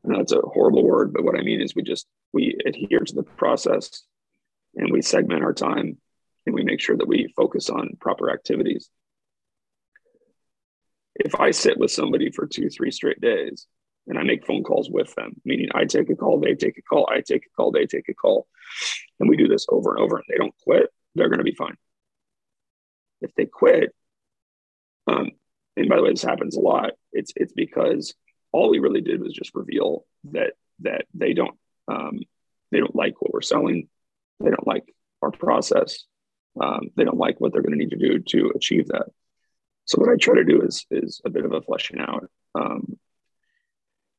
And 0.05 0.17
that's 0.17 0.33
a 0.33 0.41
horrible 0.41 0.85
word, 0.85 1.13
but 1.13 1.25
what 1.25 1.39
I 1.39 1.43
mean 1.43 1.61
is 1.61 1.75
we 1.75 1.83
just 1.83 2.07
we 2.33 2.57
adhere 2.67 3.01
to 3.01 3.15
the 3.15 3.23
process 3.23 4.03
and 4.75 4.93
we 4.93 5.03
segment 5.03 5.45
our 5.45 5.53
time 5.53 5.99
and 6.47 6.55
we 6.55 6.65
make 6.65 6.81
sure 6.81 6.97
that 6.97 7.07
we 7.09 7.33
focus 7.37 7.71
on 7.71 7.97
proper 8.01 8.31
activities. 8.31 8.89
If 11.15 11.39
I 11.39 11.51
sit 11.51 11.79
with 11.79 11.91
somebody 11.91 12.31
for 12.31 12.47
two, 12.47 12.69
three 12.69 12.91
straight 12.91 13.21
days 13.21 13.67
and 14.09 14.19
I 14.19 14.25
make 14.25 14.47
phone 14.47 14.65
calls 14.65 14.91
with 14.91 15.15
them, 15.15 15.35
meaning 15.45 15.69
I 15.75 15.85
take 15.85 16.11
a 16.11 16.17
call, 16.17 16.41
they 16.41 16.55
take 16.55 16.79
a 16.79 16.83
call, 16.83 17.09
I 17.09 17.21
take 17.21 17.45
a 17.47 17.57
call, 17.57 17.71
they 17.71 17.87
take 17.87 18.09
a 18.09 18.15
call, 18.15 18.49
and 19.21 19.29
we 19.29 19.37
do 19.37 19.47
this 19.47 19.67
over 19.69 19.95
and 19.95 20.03
over 20.03 20.17
and 20.17 20.25
they 20.29 20.37
don't 20.37 20.55
quit, 20.65 20.89
they're 21.15 21.29
going 21.29 21.39
to 21.39 21.45
be 21.45 21.55
fine. 21.55 21.77
If 23.21 23.33
they 23.37 23.47
quit, 23.47 23.95
um, 25.07 25.31
and 25.77 25.89
by 25.89 25.97
the 25.97 26.03
way, 26.03 26.11
this 26.11 26.23
happens 26.23 26.57
a 26.57 26.61
lot. 26.61 26.93
It's 27.13 27.33
it's 27.37 27.53
because 27.53 28.15
all 28.53 28.71
we 28.71 28.79
really 28.79 29.01
did 29.01 29.21
was 29.21 29.33
just 29.33 29.55
reveal 29.55 30.05
that 30.33 30.53
that 30.81 31.07
they 31.15 31.33
don't 31.33 31.57
um, 31.89 32.21
they 32.71 32.79
don't 32.79 32.95
like 32.95 33.21
what 33.21 33.33
we're 33.33 33.43
selling. 33.43 33.89
They 34.41 34.51
don't 34.51 34.67
like 34.67 34.85
our 35.23 35.31
process. 35.31 36.05
Um, 36.61 36.91
they 36.97 37.05
don't 37.05 37.19
like 37.19 37.41
what 37.41 37.53
they're 37.53 37.63
going 37.63 37.73
to 37.73 37.79
need 37.79 37.91
to 37.91 37.97
do 37.97 38.19
to 38.19 38.53
achieve 38.55 38.89
that. 38.89 39.07
So 39.85 40.01
what 40.01 40.11
I 40.11 40.17
try 40.17 40.37
to 40.37 40.45
do 40.45 40.63
is 40.63 40.87
is 40.91 41.21
a 41.25 41.31
bit 41.31 41.45
of 41.45 41.53
a 41.53 41.61
fleshing 41.61 41.99
out, 41.99 42.29
um, 42.55 42.99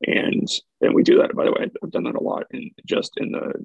and 0.06 0.48
and 0.80 0.94
we 0.94 1.02
do 1.02 1.18
that. 1.18 1.34
By 1.34 1.44
the 1.44 1.52
way, 1.52 1.70
I've 1.82 1.90
done 1.90 2.04
that 2.04 2.16
a 2.16 2.22
lot 2.22 2.46
in 2.50 2.70
just 2.84 3.12
in 3.16 3.32
the 3.32 3.64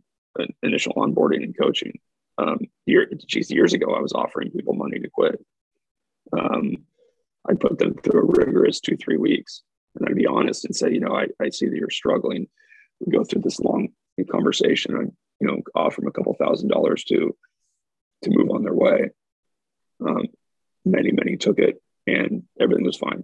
initial 0.63 0.93
onboarding 0.93 1.43
and 1.43 1.57
coaching. 1.57 1.99
Um, 2.37 2.59
year, 2.85 3.09
geez, 3.27 3.51
years 3.51 3.73
ago, 3.73 3.93
I 3.93 3.99
was 3.99 4.13
offering 4.13 4.51
people 4.51 4.73
money 4.73 4.99
to 4.99 5.09
quit. 5.09 5.43
Um, 6.37 6.85
I 7.49 7.55
put 7.55 7.77
them 7.77 7.95
through 7.95 8.21
a 8.21 8.45
rigorous 8.45 8.79
two 8.79 8.95
three 8.95 9.17
weeks, 9.17 9.63
and 9.99 10.09
I'd 10.09 10.15
be 10.15 10.27
honest 10.27 10.65
and 10.65 10.75
say, 10.75 10.91
you 10.91 10.99
know, 10.99 11.15
I, 11.15 11.27
I 11.41 11.49
see 11.49 11.67
that 11.67 11.75
you're 11.75 11.89
struggling. 11.89 12.47
We 12.99 13.11
go 13.11 13.23
through 13.23 13.41
this 13.41 13.59
long 13.59 13.89
conversation. 14.25 14.95
I 14.95 15.03
you 15.39 15.47
know 15.47 15.61
offer 15.75 16.01
them 16.01 16.09
a 16.09 16.11
couple 16.11 16.33
thousand 16.33 16.69
dollars 16.69 17.03
to 17.05 17.35
to 18.23 18.29
move 18.31 18.49
on 18.49 18.63
their 18.63 18.73
way. 18.73 19.09
Um, 20.05 20.25
many 20.85 21.11
many 21.11 21.37
took 21.37 21.59
it, 21.59 21.81
and 22.07 22.43
everything 22.59 22.85
was 22.85 22.97
fine. 22.97 23.23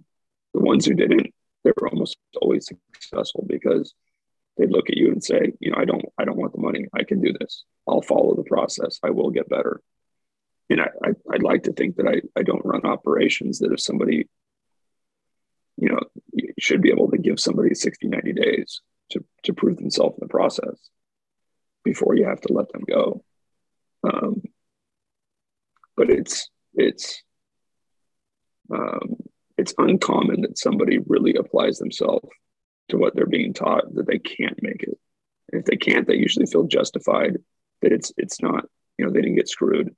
The 0.54 0.62
ones 0.62 0.86
who 0.86 0.94
didn't, 0.94 1.34
they 1.64 1.72
were 1.76 1.90
almost 1.90 2.18
always 2.42 2.68
successful 2.68 3.46
because 3.48 3.94
they'd 4.58 4.72
look 4.72 4.90
at 4.90 4.98
you 4.98 5.12
and 5.12 5.24
say, 5.24 5.52
you 5.60 5.72
know, 5.72 5.78
I 5.78 5.86
don't 5.86 6.06
I 6.18 6.26
don't 6.26 6.38
want 6.38 6.54
the 6.54 6.62
money. 6.62 6.86
I 6.94 7.04
can 7.04 7.22
do 7.22 7.34
this. 7.40 7.64
I'll 7.88 8.02
follow 8.02 8.36
the 8.36 8.44
process. 8.44 9.00
I 9.04 9.10
will 9.10 9.32
get 9.32 9.50
better. 9.50 9.82
And 10.70 10.82
I, 10.82 10.88
I 11.04 11.14
would 11.28 11.44
like 11.44 11.64
to 11.64 11.74
think 11.74 11.98
that 11.98 12.08
I, 12.08 12.22
I 12.40 12.42
don't 12.42 12.66
run 12.66 12.86
operations 12.86 13.60
that 13.60 13.72
if 13.72 13.80
somebody, 13.80 14.28
you 15.78 15.90
know, 15.90 16.00
should 16.60 16.82
be 16.82 16.92
able 16.92 17.12
to 17.12 17.18
give 17.18 17.40
somebody 17.40 17.74
60, 17.74 18.08
90 18.08 18.34
days 18.34 18.82
to, 19.12 19.24
to 19.44 19.54
prove 19.54 19.78
themselves 19.78 20.18
in 20.18 20.28
the 20.28 20.32
process 20.32 20.90
before 21.84 22.16
you 22.16 22.26
have 22.26 22.42
to 22.42 22.54
let 22.54 22.72
them 22.72 22.84
go. 22.88 23.24
Um, 24.04 24.42
but 25.96 26.10
it's 26.10 26.50
it's 26.74 27.24
um, 28.74 29.18
it's 29.58 29.74
uncommon 29.78 30.42
that 30.42 30.58
somebody 30.58 31.00
really 31.08 31.36
applies 31.36 31.78
themselves 31.78 32.28
to 32.90 32.98
what 32.98 33.16
they're 33.16 33.26
being 33.26 33.54
taught 33.54 33.94
that 33.96 34.08
they 34.08 34.20
can't 34.20 34.62
make 34.62 34.84
it. 34.84 34.98
And 35.52 35.62
if 35.62 35.66
they 35.66 35.78
can't, 35.78 36.08
they 36.08 36.16
usually 36.16 36.46
feel 36.46 36.64
justified 36.66 37.38
that 37.82 37.92
it's 37.92 38.12
it's 38.18 38.42
not 38.42 38.66
you 38.98 39.06
know 39.06 39.12
they 39.12 39.22
didn't 39.22 39.38
get 39.38 39.50
screwed. 39.50 39.96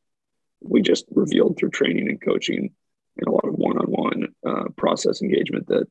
We 0.61 0.81
just 0.81 1.05
revealed 1.11 1.57
through 1.57 1.69
training 1.69 2.09
and 2.09 2.21
coaching 2.21 2.73
and 3.17 3.27
a 3.27 3.31
lot 3.31 3.47
of 3.47 3.55
one-on-one 3.55 4.27
uh, 4.45 4.69
process 4.75 5.21
engagement 5.21 5.67
that 5.67 5.87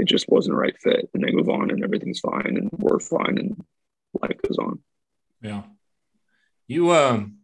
it 0.00 0.08
just 0.08 0.28
wasn't 0.28 0.54
a 0.54 0.58
right 0.58 0.76
fit, 0.80 1.10
and 1.12 1.22
they 1.22 1.30
move 1.30 1.50
on 1.50 1.70
and 1.70 1.84
everything's 1.84 2.20
fine 2.20 2.56
and 2.56 2.70
we're 2.72 2.98
fine 2.98 3.36
and 3.38 3.64
life 4.20 4.40
goes 4.46 4.58
on. 4.58 4.80
Yeah. 5.42 5.62
You 6.66 6.92
um 6.92 7.36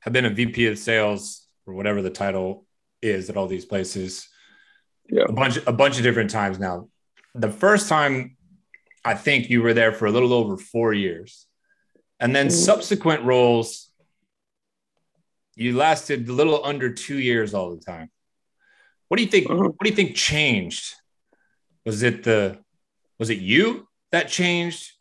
have 0.00 0.12
been 0.12 0.26
a 0.26 0.30
VP 0.30 0.66
of 0.66 0.78
sales 0.78 1.46
or 1.66 1.74
whatever 1.74 2.02
the 2.02 2.10
title 2.10 2.66
is 3.02 3.30
at 3.30 3.36
all 3.36 3.46
these 3.46 3.64
places. 3.64 4.28
Yeah. 5.08 5.24
A 5.28 5.32
bunch 5.32 5.58
a 5.66 5.72
bunch 5.72 5.96
of 5.96 6.02
different 6.02 6.30
times 6.30 6.58
now. 6.58 6.88
The 7.34 7.50
first 7.50 7.88
time 7.88 8.36
I 9.04 9.14
think 9.14 9.48
you 9.48 9.62
were 9.62 9.74
there 9.74 9.92
for 9.92 10.06
a 10.06 10.10
little 10.10 10.32
over 10.32 10.56
4 10.56 10.92
years. 10.92 11.46
And 12.18 12.34
then 12.34 12.48
mm-hmm. 12.48 12.56
subsequent 12.56 13.24
roles 13.24 13.90
you 15.54 15.74
lasted 15.74 16.28
a 16.28 16.32
little 16.32 16.62
under 16.62 16.92
2 16.92 17.18
years 17.18 17.54
all 17.54 17.74
the 17.74 17.80
time. 17.80 18.10
What 19.08 19.16
do 19.16 19.22
you 19.22 19.30
think 19.30 19.48
uh-huh. 19.48 19.62
what 19.62 19.82
do 19.82 19.88
you 19.88 19.96
think 19.96 20.14
changed? 20.14 20.94
Was 21.86 22.02
it 22.02 22.24
the 22.24 22.58
was 23.18 23.30
it 23.30 23.38
you 23.38 23.88
that 24.12 24.28
changed? 24.28 24.92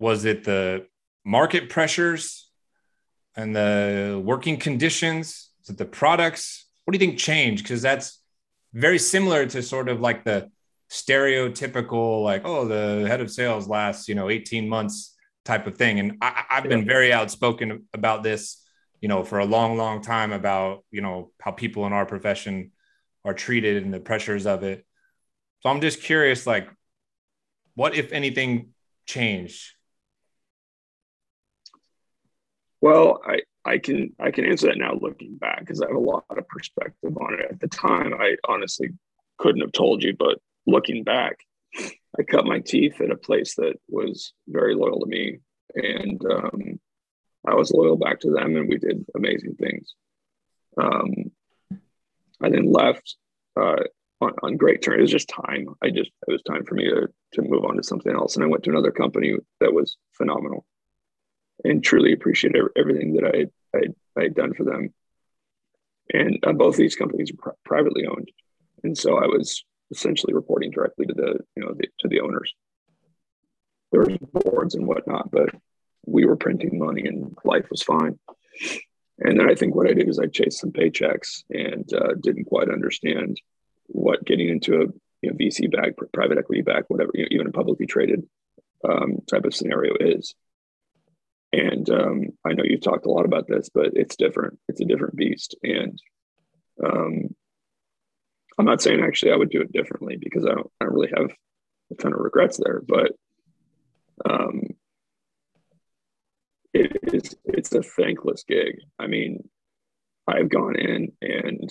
Was 0.00 0.24
it 0.24 0.42
the 0.42 0.86
market 1.24 1.68
pressures 1.68 2.50
and 3.36 3.54
the 3.54 4.20
working 4.24 4.56
conditions? 4.56 5.50
Is 5.62 5.70
it 5.70 5.78
the 5.78 5.84
products? 5.84 6.66
What 6.84 6.92
do 6.92 6.98
you 6.98 7.06
think 7.06 7.18
changed? 7.20 7.62
Because 7.62 7.82
that's 7.82 8.20
very 8.72 8.98
similar 8.98 9.44
to 9.46 9.62
sort 9.62 9.88
of 9.88 10.00
like 10.00 10.24
the 10.24 10.50
stereotypical, 10.90 12.24
like, 12.24 12.42
oh, 12.44 12.66
the 12.66 13.06
head 13.06 13.20
of 13.20 13.30
sales 13.30 13.68
lasts, 13.68 14.08
you 14.08 14.14
know, 14.14 14.30
18 14.30 14.66
months 14.68 15.14
type 15.44 15.66
of 15.66 15.76
thing. 15.76 15.98
And 15.98 16.16
I, 16.22 16.44
have 16.48 16.64
been 16.64 16.86
very 16.86 17.12
outspoken 17.12 17.86
about 17.92 18.22
this, 18.22 18.64
you 19.02 19.08
know, 19.08 19.24
for 19.24 19.38
a 19.38 19.44
long, 19.44 19.76
long 19.76 20.00
time 20.00 20.32
about, 20.32 20.84
you 20.90 21.02
know, 21.02 21.32
how 21.40 21.50
people 21.50 21.86
in 21.86 21.92
our 21.92 22.06
profession 22.06 22.72
are 23.24 23.34
treated 23.34 23.82
and 23.82 23.92
the 23.92 24.00
pressures 24.00 24.46
of 24.46 24.62
it. 24.62 24.86
So 25.60 25.70
I'm 25.70 25.80
just 25.80 26.02
curious, 26.02 26.46
like, 26.46 26.68
what, 27.74 27.94
if 27.94 28.12
anything, 28.12 28.70
changed 29.06 29.72
well, 32.80 33.20
I, 33.26 33.40
I 33.64 33.78
can 33.78 34.14
I 34.20 34.30
can 34.30 34.44
answer 34.44 34.68
that 34.68 34.78
now 34.78 34.94
looking 35.00 35.36
back 35.36 35.60
because 35.60 35.82
I 35.82 35.88
have 35.88 35.96
a 35.96 36.00
lot 36.00 36.24
of 36.30 36.48
perspective 36.48 37.16
on 37.16 37.34
it. 37.34 37.46
At 37.50 37.60
the 37.60 37.68
time, 37.68 38.14
I 38.14 38.36
honestly 38.46 38.90
couldn't 39.38 39.62
have 39.62 39.72
told 39.72 40.02
you, 40.02 40.14
but 40.16 40.38
looking 40.66 41.04
back, 41.04 41.38
I 42.18 42.22
cut 42.22 42.44
my 42.44 42.60
teeth 42.60 43.00
at 43.00 43.10
a 43.10 43.16
place 43.16 43.54
that 43.56 43.74
was 43.88 44.32
very 44.46 44.74
loyal 44.74 45.00
to 45.00 45.06
me, 45.06 45.38
and 45.74 46.24
um, 46.30 46.80
I 47.46 47.54
was 47.54 47.72
loyal 47.72 47.96
back 47.96 48.20
to 48.20 48.30
them, 48.30 48.56
and 48.56 48.68
we 48.68 48.78
did 48.78 49.04
amazing 49.14 49.54
things. 49.54 49.94
Um, 50.80 51.32
I 52.40 52.50
then 52.50 52.70
left 52.70 53.16
uh, 53.60 53.82
on, 54.20 54.32
on 54.42 54.56
great 54.56 54.82
terms. 54.82 54.98
It 54.98 55.02
was 55.02 55.10
just 55.10 55.28
time. 55.28 55.68
I 55.82 55.90
just 55.90 56.10
it 56.26 56.32
was 56.32 56.42
time 56.42 56.64
for 56.64 56.74
me 56.74 56.84
to 56.84 57.08
to 57.34 57.42
move 57.42 57.64
on 57.64 57.76
to 57.76 57.82
something 57.82 58.12
else, 58.12 58.36
and 58.36 58.44
I 58.44 58.48
went 58.48 58.64
to 58.64 58.70
another 58.70 58.90
company 58.90 59.34
that 59.60 59.72
was 59.72 59.96
phenomenal 60.12 60.64
and 61.64 61.82
truly 61.82 62.12
appreciate 62.12 62.54
everything 62.76 63.14
that 63.14 63.24
I 63.24 63.76
I 63.76 63.82
I 64.18 64.22
had 64.24 64.34
done 64.34 64.54
for 64.54 64.64
them. 64.64 64.92
And 66.12 66.38
uh, 66.42 66.52
both 66.52 66.76
these 66.76 66.96
companies 66.96 67.30
are 67.30 67.36
pri- 67.36 67.60
privately 67.64 68.06
owned, 68.06 68.30
and 68.82 68.96
so 68.96 69.18
I 69.18 69.26
was 69.26 69.64
essentially 69.90 70.34
reporting 70.34 70.70
directly 70.70 71.06
to 71.06 71.14
the 71.14 71.38
you 71.56 71.64
know 71.64 71.74
the, 71.74 71.88
to 72.00 72.08
the 72.08 72.20
owners. 72.20 72.52
There 73.92 74.02
were 74.02 74.18
boards 74.32 74.74
and 74.74 74.86
whatnot, 74.86 75.30
but 75.30 75.50
we 76.06 76.24
were 76.24 76.36
printing 76.36 76.78
money 76.78 77.06
and 77.06 77.36
life 77.44 77.66
was 77.70 77.82
fine. 77.82 78.18
And 79.20 79.40
then 79.40 79.50
I 79.50 79.54
think 79.54 79.74
what 79.74 79.88
I 79.88 79.94
did 79.94 80.08
is 80.08 80.18
I 80.18 80.26
chased 80.26 80.60
some 80.60 80.72
paychecks 80.72 81.42
and 81.50 81.90
uh, 81.92 82.14
didn't 82.20 82.44
quite 82.44 82.70
understand 82.70 83.40
what 83.88 84.24
getting 84.24 84.48
into 84.48 84.76
a 84.76 84.86
you 85.22 85.30
know, 85.30 85.36
VC 85.36 85.70
back, 85.70 85.94
private 86.12 86.38
equity 86.38 86.62
back, 86.62 86.84
whatever, 86.88 87.10
you 87.14 87.22
know, 87.22 87.28
even 87.32 87.46
a 87.48 87.52
publicly 87.52 87.86
traded 87.86 88.26
um, 88.88 89.18
type 89.28 89.44
of 89.44 89.54
scenario 89.54 89.94
is. 89.98 90.34
And 91.52 91.88
um, 91.90 92.22
I 92.44 92.52
know 92.52 92.62
you've 92.64 92.82
talked 92.82 93.06
a 93.06 93.10
lot 93.10 93.24
about 93.24 93.48
this, 93.48 93.68
but 93.72 93.92
it's 93.94 94.16
different. 94.16 94.58
It's 94.68 94.80
a 94.80 94.84
different 94.84 95.16
beast. 95.16 95.56
And 95.62 95.98
Um, 96.84 97.34
I'm 98.58 98.66
not 98.66 98.82
saying 98.82 99.00
actually 99.00 99.32
I 99.32 99.36
would 99.36 99.50
do 99.50 99.60
it 99.60 99.72
differently 99.72 100.16
because 100.16 100.44
I 100.44 100.50
don't, 100.54 100.70
I 100.80 100.84
don't 100.84 100.94
really 100.94 101.12
have 101.16 101.30
a 101.90 101.94
ton 101.94 102.12
of 102.12 102.20
regrets 102.20 102.58
there, 102.58 102.82
but 102.86 103.12
um, 104.28 104.62
it 106.74 106.96
is 107.02 107.36
it's 107.44 107.72
a 107.72 107.82
thankless 107.82 108.44
gig. 108.44 108.80
I 108.98 109.06
mean, 109.06 109.48
I've 110.26 110.50
gone 110.50 110.76
in 110.76 111.12
and 111.22 111.70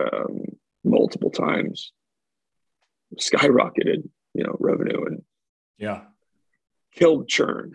um, 0.00 0.42
multiple 0.84 1.30
times 1.30 1.92
skyrocketed, 3.18 4.08
you 4.34 4.44
know, 4.44 4.56
revenue 4.58 5.04
and 5.06 5.22
yeah, 5.78 6.02
killed 6.94 7.28
churn 7.28 7.72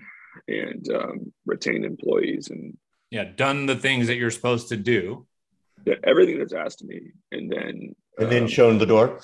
and 0.47 0.87
um, 0.93 1.33
retained 1.45 1.85
employees 1.85 2.49
and 2.49 2.77
yeah, 3.11 3.23
done 3.23 3.65
the 3.65 3.75
things 3.75 4.07
that 4.07 4.15
you're 4.15 4.31
supposed 4.31 4.69
to 4.69 4.77
do. 4.77 5.25
Everything 6.03 6.39
that's 6.39 6.53
asked 6.53 6.81
of 6.81 6.87
me, 6.87 7.11
and 7.31 7.51
then 7.51 7.95
and 8.17 8.31
then 8.31 8.43
um, 8.43 8.49
shown 8.49 8.77
the 8.77 8.85
door. 8.85 9.19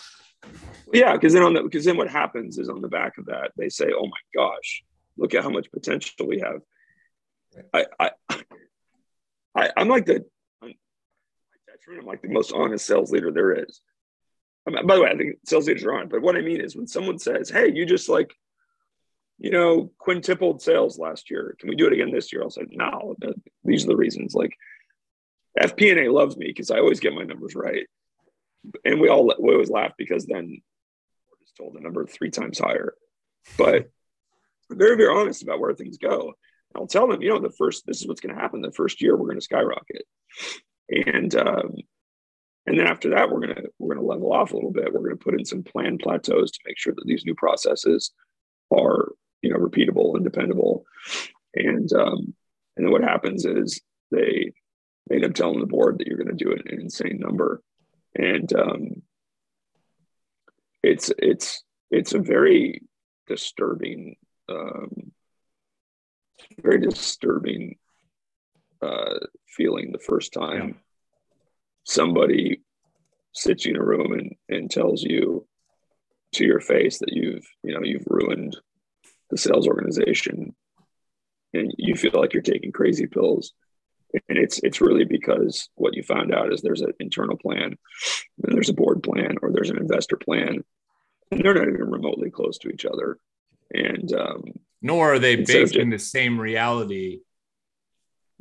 Yeah, 0.94 1.14
because 1.14 1.34
then 1.34 1.44
on 1.44 1.54
the 1.54 1.64
because 1.64 1.86
then 1.86 1.98
what 1.98 2.10
happens 2.10 2.58
is 2.58 2.70
on 2.70 2.82
the 2.82 2.88
back 2.88 3.18
of 3.18 3.26
that 3.26 3.52
they 3.58 3.70
say, 3.70 3.88
"Oh 3.96 4.06
my 4.06 4.20
gosh, 4.36 4.84
look 5.18 5.34
at 5.34 5.44
how 5.44 5.50
much 5.50 5.72
potential 5.72 6.28
we 6.28 6.40
have." 6.40 6.62
I 7.74 7.86
I, 8.00 8.12
I 9.56 9.72
am 9.78 9.88
like 9.88 10.06
the 10.06 10.26
I'm 11.90 12.06
like 12.06 12.22
the 12.22 12.30
most 12.30 12.54
honest 12.54 12.86
sales 12.86 13.12
leader 13.12 13.32
there 13.32 13.54
is. 13.54 13.82
I 14.68 14.72
mean, 14.72 14.86
by 14.86 14.96
the 14.96 15.02
way, 15.02 15.10
I 15.10 15.18
think 15.18 15.38
sales 15.46 15.68
leaders 15.68 15.84
are 15.84 15.94
on, 15.94 16.08
but 16.10 16.22
what 16.22 16.36
I 16.36 16.42
mean 16.42 16.62
is 16.62 16.76
when 16.76 16.88
someone 16.88 17.18
says, 17.18 17.50
"Hey, 17.50 17.72
you 17.74 17.86
just 17.86 18.10
like 18.10 18.32
you 19.42 19.50
know, 19.50 19.92
quintupled 19.98 20.62
sales 20.62 21.00
last 21.00 21.32
year. 21.32 21.56
Can 21.60 21.68
we 21.68 21.76
do 21.76 21.88
it 21.88 21.94
again 21.94 22.12
this 22.12 22.32
year? 22.32 22.44
I'll 22.44 22.52
say, 22.52 22.68
no, 22.70 23.16
these 23.64 23.84
are 23.84 23.88
the 23.88 23.98
reasons. 23.98 24.36
Like 24.36 24.56
FP&A 25.60 26.12
loves 26.12 26.38
me 26.38 26.46
because 26.46 26.70
I 26.70 26.78
always 26.78 27.00
get 27.00 27.16
my 27.16 27.24
numbers 27.24 27.56
right. 27.56 27.88
And 28.86 29.02
we 29.02 29.10
all 29.10 29.34
we 29.40 29.54
always 29.54 29.72
laugh 29.72 29.94
because 29.98 30.28
then 30.28 30.62
we're 31.32 31.44
just 31.44 31.56
told 31.58 31.74
the 31.74 31.80
number 31.80 32.06
three 32.06 32.30
times 32.30 32.60
higher. 32.60 32.94
But 33.58 33.90
very, 34.70 34.96
very 34.96 35.10
honest 35.10 35.42
about 35.42 35.60
where 35.60 35.74
things 35.74 35.98
go. 35.98 36.34
I'll 36.76 36.86
tell 36.86 37.08
them, 37.08 37.24
you 37.24 37.30
know, 37.30 37.40
the 37.40 37.50
first, 37.50 37.88
this 37.88 38.00
is 38.00 38.08
what's 38.08 38.22
going 38.22 38.36
to 38.36 38.40
happen. 38.40 38.62
The 38.62 38.72
first 38.72 39.02
year, 39.02 39.18
we're 39.18 39.26
going 39.26 39.40
to 39.40 39.44
skyrocket. 39.44 40.04
And, 40.92 41.34
um, 41.36 41.76
and 42.68 42.78
then 42.78 42.86
after 42.86 43.10
that, 43.12 43.32
we're 43.32 43.48
to, 43.48 43.70
we're 43.80 43.96
to 43.96 44.02
level 44.02 44.34
off 44.34 44.52
a 44.52 44.56
little 44.56 44.72
bit. 44.72 44.94
We're 44.94 45.10
to 45.10 45.16
put 45.16 45.34
in 45.34 45.46
some 45.46 45.64
planned 45.64 46.00
plateaus 46.00 46.52
to 46.52 46.60
make 46.66 46.78
sure 46.78 46.94
that 46.94 47.06
these 47.06 47.26
new 47.26 47.34
processes 47.34 48.12
are 48.72 49.10
you 49.42 49.50
know 49.50 49.58
repeatable 49.58 50.16
and 50.16 50.24
dependable 50.24 50.86
and 51.56 51.92
um, 51.94 52.34
and 52.78 52.86
then 52.86 52.92
what 52.92 53.04
happens 53.04 53.46
is 53.46 53.82
they 54.12 54.52
end 55.12 55.26
up 55.26 55.34
telling 55.34 55.60
the 55.60 55.66
board 55.66 55.98
that 55.98 56.08
you're 56.08 56.18
to 56.24 56.34
do 56.34 56.52
an, 56.52 56.62
an 56.68 56.82
insane 56.82 57.20
number 57.20 57.62
and 58.16 58.54
um, 58.54 59.02
it's 60.84 61.12
it's 61.18 61.64
it's 61.90 62.14
a 62.14 62.20
very 62.20 62.82
disturbing 63.28 64.16
um, 64.50 65.12
very 66.62 66.80
disturbing 66.80 67.78
uh, 68.82 69.20
feeling 69.48 69.92
the 69.92 70.00
first 70.00 70.34
time 70.34 70.68
yeah. 70.70 70.74
somebody 71.84 72.62
sits 73.34 73.66
you 73.66 73.76
in 73.76 73.82
a 73.82 73.84
room 73.84 74.14
and, 74.14 74.36
and 74.50 74.72
tells 74.72 75.04
you 75.04 75.48
to 76.34 76.46
your 76.46 76.60
face 76.60 77.00
that 77.00 77.14
you've 77.14 77.46
you 77.64 77.74
know 77.74 77.84
you've 77.84 78.06
ruined 78.08 78.58
the 79.30 79.38
sales 79.38 79.68
organization 79.68 80.56
and 81.54 81.74
you 81.78 81.96
feel 81.96 82.12
like 82.14 82.34
you're 82.34 82.42
taking 82.42 82.72
crazy 82.72 83.08
pills 83.08 83.54
and 84.14 84.38
it's 84.38 84.60
it's 84.64 84.82
really 84.82 85.06
because 85.06 85.70
what 85.76 85.96
you 85.96 86.04
found 86.04 86.34
out 86.34 86.52
is 86.52 86.62
there's 86.62 86.82
an 86.82 86.94
internal 87.00 87.38
plan 87.38 87.78
and 88.44 88.56
there's 88.56 88.70
a 88.70 88.74
board 88.74 89.04
plan 89.04 89.36
or 89.42 89.52
there's 89.52 89.70
an 89.70 89.78
investor 89.78 90.18
plan 90.18 90.64
and 91.32 91.42
they're 91.42 91.54
not 91.54 91.68
even 91.68 91.90
remotely 91.90 92.30
close 92.30 92.58
to 92.58 92.70
each 92.70 92.86
other 92.86 93.18
and 93.74 94.14
um, 94.14 94.44
nor 94.82 95.14
are 95.14 95.20
they 95.20 95.38
based 95.38 95.76
in 95.76 95.90
the 95.90 96.00
same 96.00 96.40
reality 96.40 97.20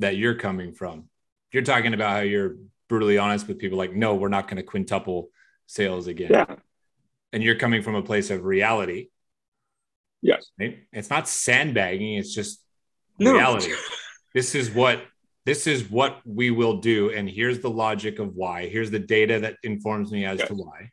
that 0.01 0.17
you're 0.17 0.35
coming 0.35 0.73
from 0.73 1.05
you're 1.51 1.63
talking 1.63 1.93
about 1.93 2.11
how 2.11 2.19
you're 2.19 2.57
brutally 2.87 3.17
honest 3.17 3.47
with 3.47 3.57
people 3.57 3.77
like 3.77 3.93
no 3.93 4.15
we're 4.15 4.27
not 4.27 4.47
going 4.47 4.57
to 4.57 4.63
quintuple 4.63 5.29
sales 5.65 6.07
again 6.07 6.29
yeah 6.31 6.55
and 7.33 7.41
you're 7.41 7.55
coming 7.55 7.81
from 7.81 7.95
a 7.95 8.03
place 8.03 8.29
of 8.29 8.43
reality 8.43 9.07
Yes. 10.21 10.51
Right? 10.59 10.83
It's 10.93 11.09
not 11.09 11.27
sandbagging, 11.27 12.15
it's 12.15 12.33
just 12.33 12.61
no. 13.19 13.33
reality. 13.33 13.73
this 14.33 14.55
is 14.55 14.71
what 14.71 15.03
this 15.45 15.65
is 15.65 15.89
what 15.89 16.21
we 16.23 16.51
will 16.51 16.77
do 16.77 17.09
and 17.09 17.27
here's 17.27 17.59
the 17.59 17.69
logic 17.69 18.19
of 18.19 18.35
why. 18.35 18.67
Here's 18.67 18.91
the 18.91 18.99
data 18.99 19.39
that 19.39 19.55
informs 19.63 20.11
me 20.11 20.25
as 20.25 20.39
yes. 20.39 20.47
to 20.47 20.53
why. 20.53 20.91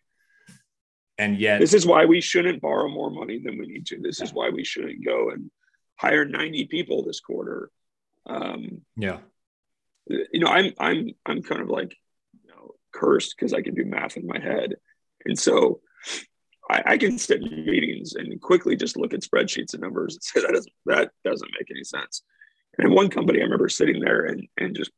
And 1.19 1.39
yet 1.39 1.61
This 1.61 1.75
is 1.75 1.87
why 1.87 2.07
we 2.07 2.21
shouldn't 2.21 2.63
borrow 2.63 2.89
more 2.89 3.11
money 3.11 3.41
than 3.45 3.59
we 3.59 3.67
need 3.67 3.87
to. 3.87 3.99
This 3.99 4.21
is 4.21 4.33
why 4.33 4.51
we 4.51 4.65
shouldn't 4.65 5.05
go 5.05 5.31
and 5.31 5.51
hire 5.97 6.25
90 6.25 6.67
people 6.67 7.05
this 7.05 7.21
quarter. 7.21 7.71
Um, 8.27 8.83
yeah. 8.97 9.19
You 10.07 10.41
know, 10.41 10.49
I'm 10.49 10.73
I'm 10.79 11.11
I'm 11.27 11.43
kind 11.43 11.61
of 11.61 11.69
like 11.69 11.95
you 12.43 12.51
know 12.51 12.75
cursed 12.93 13.35
because 13.37 13.53
I 13.53 13.63
can 13.63 13.75
do 13.75 13.85
math 13.85 14.17
in 14.17 14.27
my 14.27 14.39
head. 14.39 14.75
And 15.25 15.39
so 15.39 15.81
I, 16.71 16.83
I, 16.87 16.99
can 16.99 17.19
sit 17.19 17.43
in 17.43 17.67
meetings 17.67 18.15
and 18.15 18.41
quickly 18.41 18.77
just 18.77 18.97
look 18.97 19.13
at 19.13 19.21
spreadsheets 19.21 19.75
and 19.75 19.83
numbers 19.83 20.15
and 20.15 20.23
say 20.23 20.41
that 20.41 20.53
doesn't 20.53 20.73
that 20.87 21.11
doesn't 21.25 21.51
make 21.59 21.71
any 21.71 21.85
sense. 21.85 22.23
And 22.77 22.89
in 22.89 22.95
one 22.95 23.11
company, 23.11 23.41
I 23.41 23.45
remember 23.45 23.69
sitting 23.69 24.01
there 24.01 24.25
and 24.25 24.47
and 24.57 24.75
just 24.75 24.91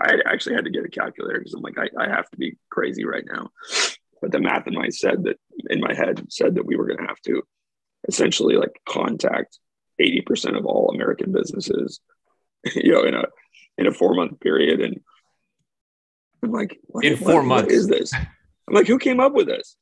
I 0.00 0.16
actually 0.26 0.56
had 0.56 0.64
to 0.64 0.70
get 0.70 0.84
a 0.84 0.90
calculator 0.90 1.38
because 1.38 1.54
I'm 1.54 1.62
like 1.62 1.78
I, 1.78 1.88
I 1.98 2.08
have 2.08 2.28
to 2.30 2.36
be 2.36 2.56
crazy 2.70 3.04
right 3.04 3.24
now. 3.24 3.50
But 4.20 4.32
the 4.32 4.40
math 4.40 4.66
in 4.66 4.74
my 4.74 4.88
said 4.88 5.24
that 5.24 5.38
in 5.70 5.80
my 5.80 5.94
head 5.94 6.24
said 6.28 6.54
that 6.54 6.66
we 6.66 6.76
were 6.76 6.86
going 6.86 6.98
to 6.98 7.06
have 7.06 7.20
to 7.22 7.42
essentially 8.08 8.56
like 8.56 8.80
contact 8.88 9.58
80% 10.00 10.56
of 10.56 10.66
all 10.66 10.90
American 10.94 11.32
businesses, 11.32 12.00
you 12.74 12.92
know, 12.92 13.04
in 13.04 13.14
a 13.14 13.24
in 13.78 13.86
a 13.86 13.92
four 13.92 14.14
month 14.14 14.40
period. 14.40 14.80
And 14.80 15.00
I'm 16.42 16.52
like, 16.52 16.78
what, 16.84 17.04
in 17.04 17.16
four 17.16 17.36
what, 17.36 17.44
months, 17.44 17.66
what 17.66 17.72
is 17.72 17.86
this? 17.88 18.12
I'm 18.14 18.74
like, 18.74 18.86
who 18.86 18.98
came 18.98 19.20
up 19.20 19.32
with 19.32 19.46
this? 19.46 19.76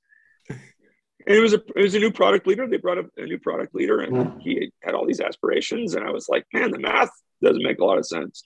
and 1.26 1.36
it 1.36 1.40
was 1.40 1.52
a 1.52 1.60
it 1.76 1.82
was 1.82 1.94
a 1.94 1.98
new 1.98 2.10
product 2.10 2.46
leader. 2.46 2.66
They 2.66 2.78
brought 2.78 2.98
up 2.98 3.06
a 3.16 3.24
new 3.24 3.38
product 3.38 3.74
leader, 3.74 4.00
and 4.00 4.12
mm. 4.12 4.40
he 4.40 4.72
had 4.82 4.94
all 4.94 5.06
these 5.06 5.20
aspirations. 5.20 5.94
And 5.94 6.04
I 6.04 6.10
was 6.10 6.28
like, 6.28 6.44
man, 6.52 6.70
the 6.70 6.78
math 6.78 7.10
doesn't 7.42 7.62
make 7.62 7.78
a 7.78 7.84
lot 7.84 7.98
of 7.98 8.06
sense. 8.06 8.44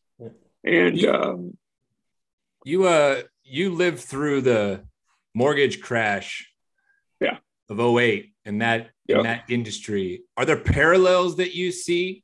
And 0.65 0.99
you, 0.99 1.13
um, 1.13 1.57
you 2.65 2.85
uh 2.85 3.23
you 3.45 3.75
lived 3.75 4.01
through 4.01 4.41
the 4.41 4.85
mortgage 5.35 5.81
crash, 5.81 6.51
yeah, 7.21 7.39
of 7.69 7.79
08 7.79 8.33
in 8.45 8.59
that 8.59 8.91
yep. 9.07 9.19
in 9.19 9.25
that 9.25 9.45
industry. 9.49 10.23
Are 10.37 10.45
there 10.45 10.57
parallels 10.57 11.37
that 11.37 11.55
you 11.55 11.71
see 11.71 12.24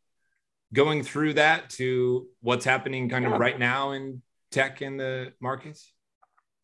going 0.72 1.02
through 1.02 1.34
that 1.34 1.70
to 1.70 2.28
what's 2.40 2.64
happening 2.64 3.08
kind 3.08 3.26
of 3.26 3.32
right 3.32 3.58
now 3.58 3.92
in 3.92 4.22
tech 4.50 4.82
in 4.82 4.96
the 4.96 5.32
markets? 5.40 5.92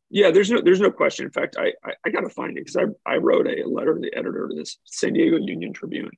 Yeah, 0.08 0.30
there's 0.30 0.50
no 0.50 0.60
there's 0.60 0.80
no 0.80 0.90
question. 0.90 1.26
In 1.26 1.32
fact, 1.32 1.56
I 1.58 1.72
I, 1.84 1.92
I 2.04 2.10
got 2.10 2.20
to 2.20 2.28
find 2.28 2.56
it 2.56 2.64
because 2.64 2.76
I 2.76 2.84
I 3.10 3.16
wrote 3.16 3.48
a 3.48 3.68
letter 3.68 3.94
to 3.94 4.00
the 4.00 4.14
editor 4.14 4.44
of 4.44 4.54
this 4.54 4.78
San 4.84 5.14
Diego 5.14 5.38
Union 5.38 5.72
Tribune 5.72 6.10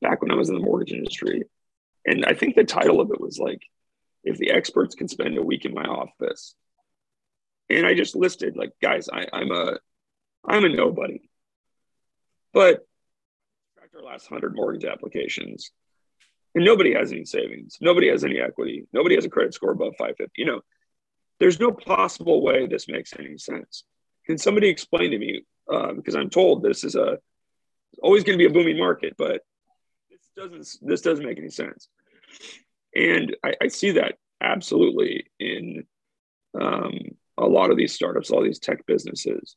back 0.00 0.22
when 0.22 0.30
I 0.30 0.34
was 0.36 0.48
in 0.48 0.54
the 0.54 0.62
mortgage 0.62 0.92
industry, 0.92 1.42
and 2.06 2.24
I 2.24 2.32
think 2.32 2.54
the 2.54 2.64
title 2.64 3.00
of 3.00 3.10
it 3.10 3.20
was 3.20 3.38
like, 3.38 3.62
"If 4.24 4.38
the 4.38 4.50
experts 4.50 4.94
can 4.94 5.08
spend 5.08 5.36
a 5.36 5.42
week 5.42 5.66
in 5.66 5.74
my 5.74 5.84
office," 5.84 6.54
and 7.68 7.86
I 7.86 7.94
just 7.94 8.16
listed 8.16 8.56
like, 8.56 8.72
guys, 8.80 9.10
I, 9.12 9.26
I'm 9.30 9.50
a 9.52 9.78
I'm 10.48 10.64
a 10.64 10.70
nobody, 10.70 11.28
but 12.54 12.86
our 13.94 14.02
last 14.02 14.26
hundred 14.26 14.54
mortgage 14.54 14.84
applications, 14.84 15.70
and 16.54 16.64
nobody 16.64 16.94
has 16.94 17.12
any 17.12 17.24
savings, 17.24 17.78
nobody 17.80 18.08
has 18.08 18.24
any 18.24 18.40
equity, 18.40 18.86
nobody 18.92 19.14
has 19.14 19.24
a 19.24 19.30
credit 19.30 19.54
score 19.54 19.70
above 19.70 19.94
550. 19.98 20.32
You 20.36 20.46
know 20.46 20.60
there's 21.40 21.58
no 21.58 21.72
possible 21.72 22.42
way 22.42 22.66
this 22.66 22.86
makes 22.86 23.14
any 23.18 23.38
sense. 23.38 23.84
Can 24.26 24.38
somebody 24.38 24.68
explain 24.68 25.10
to 25.10 25.18
me? 25.18 25.42
Because 25.66 26.14
I'm 26.14 26.30
told 26.30 26.62
this 26.62 26.84
is 26.84 26.94
a 26.94 27.18
always 28.02 28.22
going 28.22 28.38
to 28.38 28.42
be 28.42 28.48
a 28.48 28.52
booming 28.52 28.78
market, 28.78 29.14
but 29.16 29.40
this 30.10 30.20
doesn't 30.36 30.88
this 30.88 31.00
doesn't 31.00 31.24
make 31.24 31.38
any 31.38 31.50
sense. 31.50 31.88
And 32.94 33.36
I, 33.44 33.54
I 33.62 33.68
see 33.68 33.92
that 33.92 34.16
absolutely 34.40 35.26
in 35.38 35.86
um, 36.60 36.98
a 37.38 37.46
lot 37.46 37.70
of 37.70 37.76
these 37.76 37.94
startups, 37.94 38.30
all 38.30 38.42
these 38.42 38.58
tech 38.58 38.84
businesses. 38.86 39.56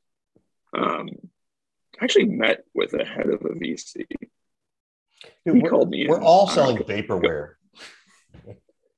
Um, 0.76 1.10
I 2.00 2.04
actually 2.04 2.26
met 2.26 2.64
with 2.74 2.94
a 2.94 3.06
head 3.06 3.28
of 3.28 3.42
a 3.42 3.50
VC. 3.50 4.06
Dude, 5.46 5.58
he 5.58 5.62
called 5.64 5.90
me. 5.90 6.08
We're 6.08 6.18
in. 6.18 6.24
all 6.24 6.48
selling 6.50 6.78
vaporware. 6.78 7.54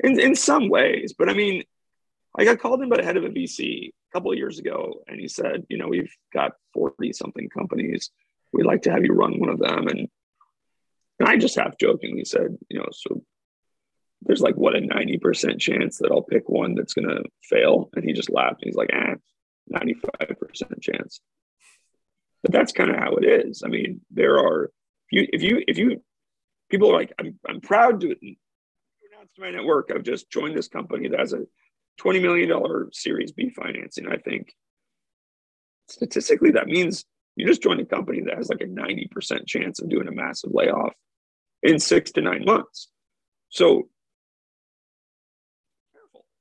In 0.01 0.19
in 0.19 0.35
some 0.35 0.69
ways, 0.69 1.13
but 1.17 1.29
I 1.29 1.33
mean, 1.33 1.63
I 2.37 2.43
got 2.43 2.59
called 2.59 2.81
in 2.81 2.89
by 2.89 2.97
the 2.97 3.03
head 3.03 3.17
of 3.17 3.23
a 3.23 3.29
VC 3.29 3.89
a 3.89 3.91
couple 4.13 4.31
of 4.31 4.37
years 4.37 4.59
ago, 4.59 5.01
and 5.07 5.19
he 5.19 5.27
said, 5.27 5.65
you 5.69 5.77
know, 5.77 5.87
we've 5.87 6.13
got 6.33 6.53
40 6.73 7.13
something 7.13 7.49
companies. 7.49 8.11
We'd 8.51 8.65
like 8.65 8.83
to 8.83 8.91
have 8.91 9.05
you 9.05 9.13
run 9.13 9.39
one 9.39 9.49
of 9.49 9.59
them. 9.59 9.87
And, 9.87 10.09
and 11.19 11.29
I 11.29 11.37
just 11.37 11.57
half 11.57 11.77
jokingly 11.77 12.25
said, 12.25 12.57
you 12.69 12.79
know, 12.79 12.87
so 12.91 13.23
there's 14.21 14.41
like 14.41 14.55
what 14.55 14.75
a 14.75 14.79
90% 14.79 15.59
chance 15.59 15.97
that 15.99 16.11
I'll 16.11 16.21
pick 16.21 16.49
one 16.49 16.75
that's 16.75 16.93
to 16.93 17.23
fail. 17.43 17.89
And 17.95 18.03
he 18.03 18.13
just 18.13 18.29
laughed. 18.29 18.61
And 18.61 18.69
he's 18.69 18.75
like, 18.75 18.91
ah, 18.93 19.15
95% 19.73 20.81
chance. 20.81 21.21
But 22.41 22.51
that's 22.51 22.73
kind 22.73 22.91
of 22.91 22.97
how 22.97 23.15
it 23.15 23.25
is. 23.25 23.63
I 23.65 23.69
mean, 23.69 24.01
there 24.11 24.37
are 24.37 24.71
if 25.09 25.11
you 25.11 25.27
if 25.31 25.41
you 25.41 25.63
if 25.67 25.77
you 25.77 26.01
people 26.69 26.91
are 26.91 26.97
like, 26.97 27.13
I'm 27.19 27.39
I'm 27.47 27.61
proud 27.61 28.01
to 28.01 28.07
announce 28.07 29.31
to 29.35 29.41
my 29.41 29.51
network, 29.51 29.91
I've 29.93 30.03
just 30.03 30.29
joined 30.29 30.57
this 30.57 30.67
company 30.67 31.07
that 31.09 31.19
has 31.19 31.33
a 31.33 31.45
$20 32.01 32.21
million 32.21 32.89
series 32.91 33.31
B 33.31 33.49
financing. 33.49 34.07
I 34.07 34.17
think 34.17 34.53
statistically 35.87 36.51
that 36.51 36.67
means 36.67 37.05
you 37.35 37.45
just 37.45 37.61
joined 37.61 37.81
a 37.81 37.85
company 37.85 38.21
that 38.21 38.35
has 38.35 38.49
like 38.49 38.61
a 38.61 38.65
90% 38.65 39.45
chance 39.45 39.81
of 39.81 39.89
doing 39.89 40.07
a 40.07 40.11
massive 40.11 40.51
layoff 40.53 40.93
in 41.63 41.79
six 41.79 42.11
to 42.13 42.21
nine 42.21 42.43
months. 42.45 42.89
So 43.49 43.89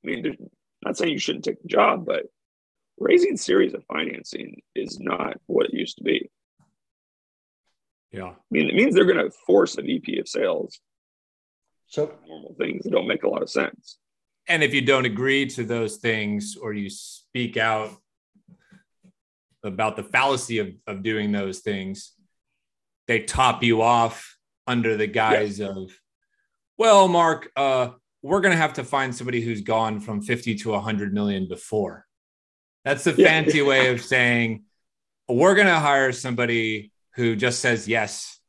I 0.03 0.07
mean, 0.07 0.37
not 0.83 0.97
saying 0.97 1.11
you 1.11 1.19
shouldn't 1.19 1.45
take 1.45 1.61
the 1.61 1.67
job, 1.67 2.05
but 2.05 2.23
raising 2.99 3.37
series 3.37 3.73
of 3.73 3.83
financing 3.85 4.61
is 4.75 4.99
not 4.99 5.37
what 5.47 5.67
it 5.67 5.73
used 5.73 5.97
to 5.97 6.03
be. 6.03 6.29
Yeah. 8.15 8.29
I 8.29 8.35
mean, 8.49 8.69
it 8.69 8.75
means 8.75 8.95
they're 8.95 9.05
going 9.05 9.23
to 9.23 9.31
force 9.45 9.77
a 9.77 9.81
VP 9.81 10.19
of 10.19 10.27
sales. 10.27 10.79
So 11.87 12.13
normal 12.27 12.55
things 12.57 12.83
that 12.83 12.91
don't 12.91 13.07
make 13.07 13.23
a 13.23 13.29
lot 13.29 13.41
of 13.41 13.49
sense. 13.49 13.97
And 14.47 14.63
if 14.63 14.73
you 14.73 14.81
don't 14.81 15.05
agree 15.05 15.47
to 15.47 15.63
those 15.63 15.97
things 15.97 16.55
or 16.55 16.73
you 16.73 16.89
speak 16.89 17.57
out 17.57 17.91
about 19.63 19.95
the 19.95 20.03
fallacy 20.03 20.59
of, 20.59 20.69
of 20.87 21.03
doing 21.03 21.31
those 21.31 21.59
things, 21.59 22.13
they 23.07 23.19
top 23.19 23.63
you 23.63 23.81
off 23.81 24.37
under 24.67 24.95
the 24.95 25.07
guise 25.07 25.59
yeah. 25.59 25.67
of, 25.67 25.91
well, 26.77 27.07
Mark, 27.07 27.51
uh, 27.55 27.89
we're 28.21 28.41
going 28.41 28.53
to 28.53 28.57
have 28.57 28.73
to 28.73 28.83
find 28.83 29.13
somebody 29.13 29.41
who's 29.41 29.61
gone 29.61 29.99
from 29.99 30.21
50 30.21 30.55
to 30.55 30.69
100 30.71 31.13
million 31.13 31.47
before. 31.47 32.05
That's 32.83 33.03
the 33.03 33.13
yeah. 33.17 33.27
fancy 33.27 33.61
way 33.61 33.89
of 33.89 34.01
saying 34.01 34.63
we're 35.27 35.55
going 35.55 35.67
to 35.67 35.79
hire 35.79 36.11
somebody 36.11 36.91
who 37.15 37.35
just 37.35 37.59
says 37.59 37.87
yes 37.87 38.39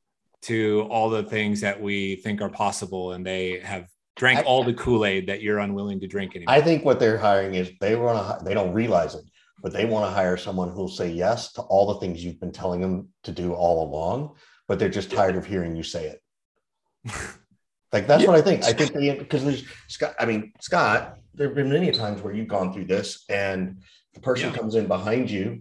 to 0.42 0.86
all 0.90 1.10
the 1.10 1.22
things 1.22 1.60
that 1.60 1.80
we 1.80 2.16
think 2.16 2.40
are 2.40 2.48
possible 2.48 3.12
and 3.12 3.24
they 3.24 3.60
have 3.60 3.88
drank 4.16 4.40
I, 4.40 4.42
all 4.42 4.64
the 4.64 4.74
Kool-Aid 4.74 5.26
that 5.28 5.42
you're 5.42 5.58
unwilling 5.58 6.00
to 6.00 6.06
drink 6.06 6.36
anymore. 6.36 6.54
I 6.54 6.60
think 6.60 6.84
what 6.84 7.00
they're 7.00 7.18
hiring 7.18 7.54
is 7.54 7.70
they 7.80 7.96
want 7.96 8.38
to 8.38 8.44
they 8.44 8.54
don't 8.54 8.72
realize 8.72 9.14
it, 9.14 9.24
but 9.62 9.72
they 9.72 9.84
want 9.84 10.06
to 10.06 10.10
hire 10.10 10.36
someone 10.36 10.70
who'll 10.70 10.88
say 10.88 11.10
yes 11.10 11.52
to 11.54 11.62
all 11.62 11.86
the 11.92 12.00
things 12.00 12.24
you've 12.24 12.40
been 12.40 12.52
telling 12.52 12.80
them 12.80 13.08
to 13.24 13.32
do 13.32 13.54
all 13.54 13.88
along, 13.88 14.36
but 14.68 14.78
they're 14.78 14.88
just 14.88 15.10
tired 15.10 15.36
of 15.36 15.46
hearing 15.46 15.76
you 15.76 15.82
say 15.82 16.06
it. 16.06 17.12
Like 17.92 18.06
that's 18.06 18.22
yeah. 18.22 18.28
what 18.28 18.38
I 18.38 18.42
think. 18.42 18.64
I 18.64 18.72
think 18.72 18.92
they 18.92 19.14
because 19.14 19.44
there's 19.44 19.64
Scott. 19.88 20.14
I 20.18 20.26
mean, 20.26 20.52
Scott. 20.60 21.18
There 21.34 21.46
have 21.48 21.56
been 21.56 21.70
many 21.70 21.92
times 21.92 22.22
where 22.22 22.34
you've 22.34 22.48
gone 22.48 22.72
through 22.72 22.86
this, 22.86 23.24
and 23.28 23.82
the 24.14 24.20
person 24.20 24.50
yeah. 24.50 24.56
comes 24.56 24.74
in 24.74 24.86
behind 24.86 25.30
you, 25.30 25.60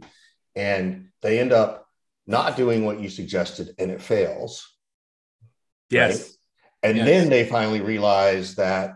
and 0.56 1.10
they 1.22 1.40
end 1.40 1.52
up 1.54 1.85
not 2.28 2.58
doing 2.58 2.86
what 2.86 3.00
you 3.00 3.10
suggested, 3.10 3.76
and 3.78 3.92
it 3.92 4.02
fails. 4.02 4.68
Yes. 5.90 6.20
Right? 6.20 6.32
And 6.84 6.98
yes. 6.98 7.06
then 7.08 7.30
they 7.30 7.46
finally 7.46 7.82
realize 7.82 8.56
that, 8.56 8.96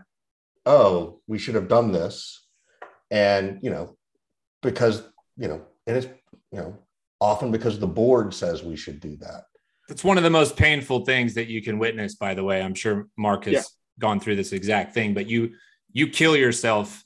oh, 0.66 1.20
we 1.26 1.38
should 1.38 1.54
have 1.54 1.68
done 1.68 1.92
this, 1.92 2.46
and 3.10 3.58
you 3.62 3.70
know, 3.70 3.96
because 4.62 5.02
you 5.36 5.48
know, 5.48 5.62
and 5.86 5.96
it's 5.96 6.06
you 6.52 6.58
know, 6.58 6.78
often 7.20 7.50
because 7.50 7.78
the 7.78 7.86
board 7.86 8.34
says 8.34 8.62
we 8.62 8.76
should 8.76 9.00
do 9.00 9.16
that. 9.16 9.44
It's 9.88 10.04
one 10.04 10.18
of 10.18 10.22
the 10.22 10.30
most 10.30 10.56
painful 10.56 11.04
things 11.04 11.34
that 11.34 11.48
you 11.48 11.62
can 11.62 11.78
witness, 11.78 12.14
by 12.14 12.34
the 12.34 12.44
way. 12.44 12.62
I'm 12.62 12.74
sure 12.74 13.08
Mark 13.16 13.44
has 13.44 13.52
yeah. 13.52 13.62
gone 13.98 14.20
through 14.20 14.36
this 14.36 14.52
exact 14.52 14.94
thing, 14.94 15.14
but 15.14 15.28
you 15.28 15.54
you 15.92 16.08
kill 16.08 16.36
yourself 16.36 17.02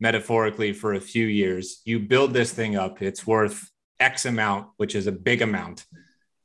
metaphorically 0.00 0.72
for 0.72 0.94
a 0.94 1.00
few 1.00 1.26
years. 1.26 1.80
You 1.84 2.00
build 2.00 2.32
this 2.32 2.52
thing 2.52 2.76
up, 2.76 3.02
it's 3.02 3.26
worth 3.26 3.70
X 4.00 4.26
amount, 4.26 4.68
which 4.76 4.94
is 4.94 5.06
a 5.06 5.12
big 5.12 5.42
amount. 5.42 5.84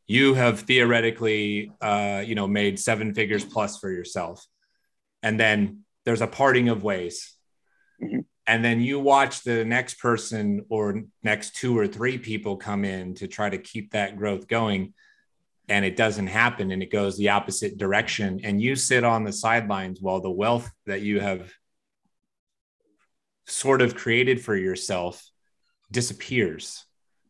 You 0.08 0.34
have 0.34 0.62
theoretically, 0.62 1.72
uh, 1.82 2.24
you 2.26 2.36
know, 2.36 2.48
made 2.48 2.80
seven 2.80 3.14
figures 3.14 3.46
plus 3.46 3.78
for 3.78 3.92
yourself, 3.92 4.46
and 5.22 5.40
then 5.40 5.84
there's 6.06 6.22
a 6.22 6.28
parting 6.28 6.70
of 6.70 6.84
ways. 6.84 7.34
Mm-hmm. 8.02 8.20
And 8.48 8.66
then 8.66 8.82
you 8.82 9.00
watch 9.00 9.44
the 9.44 9.64
next 9.64 10.00
person 10.00 10.66
or 10.70 11.04
next 11.22 11.56
two 11.56 11.78
or 11.78 11.86
three 11.86 12.18
people 12.18 12.58
come 12.58 12.84
in 12.84 13.14
to 13.16 13.28
try 13.28 13.48
to 13.48 13.60
keep 13.60 13.92
that 13.92 14.18
growth 14.18 14.48
going 14.48 14.96
and 15.70 15.86
it 15.86 15.96
doesn't 15.96 16.28
happen 16.28 16.72
and 16.72 16.82
it 16.82 16.92
goes 16.92 17.16
the 17.16 17.30
opposite 17.30 17.78
direction 17.78 18.42
and 18.44 18.60
you 18.60 18.76
sit 18.76 19.04
on 19.04 19.24
the 19.24 19.32
sidelines 19.32 20.02
while 20.02 20.20
the 20.20 20.32
wealth 20.32 20.70
that 20.88 21.02
you 21.02 21.20
have 21.20 21.54
sort 23.46 23.82
of 23.82 23.96
created 23.96 24.44
for 24.44 24.56
yourself 24.56 25.30
disappears 25.92 26.86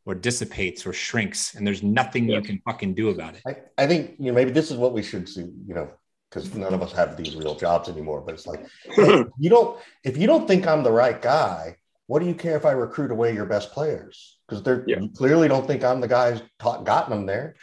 or 0.09 0.15
dissipates 0.15 0.85
or 0.85 0.93
shrinks 0.93 1.55
and 1.55 1.65
there's 1.65 1.83
nothing 1.83 2.29
you 2.29 2.41
can 2.41 2.61
fucking 2.65 2.93
do 2.93 3.09
about 3.09 3.35
it 3.35 3.41
I, 3.45 3.83
I 3.83 3.87
think 3.87 4.15
you 4.19 4.27
know 4.27 4.33
maybe 4.33 4.51
this 4.51 4.71
is 4.71 4.77
what 4.77 4.93
we 4.93 5.03
should 5.03 5.27
see 5.29 5.41
you 5.41 5.75
know 5.75 5.89
because 6.29 6.53
none 6.55 6.73
of 6.73 6.81
us 6.81 6.91
have 6.93 7.17
these 7.17 7.35
real 7.35 7.55
jobs 7.55 7.89
anymore 7.89 8.21
but 8.21 8.33
it's 8.33 8.47
like 8.47 8.65
you 8.97 9.49
don't 9.49 9.79
if 10.03 10.17
you 10.17 10.27
don't 10.27 10.47
think 10.47 10.67
i'm 10.67 10.83
the 10.83 10.91
right 10.91 11.21
guy 11.21 11.75
what 12.07 12.19
do 12.19 12.25
you 12.25 12.33
care 12.33 12.57
if 12.57 12.65
i 12.65 12.71
recruit 12.71 13.11
away 13.11 13.33
your 13.33 13.45
best 13.45 13.71
players 13.71 14.37
because 14.47 14.63
they're 14.63 14.83
yeah. 14.87 14.99
clearly 15.15 15.47
don't 15.47 15.67
think 15.67 15.83
i'm 15.83 16.01
the 16.01 16.07
guy 16.07 16.31
who's 16.31 16.41
taught, 16.57 16.83
gotten 16.85 17.11
them 17.11 17.25
there 17.25 17.55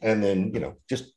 and 0.00 0.22
then 0.22 0.52
you 0.54 0.60
know 0.60 0.76
just 0.88 1.12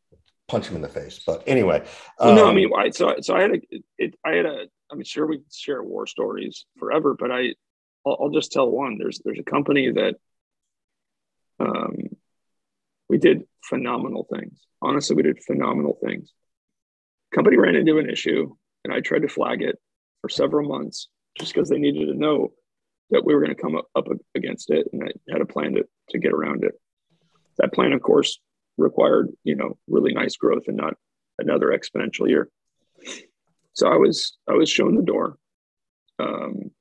punch 0.52 0.68
him 0.68 0.76
in 0.76 0.82
the 0.82 0.90
face. 0.90 1.24
But 1.26 1.44
anyway, 1.48 1.84
um, 2.20 2.36
no, 2.36 2.46
I 2.46 2.50
um, 2.50 2.56
mean, 2.56 2.70
I, 2.78 2.90
so 2.90 3.16
so 3.22 3.36
I 3.36 3.42
had 3.42 3.52
a, 3.52 3.62
it, 3.98 4.16
I 4.26 4.34
had 4.34 4.46
a, 4.46 4.66
I'm 4.92 5.04
sure 5.04 5.26
we 5.26 5.40
share 5.52 5.82
war 5.82 6.06
stories 6.06 6.66
forever, 6.78 7.16
but 7.18 7.32
I, 7.32 7.56
I'll, 8.06 8.18
I'll, 8.22 8.30
just 8.30 8.52
tell 8.52 8.70
one. 8.70 8.98
There's 9.00 9.22
there's 9.24 9.40
a 9.40 9.44
company 9.44 9.92
that, 9.92 10.16
um, 11.62 11.96
we 13.10 13.18
did 13.18 13.44
phenomenal 13.64 14.28
things. 14.34 14.60
Honestly, 14.82 15.16
we 15.16 15.24
did 15.24 15.44
phenomenal 15.44 15.98
things. 16.04 16.34
Company 17.34 17.58
ran 17.58 17.76
into 17.76 17.98
an 17.98 18.10
issue, 18.10 18.56
and 18.84 18.94
I 18.94 19.00
tried 19.00 19.22
to 19.22 19.28
flag 19.28 19.62
it 19.62 19.78
for 20.22 20.30
several 20.30 20.68
months 20.68 21.08
just 21.38 21.54
because 21.54 21.70
they 21.70 21.78
needed 21.78 22.08
to 22.08 22.18
know 22.18 22.52
that 23.12 23.24
we 23.26 23.34
were 23.34 23.42
going 23.42 23.56
to 23.56 23.62
come 23.62 23.76
up, 23.76 23.88
up 23.96 24.08
against 24.36 24.70
it, 24.70 24.88
and 24.92 25.04
I 25.04 25.12
had 25.32 25.42
a 25.42 25.46
plan 25.46 25.74
to 25.74 25.84
to 26.10 26.20
get 26.20 26.34
around 26.34 26.64
it. 26.64 26.74
That 27.58 27.74
plan, 27.74 27.94
of 27.94 28.02
course, 28.02 28.40
required, 28.78 29.30
you 29.44 29.56
know, 29.56 29.78
really 29.88 30.14
nice 30.14 30.36
growth 30.36 30.64
and 30.68 30.78
not 30.78 30.96
another 31.38 31.68
exponential 31.68 32.28
year. 32.28 32.50
So 33.74 33.88
I 33.88 33.96
was 33.96 34.38
I 34.50 34.54
was 34.54 34.70
shown 34.70 34.96
the 34.96 35.04
door, 35.04 35.38
um, 36.20 36.72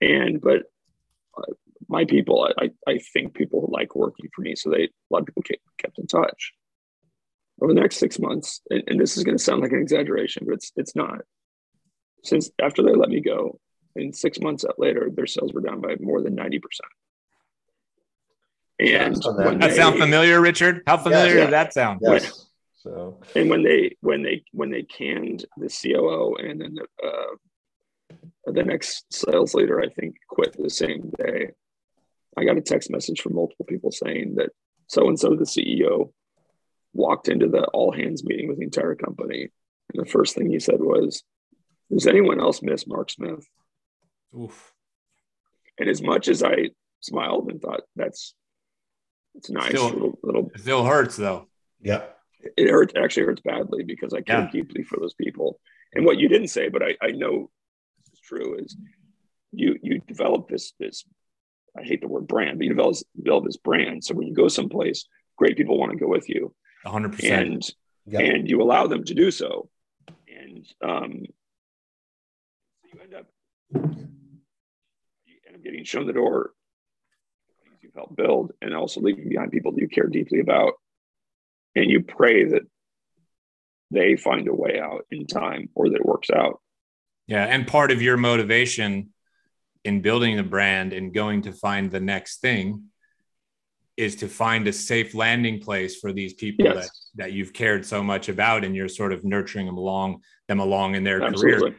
and 0.00 0.40
but 0.40 0.62
my 1.92 2.04
people, 2.04 2.50
I 2.58 2.70
I 2.88 2.98
think 3.12 3.34
people 3.34 3.68
like 3.70 3.94
working 3.94 4.28
for 4.34 4.40
me, 4.42 4.56
so 4.56 4.70
they 4.70 4.84
a 4.84 4.88
lot 5.10 5.20
of 5.20 5.26
people 5.26 5.42
kept, 5.42 5.62
kept 5.78 5.98
in 5.98 6.06
touch. 6.06 6.52
Over 7.60 7.74
the 7.74 7.80
next 7.80 7.98
six 7.98 8.18
months, 8.18 8.60
and, 8.70 8.82
and 8.88 8.98
this 8.98 9.16
is 9.16 9.22
going 9.22 9.36
to 9.36 9.42
sound 9.42 9.60
like 9.60 9.70
an 9.72 9.82
exaggeration, 9.82 10.44
but 10.46 10.54
it's 10.54 10.72
it's 10.74 10.96
not. 10.96 11.20
Since 12.24 12.50
after 12.60 12.82
they 12.82 12.94
let 12.94 13.10
me 13.10 13.20
go, 13.20 13.60
and 13.94 14.16
six 14.16 14.40
months 14.40 14.64
later, 14.78 15.10
their 15.14 15.26
sales 15.26 15.52
were 15.52 15.60
down 15.60 15.80
by 15.80 15.96
more 16.00 16.22
than 16.22 16.34
ninety 16.34 16.58
percent. 16.58 16.88
And 18.80 19.14
that, 19.14 19.58
that 19.60 19.76
sound 19.76 19.98
familiar, 19.98 20.40
Richard? 20.40 20.82
How 20.86 20.96
familiar 20.96 21.34
yes, 21.34 21.44
does 21.44 21.50
that 21.50 21.74
sound? 21.74 22.00
Yes. 22.02 22.46
So 22.78 23.20
and 23.36 23.48
when 23.48 23.62
they 23.62 23.96
when 24.00 24.22
they 24.22 24.42
when 24.52 24.70
they 24.70 24.82
canned 24.82 25.44
the 25.56 25.68
COO 25.68 26.34
and 26.36 26.60
then 26.60 26.74
the, 26.74 26.86
uh, 27.06 28.50
the 28.52 28.64
next 28.64 29.04
sales 29.12 29.54
leader, 29.54 29.80
I 29.80 29.88
think 29.88 30.16
quit 30.28 30.56
the 30.58 30.70
same 30.70 31.12
day. 31.16 31.50
I 32.36 32.44
got 32.44 32.56
a 32.56 32.62
text 32.62 32.90
message 32.90 33.20
from 33.20 33.34
multiple 33.34 33.66
people 33.66 33.90
saying 33.90 34.36
that 34.36 34.50
so 34.86 35.08
and 35.08 35.18
so 35.18 35.30
the 35.30 35.44
CEO 35.44 36.12
walked 36.92 37.28
into 37.28 37.48
the 37.48 37.64
all 37.72 37.92
hands 37.92 38.24
meeting 38.24 38.48
with 38.48 38.58
the 38.58 38.64
entire 38.64 38.94
company, 38.94 39.48
and 39.92 40.04
the 40.04 40.10
first 40.10 40.34
thing 40.34 40.50
he 40.50 40.60
said 40.60 40.80
was, 40.80 41.22
"Does 41.90 42.06
anyone 42.06 42.40
else 42.40 42.62
miss 42.62 42.86
Mark 42.86 43.10
Smith?" 43.10 43.46
Oof. 44.38 44.72
And 45.78 45.88
as 45.88 46.02
much 46.02 46.28
as 46.28 46.42
I 46.42 46.70
smiled 47.00 47.50
and 47.50 47.60
thought 47.60 47.82
that's 47.96 48.34
it's 49.34 49.50
nice. 49.50 49.70
Still, 49.70 49.88
little, 49.90 50.18
little, 50.22 50.50
it 50.54 50.60
still 50.60 50.84
hurts 50.84 51.16
though. 51.16 51.48
Yeah. 51.80 52.02
It 52.56 52.70
hurts 52.70 52.92
actually 52.96 53.24
hurts 53.24 53.42
badly 53.42 53.84
because 53.84 54.12
I 54.12 54.20
care 54.20 54.40
yeah. 54.40 54.50
deeply 54.50 54.82
for 54.82 54.98
those 54.98 55.14
people. 55.14 55.60
And 55.94 56.04
what 56.04 56.18
you 56.18 56.28
didn't 56.28 56.48
say, 56.48 56.68
but 56.68 56.82
I, 56.82 56.96
I 57.02 57.12
know 57.12 57.50
is 58.12 58.20
true, 58.20 58.58
is 58.58 58.76
you 59.52 59.76
you 59.82 60.00
develop 60.00 60.48
this 60.48 60.72
this 60.78 61.04
I 61.76 61.82
hate 61.82 62.00
the 62.00 62.08
word 62.08 62.26
brand, 62.26 62.58
but 62.58 62.64
you 62.64 62.70
develop, 62.70 62.96
develop 63.16 63.44
this 63.44 63.56
brand. 63.56 64.04
So 64.04 64.14
when 64.14 64.26
you 64.26 64.34
go 64.34 64.48
someplace, 64.48 65.06
great 65.36 65.56
people 65.56 65.78
want 65.78 65.92
to 65.92 65.98
go 65.98 66.08
with 66.08 66.28
you. 66.28 66.54
100%. 66.86 67.22
And, 67.30 67.74
yep. 68.06 68.22
and 68.22 68.48
you 68.48 68.60
allow 68.60 68.86
them 68.86 69.04
to 69.04 69.14
do 69.14 69.30
so. 69.30 69.68
And 70.28 70.66
um, 70.84 71.22
you 72.84 73.00
end 73.02 73.14
up 73.14 73.26
you 73.74 75.36
end 75.46 75.56
up 75.56 75.62
getting 75.62 75.84
shown 75.84 76.06
the 76.06 76.12
door 76.12 76.52
you've 77.92 78.00
helped 78.00 78.16
build 78.16 78.52
and 78.60 78.74
also 78.74 79.00
leaving 79.00 79.28
behind 79.28 79.52
people 79.52 79.72
that 79.72 79.80
you 79.80 79.88
care 79.88 80.06
deeply 80.06 80.40
about. 80.40 80.74
And 81.74 81.90
you 81.90 82.02
pray 82.02 82.44
that 82.44 82.62
they 83.90 84.16
find 84.16 84.48
a 84.48 84.54
way 84.54 84.80
out 84.80 85.06
in 85.10 85.26
time 85.26 85.68
or 85.74 85.88
that 85.88 85.96
it 85.96 86.06
works 86.06 86.30
out. 86.30 86.60
Yeah. 87.26 87.44
And 87.44 87.66
part 87.66 87.90
of 87.90 88.02
your 88.02 88.16
motivation 88.16 89.10
in 89.84 90.00
building 90.00 90.36
the 90.36 90.42
brand 90.42 90.92
and 90.92 91.12
going 91.12 91.42
to 91.42 91.52
find 91.52 91.90
the 91.90 92.00
next 92.00 92.40
thing 92.40 92.84
is 93.96 94.16
to 94.16 94.28
find 94.28 94.66
a 94.66 94.72
safe 94.72 95.14
landing 95.14 95.60
place 95.60 95.98
for 95.98 96.12
these 96.12 96.34
people 96.34 96.64
yes. 96.64 96.74
that, 96.74 96.90
that 97.22 97.32
you've 97.32 97.52
cared 97.52 97.84
so 97.84 98.02
much 98.02 98.28
about 98.28 98.64
and 98.64 98.74
you're 98.74 98.88
sort 98.88 99.12
of 99.12 99.24
nurturing 99.24 99.66
them 99.66 99.76
along 99.76 100.20
them 100.48 100.60
along 100.60 100.94
in 100.94 101.04
their 101.04 101.22
Absolutely. 101.22 101.70
career. 101.70 101.76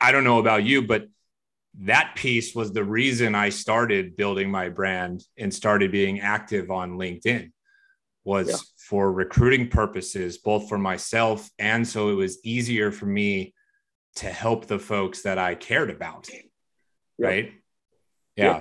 I 0.00 0.12
don't 0.12 0.24
know 0.24 0.38
about 0.38 0.64
you, 0.64 0.82
but 0.82 1.06
that 1.80 2.14
piece 2.16 2.54
was 2.54 2.72
the 2.72 2.84
reason 2.84 3.34
I 3.34 3.50
started 3.50 4.16
building 4.16 4.50
my 4.50 4.68
brand 4.68 5.22
and 5.36 5.52
started 5.52 5.92
being 5.92 6.20
active 6.20 6.70
on 6.70 6.92
LinkedIn 6.92 7.52
was 8.24 8.48
yeah. 8.48 8.56
for 8.88 9.12
recruiting 9.12 9.68
purposes, 9.68 10.38
both 10.38 10.68
for 10.68 10.78
myself 10.78 11.48
and 11.58 11.86
so 11.86 12.08
it 12.08 12.14
was 12.14 12.44
easier 12.44 12.90
for 12.90 13.06
me 13.06 13.54
to 14.16 14.26
help 14.26 14.66
the 14.66 14.78
folks 14.78 15.22
that 15.22 15.38
I 15.38 15.54
cared 15.54 15.90
about. 15.90 16.28
Yeah. 17.18 17.26
Right. 17.26 17.52
Yeah. 18.36 18.44
yeah. 18.44 18.60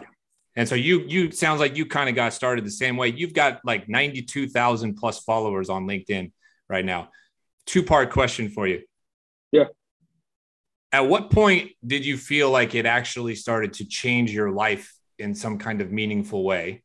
And 0.55 0.67
so 0.69 0.75
you 0.75 1.01
you 1.01 1.31
sounds 1.31 1.59
like 1.59 1.75
you 1.75 1.85
kind 1.85 2.09
of 2.09 2.15
got 2.15 2.33
started 2.33 2.65
the 2.65 2.71
same 2.71 2.95
way. 2.95 3.09
You've 3.09 3.33
got 3.33 3.59
like 3.65 3.89
92,000 3.89 4.95
plus 4.95 5.19
followers 5.19 5.69
on 5.69 5.85
LinkedIn 5.85 6.31
right 6.69 6.85
now. 6.85 7.09
Two 7.65 7.83
part 7.83 8.11
question 8.11 8.49
for 8.49 8.65
you. 8.65 8.81
Yeah. 9.51 9.65
At 10.91 11.07
what 11.07 11.29
point 11.29 11.71
did 11.85 12.05
you 12.05 12.15
feel 12.15 12.51
like 12.51 12.73
it 12.73 12.85
actually 12.85 13.35
started 13.35 13.73
to 13.73 13.85
change 13.85 14.31
your 14.31 14.51
life 14.51 14.93
in 15.19 15.35
some 15.35 15.57
kind 15.57 15.81
of 15.81 15.91
meaningful 15.91 16.43
way? 16.43 16.83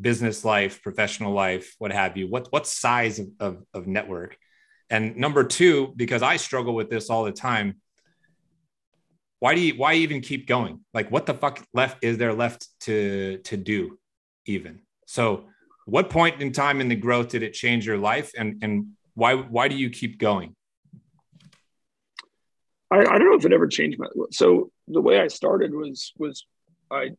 Business 0.00 0.44
life, 0.44 0.82
professional 0.82 1.32
life, 1.32 1.76
what 1.78 1.92
have 1.92 2.16
you? 2.16 2.28
What 2.28 2.48
what 2.50 2.66
size 2.66 3.20
of, 3.20 3.28
of, 3.38 3.62
of 3.72 3.86
network? 3.86 4.36
And 4.90 5.16
number 5.16 5.44
two, 5.44 5.92
because 5.94 6.22
I 6.22 6.36
struggle 6.36 6.74
with 6.74 6.90
this 6.90 7.08
all 7.08 7.22
the 7.22 7.32
time, 7.32 7.76
why 9.42 9.56
do 9.56 9.60
you 9.60 9.74
why 9.74 9.94
even 9.94 10.20
keep 10.20 10.46
going? 10.46 10.84
Like 10.94 11.10
what 11.10 11.26
the 11.26 11.34
fuck 11.34 11.66
left 11.74 12.04
is 12.04 12.16
there 12.16 12.32
left 12.32 12.68
to 12.82 13.38
to 13.38 13.56
do 13.56 13.98
even? 14.46 14.82
So 15.06 15.46
what 15.84 16.10
point 16.10 16.40
in 16.40 16.52
time 16.52 16.80
in 16.80 16.86
the 16.86 16.94
growth 16.94 17.30
did 17.30 17.42
it 17.42 17.52
change 17.52 17.84
your 17.84 17.98
life 17.98 18.30
and 18.38 18.62
and 18.62 18.92
why 19.14 19.34
why 19.34 19.66
do 19.66 19.74
you 19.74 19.90
keep 19.90 20.20
going? 20.20 20.54
I, 22.92 22.98
I 22.98 23.18
don't 23.18 23.30
know 23.30 23.36
if 23.36 23.44
it 23.44 23.52
ever 23.52 23.66
changed 23.66 23.98
my 23.98 24.06
so 24.30 24.70
the 24.86 25.00
way 25.00 25.18
i 25.18 25.26
started 25.26 25.74
was 25.74 26.12
was 26.18 26.46
i 26.92 27.10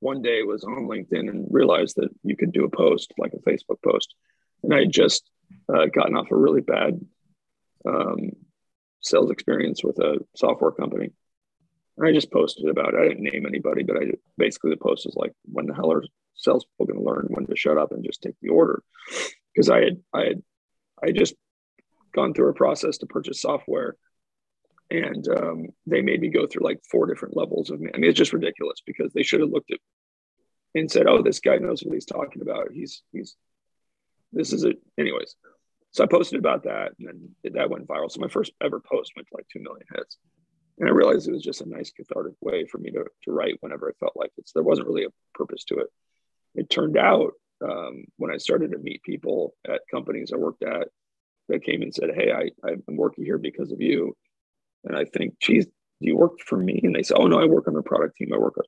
one 0.00 0.20
day 0.20 0.42
was 0.42 0.64
on 0.64 0.88
linkedin 0.88 1.30
and 1.30 1.46
realized 1.48 1.94
that 1.98 2.08
you 2.24 2.36
could 2.36 2.50
do 2.50 2.64
a 2.64 2.70
post 2.70 3.12
like 3.18 3.34
a 3.34 3.48
facebook 3.48 3.80
post. 3.84 4.16
And 4.64 4.74
i 4.74 4.80
had 4.80 4.90
just 4.90 5.30
uh, 5.72 5.86
gotten 5.86 6.16
off 6.16 6.32
a 6.32 6.36
really 6.36 6.60
bad 6.60 6.98
um, 7.86 8.30
sales 9.00 9.30
experience 9.30 9.84
with 9.84 9.98
a 10.00 10.18
software 10.34 10.72
company 10.72 11.10
I 12.04 12.12
just 12.12 12.30
posted 12.30 12.68
about 12.68 12.94
it. 12.94 13.00
I 13.00 13.08
didn't 13.08 13.24
name 13.24 13.46
anybody, 13.46 13.82
but 13.82 13.96
I 13.96 14.12
basically 14.36 14.70
the 14.70 14.76
post 14.76 15.06
was 15.06 15.16
like, 15.16 15.32
when 15.44 15.66
the 15.66 15.74
hell 15.74 15.92
are 15.92 16.04
salespeople 16.34 16.86
going 16.86 16.98
to 16.98 17.04
learn 17.04 17.26
when 17.30 17.46
to 17.46 17.56
shut 17.56 17.78
up 17.78 17.92
and 17.92 18.04
just 18.04 18.22
take 18.22 18.36
the 18.40 18.50
order? 18.50 18.82
Because 19.52 19.68
I 19.68 19.80
had 19.84 20.02
I 20.12 20.24
had 20.24 20.42
I 21.02 21.12
just 21.12 21.34
gone 22.14 22.34
through 22.34 22.50
a 22.50 22.54
process 22.54 22.98
to 22.98 23.06
purchase 23.06 23.42
software, 23.42 23.96
and 24.90 25.26
um, 25.28 25.66
they 25.86 26.02
made 26.02 26.20
me 26.20 26.28
go 26.28 26.46
through 26.46 26.64
like 26.64 26.80
four 26.90 27.06
different 27.06 27.36
levels 27.36 27.70
of. 27.70 27.80
I 27.80 27.98
mean, 27.98 28.04
it's 28.04 28.18
just 28.18 28.32
ridiculous 28.32 28.80
because 28.84 29.12
they 29.12 29.22
should 29.22 29.40
have 29.40 29.50
looked 29.50 29.72
at 29.72 29.80
and 30.74 30.90
said, 30.90 31.06
"Oh, 31.06 31.22
this 31.22 31.40
guy 31.40 31.56
knows 31.56 31.82
what 31.82 31.94
he's 31.94 32.06
talking 32.06 32.42
about. 32.42 32.72
He's 32.72 33.02
he's 33.12 33.36
this 34.32 34.52
is 34.52 34.64
it." 34.64 34.76
Anyways, 34.98 35.34
so 35.90 36.04
I 36.04 36.06
posted 36.06 36.38
about 36.38 36.64
that, 36.64 36.92
and 36.98 37.08
then 37.44 37.54
that 37.54 37.70
went 37.70 37.88
viral. 37.88 38.10
So 38.10 38.20
my 38.20 38.28
first 38.28 38.52
ever 38.62 38.80
post 38.80 39.12
went 39.16 39.26
to 39.28 39.36
like 39.36 39.46
two 39.52 39.60
million 39.60 39.86
hits 39.94 40.18
and 40.78 40.88
I 40.88 40.92
realized 40.92 41.28
it 41.28 41.32
was 41.32 41.42
just 41.42 41.60
a 41.60 41.68
nice 41.68 41.90
cathartic 41.90 42.34
way 42.40 42.66
for 42.66 42.78
me 42.78 42.90
to, 42.90 43.04
to 43.24 43.32
write 43.32 43.56
whenever 43.60 43.88
I 43.88 43.98
felt 43.98 44.16
like 44.16 44.30
it. 44.36 44.48
So 44.48 44.52
there 44.54 44.64
wasn't 44.64 44.86
really 44.86 45.04
a 45.04 45.12
purpose 45.34 45.64
to 45.64 45.78
it. 45.78 45.88
It 46.54 46.70
turned 46.70 46.96
out 46.96 47.32
um, 47.62 48.04
when 48.16 48.30
I 48.30 48.36
started 48.36 48.72
to 48.72 48.78
meet 48.78 49.02
people 49.02 49.54
at 49.68 49.82
companies 49.90 50.30
I 50.32 50.36
worked 50.36 50.62
at 50.62 50.88
that 51.48 51.64
came 51.64 51.82
and 51.82 51.94
said, 51.94 52.10
Hey, 52.14 52.32
I, 52.32 52.50
I'm 52.68 52.96
working 52.96 53.24
here 53.24 53.38
because 53.38 53.72
of 53.72 53.80
you. 53.80 54.16
And 54.84 54.96
I 54.96 55.04
think, 55.04 55.40
geez, 55.40 55.66
do 55.66 55.72
you 56.00 56.16
work 56.16 56.38
for 56.46 56.56
me? 56.56 56.80
And 56.82 56.94
they 56.94 57.02
said, 57.02 57.16
Oh 57.18 57.26
no, 57.26 57.40
I 57.40 57.46
work 57.46 57.66
on 57.66 57.74
the 57.74 57.82
product 57.82 58.16
team. 58.16 58.32
I 58.32 58.38
work 58.38 58.56
on 58.58 58.64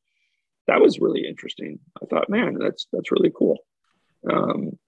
that 0.70 0.80
was 0.80 1.00
really 1.00 1.26
interesting. 1.26 1.80
I 2.00 2.06
thought, 2.06 2.30
man, 2.30 2.54
that's 2.54 2.86
that's 2.92 3.11
really 3.11 3.32
cool. 3.36 3.58
Um, 4.30 4.78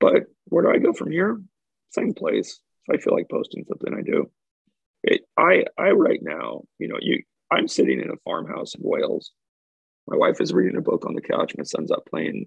but 0.00 0.24
where 0.46 0.64
do 0.64 0.70
I 0.70 0.78
go 0.78 0.92
from 0.92 1.12
here? 1.12 1.40
Same 1.90 2.12
place. 2.12 2.60
If 2.88 2.98
I 2.98 3.02
feel 3.02 3.14
like 3.14 3.28
posting 3.30 3.64
something, 3.68 3.94
I 3.94 4.02
do. 4.02 4.30
It, 5.04 5.22
I 5.38 5.64
I 5.78 5.90
right 5.90 6.20
now, 6.22 6.62
you 6.78 6.88
know, 6.88 6.96
you 7.00 7.22
I'm 7.50 7.68
sitting 7.68 8.00
in 8.00 8.10
a 8.10 8.16
farmhouse 8.24 8.74
in 8.74 8.80
Wales. 8.82 9.32
My 10.06 10.16
wife 10.16 10.40
is 10.40 10.52
reading 10.52 10.76
a 10.76 10.82
book 10.82 11.04
on 11.06 11.14
the 11.14 11.20
couch. 11.20 11.52
My 11.56 11.64
son's 11.64 11.90
up 11.90 12.06
playing 12.06 12.46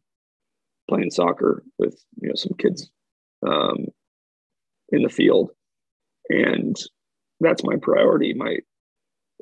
playing 0.90 1.12
soccer 1.12 1.64
with 1.78 2.04
you 2.20 2.30
know 2.30 2.36
some 2.36 2.54
kids 2.58 2.90
um, 3.46 3.86
in 4.90 5.04
the 5.04 5.10
field, 5.10 5.52
and 6.30 6.76
that's 7.40 7.64
my 7.64 7.76
priority. 7.80 8.34
My 8.34 8.58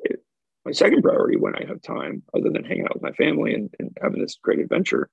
it, 0.00 0.20
my 0.66 0.72
second 0.72 1.02
priority 1.02 1.38
when 1.38 1.56
I 1.56 1.64
have 1.66 1.80
time, 1.80 2.22
other 2.34 2.50
than 2.50 2.64
hanging 2.64 2.84
out 2.84 2.94
with 2.94 3.02
my 3.02 3.12
family 3.12 3.54
and, 3.54 3.70
and 3.78 3.96
having 4.02 4.20
this 4.20 4.38
great 4.42 4.58
adventure, 4.58 5.08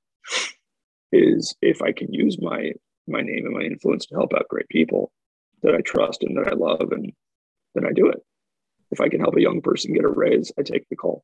is 1.14 1.56
if 1.62 1.82
I 1.82 1.94
can 1.94 2.14
use 2.14 2.38
my 2.42 2.74
my 3.08 3.22
name 3.22 3.46
and 3.46 3.56
my 3.56 3.62
influence 3.62 4.06
to 4.08 4.16
help 4.16 4.34
out 4.34 4.50
great 4.50 4.68
people 4.68 5.14
that 5.62 5.74
I 5.74 5.80
trust 5.82 6.24
and 6.24 6.38
that 6.38 6.52
I 6.52 6.56
love 6.56 6.92
and 6.92 7.14
then 7.76 7.86
I 7.86 7.92
do 7.92 8.08
it. 8.08 8.20
If 8.92 9.02
I 9.02 9.10
can 9.10 9.20
help 9.20 9.36
a 9.36 9.42
young 9.42 9.62
person 9.62 9.94
get 9.94 10.04
a 10.04 10.10
raise, 10.10 10.52
I 10.58 10.62
take 10.62 10.88
the 10.90 10.96
call. 10.96 11.24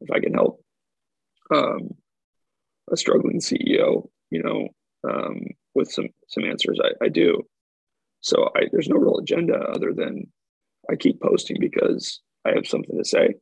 If 0.00 0.10
I 0.10 0.20
can 0.20 0.34
help 0.34 0.62
um, 1.50 1.94
a 2.90 2.96
struggling 2.96 3.40
CEO, 3.40 4.08
you 4.30 4.42
know, 4.42 4.68
um, 5.08 5.42
with 5.74 5.90
some 5.90 6.08
some 6.28 6.44
answers, 6.44 6.78
I, 6.82 7.06
I 7.06 7.08
do. 7.08 7.46
So 8.20 8.50
I, 8.54 8.62
there's 8.70 8.88
no 8.88 8.96
real 8.96 9.18
agenda 9.18 9.54
other 9.54 9.92
than 9.92 10.30
I 10.90 10.96
keep 10.96 11.20
posting 11.20 11.58
because 11.60 12.20
I 12.44 12.52
have 12.54 12.66
something 12.66 12.96
to 12.96 13.04
say, 13.04 13.34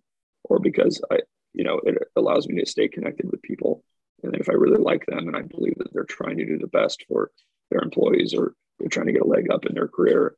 or 0.45 0.59
because 0.59 1.01
I, 1.11 1.21
you 1.53 1.65
know, 1.65 1.81
it 1.85 1.99
allows 2.17 2.49
me 2.49 2.61
to 2.61 2.71
stay 2.71 2.89
connected 2.89 3.31
with 3.31 3.43
people. 3.43 3.85
And 4.23 4.37
if 4.37 4.49
I 4.49 4.53
really 4.53 4.81
like 4.81 5.07
them 5.07 5.29
and 5.29 5.37
I 5.37 5.43
believe 5.43 5.75
that 5.79 5.93
they're 5.93 6.05
trying 6.05 6.37
to 6.39 6.47
do 6.47 6.59
the 6.59 6.67
best 6.67 7.05
for 7.09 7.31
their 7.71 7.81
employees 7.81 8.35
or 8.35 8.55
they're 8.79 8.89
trying 8.89 9.07
to 9.07 9.13
get 9.13 9.23
a 9.23 9.27
leg 9.27 9.51
up 9.51 9.67
in 9.67 9.75
their 9.75 9.89
career, 9.89 10.35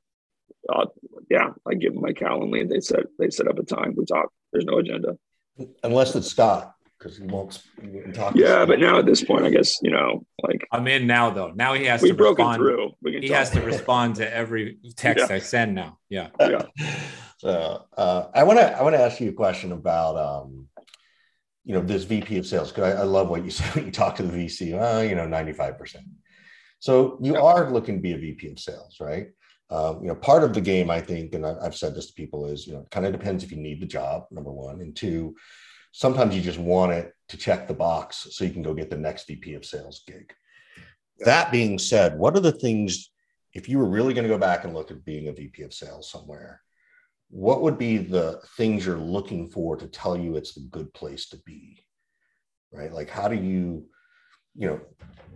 uh, 0.68 0.86
yeah, 1.30 1.50
I 1.66 1.74
give 1.74 1.94
them 1.94 2.02
my 2.02 2.12
Calendly. 2.12 2.68
They 2.68 2.80
set 2.80 3.04
they 3.18 3.30
set 3.30 3.48
up 3.48 3.58
a 3.58 3.64
time. 3.64 3.94
We 3.96 4.04
talk. 4.04 4.30
There's 4.52 4.64
no 4.64 4.78
agenda. 4.78 5.16
Unless 5.82 6.14
it's 6.16 6.28
Scott, 6.28 6.74
because 6.98 7.18
he 7.18 7.24
won't, 7.24 7.60
he 7.80 8.12
talk. 8.12 8.34
Yeah, 8.36 8.64
but 8.64 8.78
now 8.78 8.98
at 8.98 9.06
this 9.06 9.24
point, 9.24 9.44
I 9.44 9.50
guess 9.50 9.78
you 9.82 9.90
know, 9.90 10.24
like 10.42 10.66
I'm 10.70 10.86
in 10.86 11.06
now 11.06 11.30
though. 11.30 11.52
Now 11.54 11.74
he 11.74 11.84
has 11.86 12.02
we 12.02 12.08
to 12.08 12.14
broken 12.14 12.46
respond. 12.46 12.94
through. 13.02 13.20
he 13.20 13.28
has 13.28 13.50
to 13.50 13.60
respond 13.60 14.16
to 14.16 14.34
every 14.34 14.78
text 14.96 15.26
yeah. 15.28 15.36
I 15.36 15.38
send 15.40 15.74
now. 15.74 15.98
Yeah. 16.08 16.28
Yeah. 16.40 16.66
so 17.38 17.86
uh, 17.96 18.26
I 18.34 18.44
want 18.44 18.58
to 18.60 18.78
I 18.78 18.82
want 18.82 18.94
to 18.94 19.00
ask 19.00 19.20
you 19.20 19.30
a 19.30 19.34
question 19.34 19.72
about 19.72 20.16
um, 20.16 20.68
you 21.64 21.74
know 21.74 21.80
this 21.80 22.04
VP 22.04 22.38
of 22.38 22.46
sales 22.46 22.70
because 22.70 22.94
I, 22.94 23.00
I, 23.00 23.04
love 23.04 23.28
what 23.28 23.44
you 23.44 23.50
said 23.56 23.74
when 23.74 23.86
you 23.86 23.92
talk 23.92 24.16
to 24.16 24.22
the 24.22 24.32
VC. 24.32 24.78
Well, 24.78 25.04
you 25.04 25.14
know, 25.14 25.26
95 25.26 25.78
percent. 25.78 26.04
So 26.78 27.18
you 27.22 27.34
yeah. 27.34 27.40
are 27.40 27.70
looking 27.70 27.96
to 27.96 28.00
be 28.00 28.12
a 28.12 28.18
VP 28.18 28.50
of 28.50 28.58
sales, 28.58 28.96
right? 29.00 29.28
Uh, 29.72 29.98
you 30.02 30.08
know, 30.08 30.14
part 30.14 30.44
of 30.44 30.52
the 30.52 30.60
game, 30.60 30.90
I 30.90 31.00
think, 31.00 31.32
and 31.32 31.46
I've 31.46 31.74
said 31.74 31.94
this 31.94 32.08
to 32.08 32.12
people, 32.12 32.44
is 32.46 32.66
you 32.66 32.74
know, 32.74 32.80
it 32.80 32.90
kind 32.90 33.06
of 33.06 33.12
depends 33.12 33.42
if 33.42 33.50
you 33.50 33.56
need 33.56 33.80
the 33.80 33.86
job. 33.86 34.24
Number 34.30 34.52
one, 34.52 34.82
and 34.82 34.94
two, 34.94 35.34
sometimes 35.92 36.36
you 36.36 36.42
just 36.42 36.58
want 36.58 36.92
it 36.92 37.14
to 37.28 37.38
check 37.38 37.66
the 37.66 37.72
box 37.72 38.28
so 38.32 38.44
you 38.44 38.50
can 38.50 38.62
go 38.62 38.74
get 38.74 38.90
the 38.90 38.98
next 38.98 39.26
VP 39.26 39.54
of 39.54 39.64
sales 39.64 40.02
gig. 40.06 40.30
Yeah. 41.18 41.24
That 41.24 41.52
being 41.52 41.78
said, 41.78 42.18
what 42.18 42.36
are 42.36 42.40
the 42.40 42.52
things 42.52 43.10
if 43.54 43.66
you 43.66 43.78
were 43.78 43.88
really 43.88 44.12
going 44.12 44.24
to 44.24 44.34
go 44.34 44.36
back 44.36 44.64
and 44.64 44.74
look 44.74 44.90
at 44.90 45.06
being 45.06 45.28
a 45.28 45.32
VP 45.32 45.62
of 45.62 45.72
sales 45.72 46.10
somewhere? 46.10 46.60
What 47.30 47.62
would 47.62 47.78
be 47.78 47.96
the 47.96 48.42
things 48.58 48.84
you're 48.84 48.98
looking 48.98 49.48
for 49.48 49.78
to 49.78 49.86
tell 49.86 50.18
you 50.18 50.36
it's 50.36 50.52
the 50.52 50.68
good 50.70 50.92
place 50.92 51.30
to 51.30 51.38
be? 51.46 51.82
Right? 52.70 52.92
Like, 52.92 53.08
how 53.08 53.26
do 53.26 53.36
you 53.36 53.86
you 54.54 54.66
know, 54.68 54.80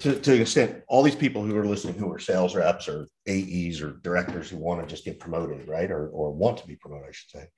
to, 0.00 0.18
to 0.20 0.34
an 0.34 0.42
extent, 0.42 0.82
all 0.88 1.02
these 1.02 1.14
people 1.14 1.42
who 1.42 1.56
are 1.56 1.64
listening 1.64 1.94
who 1.94 2.12
are 2.12 2.18
sales 2.18 2.54
reps 2.54 2.88
or 2.88 3.06
AEs 3.28 3.80
or 3.80 3.98
directors 4.02 4.50
who 4.50 4.58
want 4.58 4.80
to 4.80 4.86
just 4.86 5.04
get 5.04 5.18
promoted, 5.18 5.66
right? 5.68 5.90
Or, 5.90 6.08
or 6.08 6.32
want 6.32 6.58
to 6.58 6.66
be 6.66 6.76
promoted, 6.76 7.08
I 7.08 7.12
should 7.12 7.30
say. 7.30 7.48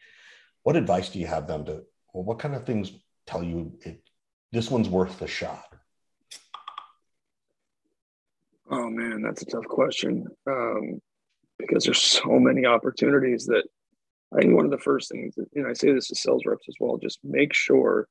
What 0.63 0.77
advice 0.77 1.09
do 1.09 1.19
you 1.19 1.27
have 1.27 1.47
them 1.47 1.65
to, 1.67 1.83
well, 2.13 2.25
what 2.25 2.39
kind 2.39 2.55
of 2.55 2.65
things 2.65 2.93
tell 3.27 3.43
you 3.43 3.73
it, 3.81 4.03
this 4.53 4.71
one's 4.71 4.89
worth 4.89 5.19
the 5.19 5.27
shot? 5.27 5.65
Oh 8.71 8.89
man, 8.91 9.23
that's 9.23 9.43
a 9.43 9.47
tough 9.47 9.65
question. 9.65 10.27
Um, 10.47 11.01
because 11.59 11.85
there's 11.85 12.01
so 12.01 12.39
many 12.39 12.67
opportunities 12.67 13.47
that 13.47 13.65
I 14.33 14.41
think 14.41 14.55
one 14.55 14.67
of 14.67 14.71
the 14.71 14.79
first 14.79 15.11
things, 15.11 15.35
and 15.55 15.67
I 15.67 15.73
say 15.73 15.93
this 15.93 16.09
to 16.09 16.15
sales 16.15 16.43
reps 16.47 16.67
as 16.69 16.77
well, 16.79 16.99
just 16.99 17.19
make 17.25 17.53
sure 17.53 18.07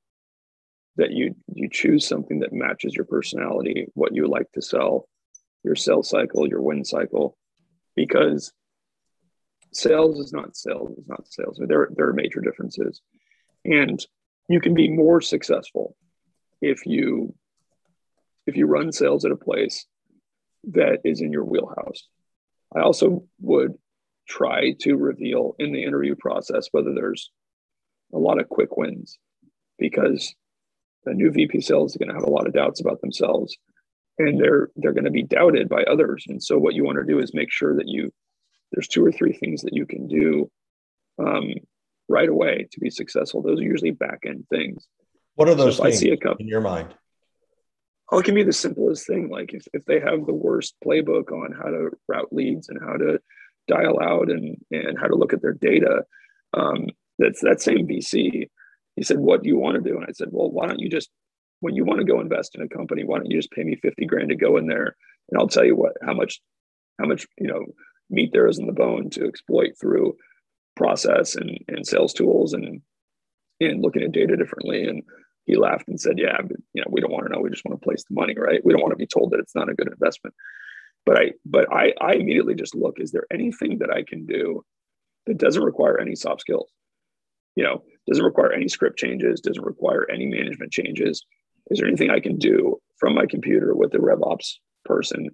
that 0.97 1.11
you 1.11 1.35
you 1.53 1.69
choose 1.69 2.05
something 2.05 2.39
that 2.39 2.53
matches 2.53 2.95
your 2.95 3.05
personality, 3.05 3.87
what 3.93 4.15
you 4.15 4.27
like 4.27 4.51
to 4.53 4.61
sell, 4.61 5.07
your 5.63 5.75
sales 5.75 6.09
cycle, 6.09 6.47
your 6.47 6.61
win 6.61 6.83
cycle, 6.83 7.37
because 7.95 8.51
sales 9.71 10.19
is 10.19 10.33
not 10.33 10.55
sales 10.55 10.97
is 10.97 11.07
not 11.07 11.27
sales. 11.27 11.59
There 11.65 11.89
there 11.95 12.09
are 12.09 12.13
major 12.13 12.41
differences, 12.41 13.01
and 13.63 14.03
you 14.49 14.59
can 14.59 14.73
be 14.73 14.89
more 14.89 15.21
successful 15.21 15.95
if 16.61 16.85
you 16.85 17.33
if 18.47 18.55
you 18.55 18.65
run 18.65 18.91
sales 18.91 19.23
at 19.25 19.31
a 19.31 19.37
place 19.37 19.85
that 20.71 20.99
is 21.03 21.21
in 21.21 21.31
your 21.31 21.45
wheelhouse. 21.45 22.07
I 22.75 22.81
also 22.81 23.23
would 23.39 23.73
try 24.27 24.73
to 24.81 24.95
reveal 24.95 25.55
in 25.59 25.71
the 25.71 25.83
interview 25.83 26.15
process 26.15 26.67
whether 26.71 26.93
there's 26.93 27.31
a 28.13 28.17
lot 28.17 28.39
of 28.39 28.49
quick 28.49 28.75
wins 28.75 29.19
because 29.77 30.33
the 31.05 31.13
new 31.13 31.31
VP 31.31 31.61
sales 31.61 31.91
is 31.91 31.97
going 31.97 32.09
to 32.09 32.15
have 32.15 32.27
a 32.27 32.29
lot 32.29 32.47
of 32.47 32.53
doubts 32.53 32.81
about 32.81 33.01
themselves 33.01 33.57
and 34.19 34.39
they're 34.39 34.69
they're 34.75 34.93
going 34.93 35.05
to 35.05 35.11
be 35.11 35.23
doubted 35.23 35.69
by 35.69 35.83
others. 35.83 36.25
And 36.27 36.41
so 36.41 36.57
what 36.57 36.73
you 36.73 36.83
want 36.83 36.97
to 36.97 37.05
do 37.05 37.19
is 37.19 37.33
make 37.33 37.51
sure 37.51 37.75
that 37.75 37.87
you 37.87 38.11
there's 38.71 38.87
two 38.87 39.05
or 39.05 39.11
three 39.11 39.33
things 39.33 39.61
that 39.61 39.73
you 39.73 39.85
can 39.85 40.07
do 40.07 40.49
um, 41.19 41.53
right 42.09 42.27
away 42.27 42.67
to 42.71 42.79
be 42.79 42.89
successful. 42.89 43.41
Those 43.41 43.59
are 43.59 43.63
usually 43.63 43.91
back 43.91 44.19
end 44.25 44.45
things. 44.49 44.87
What 45.35 45.47
are 45.47 45.55
those 45.55 45.77
so 45.77 45.83
things 45.83 45.95
I 45.95 45.99
see 45.99 46.09
a 46.11 46.17
couple, 46.17 46.37
in 46.39 46.47
your 46.47 46.61
mind? 46.61 46.93
Oh 48.11 48.19
it 48.19 48.25
can 48.25 48.35
be 48.35 48.43
the 48.43 48.53
simplest 48.53 49.05
thing. 49.05 49.29
Like 49.29 49.53
if, 49.53 49.67
if 49.73 49.85
they 49.85 49.99
have 49.99 50.25
the 50.25 50.33
worst 50.33 50.75
playbook 50.83 51.31
on 51.31 51.53
how 51.53 51.69
to 51.69 51.91
route 52.07 52.33
leads 52.33 52.69
and 52.69 52.79
how 52.81 52.97
to 52.97 53.19
dial 53.67 53.99
out 54.01 54.29
and 54.29 54.57
and 54.71 54.97
how 54.97 55.07
to 55.07 55.15
look 55.15 55.33
at 55.33 55.41
their 55.41 55.53
data 55.53 56.03
um, 56.53 56.87
that's 57.19 57.41
that 57.41 57.61
same 57.61 57.85
vc 57.87 58.49
he 58.97 59.03
said 59.03 59.17
what 59.17 59.41
do 59.41 59.49
you 59.49 59.57
want 59.57 59.75
to 59.75 59.89
do 59.89 59.95
and 59.95 60.05
i 60.07 60.11
said 60.11 60.27
well 60.31 60.51
why 60.51 60.67
don't 60.67 60.79
you 60.79 60.89
just 60.89 61.09
when 61.59 61.75
you 61.75 61.83
want 61.83 61.99
to 61.99 62.05
go 62.05 62.19
invest 62.19 62.55
in 62.55 62.61
a 62.61 62.67
company, 62.67 63.03
why 63.03 63.17
don't 63.17 63.29
you 63.29 63.37
just 63.37 63.51
pay 63.51 63.63
me 63.63 63.75
50 63.75 64.05
grand 64.05 64.29
to 64.29 64.35
go 64.35 64.57
in 64.57 64.67
there 64.67 64.95
and 65.29 65.39
I'll 65.39 65.47
tell 65.47 65.65
you 65.65 65.75
what, 65.75 65.93
how 66.03 66.13
much, 66.13 66.39
how 66.99 67.07
much, 67.07 67.27
you 67.37 67.47
know, 67.47 67.65
meat 68.09 68.31
there 68.31 68.47
is 68.47 68.59
in 68.59 68.67
the 68.67 68.73
bone 68.73 69.09
to 69.11 69.27
exploit 69.27 69.71
through 69.79 70.15
process 70.75 71.35
and, 71.35 71.59
and 71.67 71.85
sales 71.85 72.13
tools 72.13 72.53
and, 72.53 72.81
and 73.59 73.81
looking 73.81 74.03
at 74.03 74.11
data 74.11 74.37
differently. 74.37 74.83
And 74.83 75.03
he 75.45 75.55
laughed 75.55 75.87
and 75.87 75.99
said, 75.99 76.17
yeah, 76.17 76.37
but, 76.41 76.57
you 76.73 76.81
know, 76.81 76.87
we 76.89 77.01
don't 77.01 77.11
want 77.11 77.25
to 77.25 77.33
know. 77.33 77.41
We 77.41 77.49
just 77.49 77.65
want 77.65 77.79
to 77.79 77.83
place 77.83 78.03
the 78.07 78.15
money, 78.15 78.35
right? 78.37 78.63
We 78.63 78.71
don't 78.71 78.81
want 78.81 78.91
to 78.91 78.97
be 78.97 79.07
told 79.07 79.31
that 79.31 79.39
it's 79.39 79.55
not 79.55 79.69
a 79.69 79.75
good 79.75 79.91
investment. 79.91 80.35
But 81.05 81.17
I, 81.17 81.31
but 81.45 81.71
I, 81.73 81.93
I 81.99 82.13
immediately 82.13 82.53
just 82.53 82.75
look, 82.75 82.99
is 82.99 83.11
there 83.11 83.25
anything 83.31 83.79
that 83.79 83.89
I 83.89 84.03
can 84.03 84.25
do 84.25 84.63
that 85.25 85.37
doesn't 85.37 85.63
require 85.63 85.99
any 85.99 86.15
soft 86.15 86.41
skills? 86.41 86.71
You 87.57 87.63
know, 87.63 87.83
doesn't 88.07 88.23
require 88.23 88.53
any 88.53 88.67
script 88.67 88.97
changes, 88.97 89.41
doesn't 89.41 89.65
require 89.65 90.05
any 90.09 90.27
management 90.27 90.71
changes 90.71 91.25
is 91.69 91.79
there 91.79 91.87
anything 91.87 92.09
I 92.09 92.19
can 92.19 92.37
do 92.37 92.79
from 92.97 93.15
my 93.15 93.25
computer 93.25 93.75
with 93.75 93.91
the 93.91 93.97
RevOps 93.97 94.55
person 94.85 95.29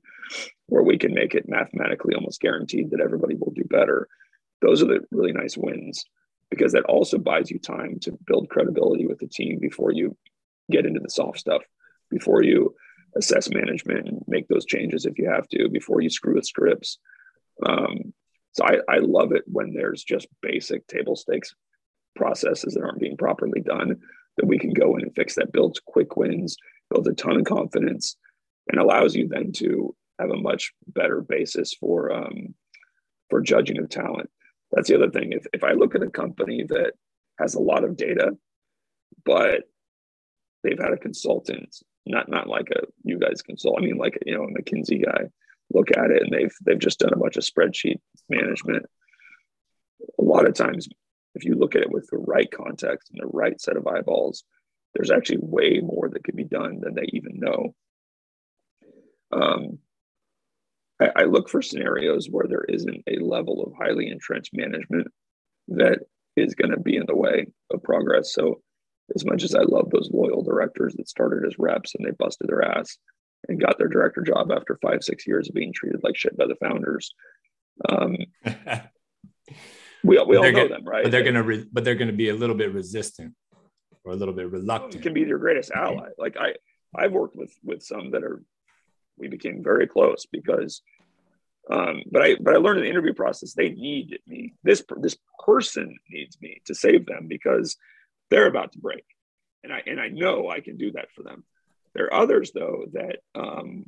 where 0.67 0.84
we 0.84 0.97
can 0.97 1.13
make 1.13 1.36
it 1.36 1.47
mathematically 1.47 2.15
almost 2.15 2.41
guaranteed 2.41 2.91
that 2.91 3.01
everybody 3.01 3.36
will 3.36 3.53
do 3.55 3.63
better? 3.65 4.07
Those 4.61 4.82
are 4.82 4.88
the 4.88 5.01
really 5.11 5.32
nice 5.32 5.57
wins 5.57 6.05
because 6.49 6.71
that 6.74 6.86
also 6.86 7.17
buys 7.17 7.51
you 7.51 7.59
time 7.59 7.99
to 8.01 8.17
build 8.26 8.49
credibility 8.49 9.05
with 9.05 9.19
the 9.19 9.28
team 9.28 9.59
before 9.59 9.91
you 9.91 10.15
get 10.71 10.86
into 10.86 10.99
the 10.99 11.09
soft 11.09 11.39
stuff, 11.39 11.61
before 12.09 12.43
you 12.43 12.74
assess 13.15 13.49
management 13.49 14.07
and 14.07 14.24
make 14.28 14.47
those 14.47 14.65
changes 14.65 15.05
if 15.05 15.17
you 15.17 15.30
have 15.30 15.47
to, 15.49 15.69
before 15.69 16.01
you 16.01 16.09
screw 16.09 16.36
with 16.36 16.45
scripts. 16.45 16.97
Um, 17.65 18.13
so 18.53 18.65
I, 18.65 18.78
I 18.89 18.97
love 18.99 19.32
it 19.34 19.43
when 19.45 19.74
there's 19.74 20.03
just 20.03 20.28
basic 20.41 20.88
table 20.88 21.15
stakes 21.15 21.53
processes 22.16 22.74
that 22.74 22.84
aren't 22.84 22.99
being 22.99 23.18
properly 23.18 23.61
done 23.61 23.99
that 24.38 24.47
we 24.47 24.57
can 24.57 24.74
go 24.74 24.95
in 24.95 25.03
and 25.03 25.16
fix 25.16 25.36
that 25.36 25.51
builds 25.51 25.80
quick 25.86 26.16
wins, 26.16 26.57
builds 26.89 27.07
a 27.07 27.14
ton 27.14 27.38
of 27.38 27.45
confidence, 27.45 28.16
and 28.70 28.80
allows 28.80 29.16
you 29.16 29.28
then 29.28 29.51
to 29.51 29.95
have 30.20 30.30
a 30.30 30.41
much 30.41 30.74
better 30.88 31.22
basis 31.22 31.74
for 31.74 32.11
um, 32.11 32.53
for 33.30 33.41
judging 33.41 33.80
of 33.80 33.89
talent. 33.89 34.30
That's 34.72 34.89
the 34.89 34.95
other 34.95 35.11
thing. 35.11 35.34
If 35.34 35.45
if 35.53 35.64
I 35.64 35.74
look 35.74 35.95
at 35.95 36.03
a 36.03 36.09
company 36.09 36.66
that 36.70 36.93
has 37.39 37.55
a 37.55 37.61
lot 37.61 37.84
of 37.84 37.97
data, 37.97 38.38
but 39.26 39.64
they've 40.64 40.80
had 40.80 40.93
a 40.93 40.97
consultant, 40.97 41.76
not 42.05 42.30
not 42.30 42.47
like 42.47 42.70
a 42.72 42.82
you 43.03 43.20
guys 43.20 43.41
consult. 43.41 43.80
I 43.80 43.86
mean, 43.86 43.97
like 43.97 44.18
you 44.26 44.36
know, 44.36 44.43
a 44.43 44.47
McKinsey 44.47 45.03
guy 45.03 45.26
look 45.72 45.89
at 45.95 46.11
it 46.11 46.24
and 46.24 46.32
they've 46.32 46.55
they've 46.66 46.80
just 46.80 46.99
done 46.99 47.14
a 47.14 47.20
bunch 47.20 47.38
of 47.38 47.43
spreadsheet 47.43 47.99
management. 48.30 48.86
A 50.20 50.24
lot 50.24 50.47
of 50.47 50.53
times 50.53 50.88
if 51.36 51.45
you 51.45 51.55
look 51.55 51.75
at 51.75 51.81
it 51.81 51.91
with 51.91 52.07
the 52.09 52.17
right 52.17 52.49
context 52.51 53.09
and 53.11 53.21
the 53.21 53.27
right 53.27 53.59
set 53.59 53.77
of 53.77 53.88
eyeballs, 53.88 54.43
there's 54.93 55.11
actually 55.11 55.39
way 55.41 55.79
more 55.81 56.09
that 56.09 56.23
could 56.23 56.36
be 56.36 56.43
done 56.43 56.79
than 56.81 56.93
they 56.93 57.07
even 57.13 57.39
know. 57.39 57.75
Um, 59.31 59.79
I, 60.99 61.09
I 61.15 61.23
look 61.23 61.49
for 61.49 61.61
scenarios 61.61 62.27
where 62.29 62.47
there 62.47 62.65
isn't 62.69 63.03
a 63.07 63.23
level 63.23 63.63
of 63.63 63.73
highly 63.73 64.09
entrenched 64.09 64.51
management 64.53 65.07
that 65.69 65.99
is 66.36 66.55
going 66.55 66.71
to 66.71 66.79
be 66.79 66.95
in 66.95 67.05
the 67.07 67.15
way 67.15 67.47
of 67.71 67.84
progress. 67.84 68.34
So, 68.34 68.61
as 69.15 69.25
much 69.25 69.43
as 69.43 69.53
I 69.53 69.63
love 69.63 69.89
those 69.89 70.09
loyal 70.13 70.43
directors 70.43 70.93
that 70.95 71.09
started 71.09 71.45
as 71.45 71.59
reps 71.59 71.93
and 71.95 72.05
they 72.05 72.11
busted 72.11 72.47
their 72.47 72.63
ass 72.63 72.97
and 73.47 73.59
got 73.59 73.77
their 73.77 73.89
director 73.89 74.21
job 74.21 74.51
after 74.51 74.77
five, 74.81 75.03
six 75.03 75.27
years 75.27 75.49
of 75.49 75.55
being 75.55 75.73
treated 75.73 76.01
like 76.03 76.15
shit 76.15 76.38
by 76.38 76.45
the 76.47 76.55
founders, 76.55 77.13
um, 77.89 78.15
We, 80.04 80.22
we 80.28 80.38
all 80.38 80.43
know 80.43 80.51
gonna, 80.51 80.68
them, 80.70 80.86
right? 80.86 81.04
But 81.04 81.12
they're 81.12 81.24
gonna 81.24 81.43
re, 81.43 81.66
but 81.72 81.84
they're 81.84 81.95
gonna 81.95 82.12
be 82.12 82.30
a 82.30 82.36
little 82.36 82.56
bit 82.56 82.74
resistant 82.74 83.34
or 84.04 84.14
a 84.14 84.16
little 84.16 84.34
bit 84.34 84.51
reluctant. 84.51 84.95
It 84.95 85.01
can 85.01 85.14
be 85.14 85.22
your 85.22 85.39
greatest 85.39 85.72
ally. 85.72 86.10
Like 86.18 86.36
I 86.38 86.56
I've 86.95 87.14
worked 87.14 87.36
with 87.36 87.54
with 87.64 87.84
some 87.84 88.12
that 88.12 88.24
are 88.24 88.43
we 89.18 89.28
became 89.28 89.64
very 89.64 89.88
close 89.88 90.26
because 90.32 90.82
um, 91.72 92.04
but 92.12 92.22
I 92.22 92.36
but 92.36 92.54
I 92.54 92.58
learned 92.58 92.80
in 92.80 92.84
the 92.84 92.89
interview 92.89 93.14
process 93.14 93.54
they 93.54 93.70
need 93.70 94.20
me. 94.28 94.54
This 94.64 94.84
this 94.97 95.18
person 95.45 95.97
needs 96.10 96.38
me 96.41 96.62
to 96.66 96.76
save 96.76 97.06
them 97.06 97.28
because 97.28 97.78
they're 98.30 98.47
about 98.47 98.74
to 98.74 98.80
break, 98.80 99.06
and 99.64 99.72
I 99.72 99.82
and 99.88 100.01
I 100.01 100.10
know 100.10 100.49
I 100.49 100.60
can 100.60 100.78
do 100.78 100.91
that 100.93 101.12
for 101.16 101.24
them. 101.24 101.45
There 101.95 102.08
are 102.08 102.22
others 102.22 102.51
though 102.54 102.86
that 102.91 103.20
um, 103.36 103.86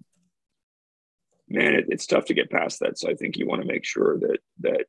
man, 1.50 1.74
it, 1.74 1.86
it's 1.90 2.08
tough 2.08 2.26
to 2.26 2.34
get 2.34 2.50
past 2.50 2.80
that. 2.80 2.98
So 2.98 3.10
I 3.10 3.16
think 3.16 3.38
you 3.38 3.48
want 3.48 3.62
to 3.62 3.68
make 3.68 3.84
sure 3.84 4.20
that 4.20 4.40
that 4.62 4.86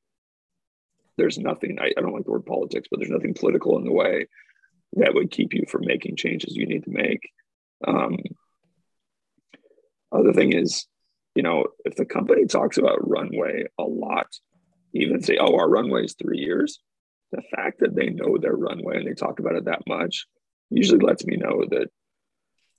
there's 1.17 1.39
nothing, 1.39 1.79
I, 1.81 1.93
I 1.97 2.01
don't 2.01 2.13
like 2.13 2.25
the 2.25 2.31
word 2.31 2.47
politics, 2.47 2.89
but 2.91 3.01
there's 3.01 3.11
nothing 3.11 3.35
political 3.35 3.79
in 3.79 3.85
the 3.85 3.93
way 3.93 4.27
that 4.95 5.15
would 5.15 5.31
keep 5.31 5.53
you 5.53 5.65
from 5.69 5.85
making 5.85 6.17
changes 6.17 6.57
you 6.57 6.67
need 6.67 6.85
to 6.85 6.91
make. 6.91 7.31
Um, 7.87 8.19
other 10.13 10.33
thing 10.33 10.53
is, 10.53 10.87
you 11.35 11.43
know, 11.43 11.67
if 11.85 11.97
the 11.97 12.07
company 12.07 12.47
talks 12.47 12.79
about 12.79 13.09
runway 13.09 13.65
a 13.79 13.83
lot, 13.83 14.29
even 14.95 15.23
say, 15.23 15.37
oh, 15.39 15.55
our 15.57 15.69
runway 15.69 16.05
is 16.05 16.15
three 16.15 16.39
years, 16.39 16.81
the 17.33 17.43
fact 17.55 17.81
that 17.81 17.95
they 17.95 18.09
know 18.09 18.39
their 18.39 18.57
runway 18.57 18.97
and 18.97 19.07
they 19.07 19.15
talk 19.15 19.41
about 19.41 19.57
it 19.57 19.67
that 19.67 19.83
much 19.87 20.27
usually 20.71 21.05
lets 21.05 21.25
me 21.27 21.37
know 21.37 21.65
that 21.71 21.89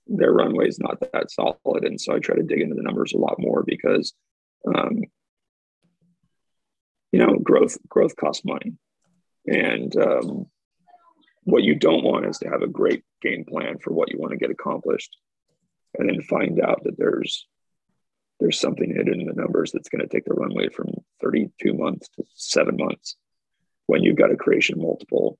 their 0.06 0.32
runway 0.32 0.66
is 0.66 0.80
not 0.80 0.98
that 1.00 1.30
solid. 1.30 1.84
And 1.84 2.00
so 2.00 2.14
I 2.14 2.18
try 2.18 2.36
to 2.36 2.42
dig 2.42 2.60
into 2.60 2.74
the 2.74 2.82
numbers 2.82 3.12
a 3.12 3.18
lot 3.18 3.36
more 3.38 3.62
because 3.62 4.14
um, 4.74 5.02
you 7.12 7.18
know, 7.18 7.38
growth 7.38 7.78
growth 7.88 8.16
costs 8.16 8.44
money, 8.44 8.74
and 9.46 9.94
um, 9.96 10.46
what 11.44 11.62
you 11.62 11.74
don't 11.74 12.04
want 12.04 12.26
is 12.26 12.38
to 12.38 12.48
have 12.48 12.62
a 12.62 12.68
great 12.68 13.04
game 13.22 13.44
plan 13.44 13.78
for 13.78 13.92
what 13.92 14.10
you 14.10 14.18
want 14.18 14.32
to 14.32 14.38
get 14.38 14.50
accomplished, 14.50 15.16
and 15.98 16.08
then 16.08 16.20
find 16.22 16.60
out 16.60 16.84
that 16.84 16.98
there's 16.98 17.46
there's 18.40 18.60
something 18.60 18.94
hidden 18.94 19.20
in 19.20 19.26
the 19.26 19.32
numbers 19.32 19.72
that's 19.72 19.88
going 19.88 20.00
to 20.00 20.08
take 20.08 20.24
the 20.24 20.34
runway 20.34 20.68
from 20.68 20.92
32 21.22 21.74
months 21.74 22.08
to 22.10 22.24
seven 22.34 22.76
months 22.76 23.16
when 23.86 24.02
you've 24.02 24.16
got 24.16 24.30
a 24.30 24.36
creation 24.36 24.80
multiple 24.80 25.38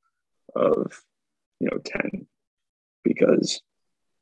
of 0.57 1.01
you 1.61 1.69
know 1.71 1.79
10 1.79 2.27
because 3.05 3.61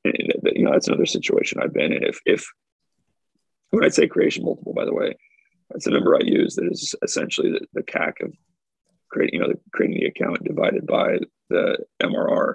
you 0.05 0.65
know 0.65 0.73
that's 0.73 0.89
another 0.89 1.07
situation 1.07 1.61
i've 1.63 1.73
been 1.73 1.93
in. 1.93 2.03
If 2.03 2.21
if 2.27 2.47
when 3.71 3.85
i 3.85 3.89
say 3.89 4.07
creation 4.07 4.45
multiple 4.45 4.75
by 4.75 4.85
the 4.85 4.95
way 4.95 5.17
that's 5.71 5.87
a 5.87 5.91
number 5.91 6.15
I 6.15 6.21
use 6.25 6.55
that 6.57 6.69
is 6.71 6.95
essentially 7.03 7.51
the, 7.51 7.67
the 7.75 7.83
CAC 7.83 8.23
of 8.23 8.33
creating, 9.11 9.41
you 9.41 9.47
know, 9.47 9.55
creating 9.73 10.01
the 10.01 10.07
account 10.07 10.45
divided 10.45 10.87
by 10.87 11.19
the 11.51 11.79
MRR 12.03 12.55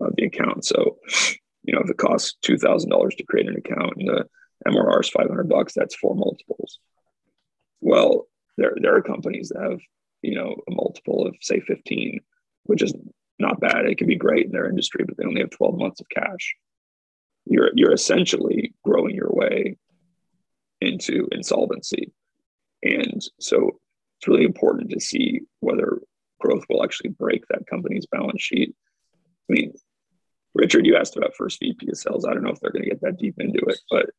of 0.00 0.14
the 0.16 0.24
account. 0.24 0.64
So, 0.64 0.98
you 1.62 1.74
know, 1.74 1.80
if 1.80 1.90
it 1.90 1.98
costs 1.98 2.34
two 2.42 2.58
thousand 2.58 2.90
dollars 2.90 3.14
to 3.16 3.24
create 3.24 3.48
an 3.48 3.56
account 3.56 3.94
and 3.96 4.08
the 4.08 4.26
MRR 4.66 5.00
is 5.00 5.08
five 5.08 5.28
hundred 5.28 5.48
bucks, 5.48 5.72
that's 5.74 5.94
four 5.94 6.14
multiples. 6.14 6.78
Well, 7.80 8.26
there 8.56 8.74
there 8.80 8.96
are 8.96 9.02
companies 9.02 9.50
that 9.50 9.62
have 9.62 9.80
you 10.22 10.34
know 10.34 10.56
a 10.68 10.74
multiple 10.74 11.26
of 11.26 11.36
say 11.40 11.60
fifteen, 11.60 12.20
which 12.64 12.82
is 12.82 12.94
not 13.38 13.60
bad. 13.60 13.86
It 13.86 13.98
can 13.98 14.06
be 14.06 14.16
great 14.16 14.46
in 14.46 14.52
their 14.52 14.68
industry, 14.68 15.04
but 15.06 15.16
they 15.16 15.24
only 15.24 15.40
have 15.40 15.50
twelve 15.50 15.78
months 15.78 16.00
of 16.00 16.08
cash. 16.08 16.54
You're 17.44 17.70
you're 17.74 17.92
essentially 17.92 18.74
growing 18.84 19.14
your 19.14 19.30
way 19.30 19.78
into 20.80 21.28
insolvency 21.30 22.12
and 22.82 23.22
so 23.40 23.78
it's 24.18 24.28
really 24.28 24.44
important 24.44 24.90
to 24.90 25.00
see 25.00 25.40
whether 25.60 25.98
growth 26.40 26.64
will 26.68 26.84
actually 26.84 27.10
break 27.10 27.46
that 27.48 27.66
company's 27.68 28.06
balance 28.06 28.42
sheet. 28.42 28.74
I 29.48 29.52
mean, 29.52 29.72
Richard, 30.54 30.86
you 30.86 30.96
asked 30.96 31.16
about 31.16 31.34
first 31.36 31.60
VP 31.60 31.88
of 31.88 31.96
sales. 31.96 32.24
I 32.24 32.34
don't 32.34 32.42
know 32.42 32.50
if 32.50 32.60
they're 32.60 32.72
going 32.72 32.84
to 32.84 32.90
get 32.90 33.00
that 33.02 33.18
deep 33.18 33.36
into 33.38 33.60
it, 33.66 33.78
but 33.90 34.10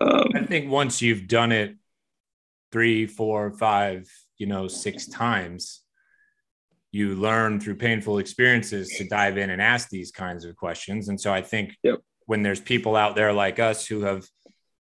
um, 0.00 0.30
I 0.34 0.44
think 0.44 0.70
once 0.70 1.00
you've 1.00 1.26
done 1.26 1.52
it 1.52 1.76
three, 2.70 3.06
four, 3.06 3.50
five, 3.52 4.08
you 4.36 4.46
know, 4.46 4.68
six 4.68 5.06
times, 5.06 5.82
you 6.92 7.14
learn 7.14 7.60
through 7.60 7.76
painful 7.76 8.18
experiences 8.18 8.88
to 8.98 9.08
dive 9.08 9.38
in 9.38 9.50
and 9.50 9.60
ask 9.60 9.88
these 9.88 10.10
kinds 10.10 10.44
of 10.44 10.56
questions. 10.56 11.08
And 11.08 11.20
so 11.20 11.32
I 11.32 11.42
think 11.42 11.76
yep. 11.82 12.00
when 12.26 12.42
there's 12.42 12.60
people 12.60 12.96
out 12.96 13.16
there 13.16 13.32
like 13.32 13.58
us 13.58 13.86
who 13.86 14.02
have 14.02 14.26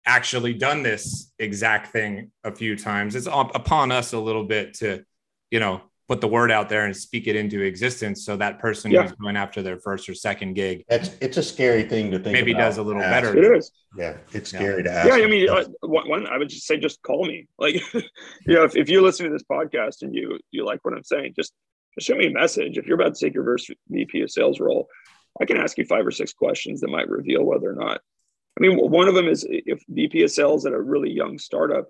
actually 0.07 0.55
done 0.55 0.83
this 0.83 1.33
exact 1.39 1.93
thing 1.93 2.31
a 2.45 2.53
few 2.53 2.77
times, 2.77 3.15
it's 3.15 3.27
upon 3.27 3.93
us 3.93 4.13
a 4.13 4.19
little 4.19 4.45
bit 4.45 4.75
to, 4.75 5.05
you 5.51 5.61
know, 5.61 5.83
put 6.09 6.21
the 6.21 6.29
word 6.29 6.51
out 6.51 6.69
there 6.69 6.85
and 6.85 6.97
speak 6.97 7.27
it 7.27 7.37
into 7.37 7.63
existence 7.63 8.25
so 8.25 8.37
that 8.37 8.59
person 8.59 8.91
yeah. 8.91 9.03
who's 9.03 9.13
going 9.13 9.37
after 9.37 9.63
their 9.63 9.79
first 9.79 10.09
or 10.09 10.15
second 10.15 10.55
gig 10.55 10.85
it's 10.89 11.11
it's 11.21 11.37
a 11.37 11.43
scary 11.43 11.85
thing 11.85 12.11
to 12.11 12.19
think 12.19 12.33
maybe 12.33 12.53
about. 12.53 12.61
does 12.61 12.79
a 12.79 12.83
little 12.83 13.03
ask. 13.03 13.11
better 13.11 13.37
it 13.37 13.57
is 13.57 13.71
yeah 13.97 14.17
it's 14.33 14.51
scary 14.51 14.83
yeah. 14.83 14.83
to 14.83 14.91
ask 14.91 15.09
yeah 15.09 15.25
i 15.25 15.27
mean 15.27 15.49
uh, 15.49 15.65
one 15.83 16.27
i 16.27 16.37
would 16.37 16.49
just 16.49 16.67
say 16.67 16.77
just 16.77 17.01
call 17.03 17.25
me 17.25 17.47
like 17.59 17.75
you 17.95 18.55
know 18.55 18.65
if, 18.65 18.77
if 18.77 18.89
you're 18.89 19.03
listening 19.03 19.31
to 19.31 19.35
this 19.35 19.45
podcast 19.51 20.03
and 20.03 20.15
you 20.15 20.39
you 20.51 20.65
like 20.65 20.81
what 20.83 20.95
i'm 20.95 21.05
saying 21.05 21.33
just 21.35 21.53
just 21.95 22.07
show 22.07 22.17
me 22.17 22.27
a 22.27 22.31
message 22.31 22.77
if 22.77 22.87
you're 22.87 23.01
about 23.01 23.15
to 23.15 23.25
take 23.25 23.35
your 23.35 23.45
first 23.45 23.71
vp 23.89 24.21
of 24.21 24.31
sales 24.31 24.61
role 24.61 24.87
i 25.41 25.45
can 25.45 25.57
ask 25.57 25.79
you 25.79 25.85
five 25.85 26.07
or 26.07 26.11
six 26.11 26.33
questions 26.33 26.81
that 26.81 26.89
might 26.89 27.09
reveal 27.09 27.45
whether 27.45 27.71
or 27.71 27.75
not 27.75 28.01
i 28.59 28.61
mean 28.61 28.77
one 28.79 29.09
of 29.09 29.15
them 29.15 29.27
is 29.27 29.47
if 29.49 29.83
vp 29.89 30.23
of 30.23 30.31
sales 30.31 30.67
at 30.67 30.73
a 30.73 30.81
really 30.81 31.11
young 31.11 31.39
startup 31.39 31.89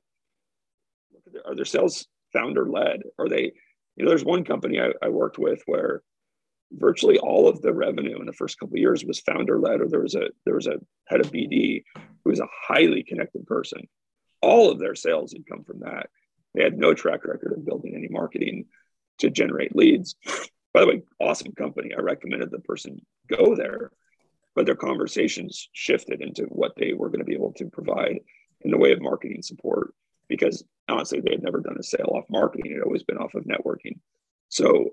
are 1.45 1.55
their 1.55 1.65
sales 1.65 2.07
founder 2.33 2.69
led 2.69 3.03
are 3.19 3.29
they 3.29 3.53
you 3.97 4.05
know, 4.05 4.11
there's 4.11 4.25
one 4.25 4.45
company 4.45 4.81
I, 4.81 4.91
I 5.03 5.09
worked 5.09 5.39
with 5.39 5.62
where 5.67 6.03
virtually 6.73 7.19
all 7.19 7.49
of 7.49 7.62
the 7.62 7.73
revenue 7.73 8.19
in 8.19 8.27
the 8.27 8.33
first 8.33 8.59
couple 8.59 8.75
of 8.75 8.81
years 8.81 9.05
was 9.05 9.21
founder 9.21 9.59
led, 9.61 9.81
or 9.81 9.89
there 9.89 10.01
was 10.01 10.15
a 10.15 10.29
there 10.45 10.55
was 10.55 10.67
a 10.67 10.81
head 11.07 11.21
of 11.21 11.31
BD 11.31 11.85
who 11.97 12.31
was 12.31 12.41
a 12.41 12.49
highly 12.51 13.03
connected 13.03 13.47
person. 13.47 13.89
All 14.43 14.71
of 14.71 14.79
their 14.79 14.95
sales 14.95 15.33
had 15.33 15.47
come 15.47 15.65
from 15.65 15.81
that. 15.81 16.11
They 16.55 16.62
had 16.62 16.79
no 16.79 16.95
track 16.95 17.25
record 17.25 17.53
of 17.53 17.65
building 17.65 17.95
any 17.95 18.09
marketing 18.09 18.67
to 19.19 19.31
generate 19.31 19.77
leads. 19.77 20.17
By 20.73 20.81
the 20.81 20.87
way, 20.87 21.03
awesome 21.21 21.53
company. 21.53 21.95
I 21.97 22.01
recommended 22.01 22.51
the 22.51 22.59
person 22.59 23.01
go 23.29 23.55
there, 23.55 23.93
but 24.55 24.67
their 24.67 24.77
conversations 24.77 25.69
shifted 25.73 26.21
into 26.21 26.45
what 26.45 26.73
they 26.77 26.93
were 26.93 27.09
going 27.09 27.21
to 27.21 27.25
be 27.25 27.35
able 27.35 27.53
to 27.55 27.67
provide 27.67 28.21
in 28.61 28.71
the 28.71 28.79
way 28.79 28.93
of 28.93 29.01
marketing 29.01 29.43
support 29.43 29.95
because 30.29 30.65
honestly, 30.89 31.21
they 31.21 31.33
had 31.33 31.43
never 31.43 31.61
done 31.61 31.77
a 31.79 31.83
sale 31.83 32.13
off 32.15 32.25
marketing. 32.31 32.71
It 32.71 32.75
had 32.75 32.85
always 32.85 33.03
been 33.03 33.19
off 33.19 33.35
of 33.35 33.45
networking. 33.45 33.99
So 34.49 34.91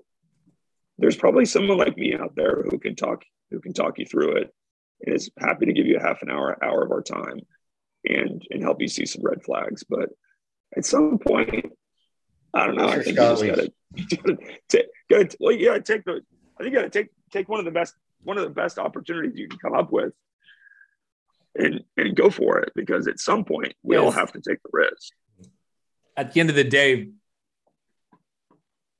there's 0.98 1.16
probably 1.16 1.44
someone 1.44 1.78
like 1.78 1.96
me 1.96 2.14
out 2.14 2.34
there 2.34 2.64
who 2.68 2.78
can 2.78 2.96
talk, 2.96 3.24
who 3.50 3.60
can 3.60 3.72
talk 3.72 3.98
you 3.98 4.06
through 4.06 4.36
it 4.36 4.54
and 5.04 5.14
is 5.14 5.30
happy 5.38 5.66
to 5.66 5.72
give 5.72 5.86
you 5.86 5.96
a 5.96 6.02
half 6.02 6.22
an 6.22 6.30
hour, 6.30 6.56
hour 6.62 6.84
of 6.84 6.90
our 6.90 7.02
time 7.02 7.40
and, 8.04 8.46
and 8.50 8.62
help 8.62 8.80
you 8.80 8.88
see 8.88 9.06
some 9.06 9.22
red 9.22 9.42
flags. 9.42 9.84
But 9.88 10.10
at 10.76 10.84
some 10.84 11.18
point, 11.18 11.72
I 12.54 12.66
don't 12.66 12.76
know. 12.76 12.88
I 12.88 13.02
think 13.02 13.16
Scott 13.16 13.40
you 13.40 13.54
just 14.06 14.20
gotta, 15.10 15.36
well, 15.40 15.52
you 15.52 15.66
gotta 15.66 15.82
take 15.82 16.04
the, 16.04 16.20
I 16.58 16.62
think 16.62 16.74
you 16.74 16.78
gotta 16.78 16.90
take, 16.90 17.08
take 17.30 17.48
one 17.48 17.58
of 17.58 17.64
the 17.64 17.70
best, 17.70 17.94
one 18.22 18.38
of 18.38 18.44
the 18.44 18.50
best 18.50 18.78
opportunities 18.78 19.38
you 19.38 19.48
can 19.48 19.58
come 19.58 19.74
up 19.74 19.92
with 19.92 20.12
and 21.54 21.84
and 21.96 22.16
go 22.16 22.30
for 22.30 22.60
it 22.60 22.72
because 22.74 23.06
at 23.06 23.20
some 23.20 23.44
point 23.44 23.74
we 23.82 23.96
yes. 23.96 24.04
all 24.04 24.10
have 24.10 24.32
to 24.32 24.40
take 24.40 24.62
the 24.62 24.70
risk. 24.72 25.12
At 26.16 26.32
the 26.32 26.40
end 26.40 26.50
of 26.50 26.56
the 26.56 26.64
day, 26.64 27.10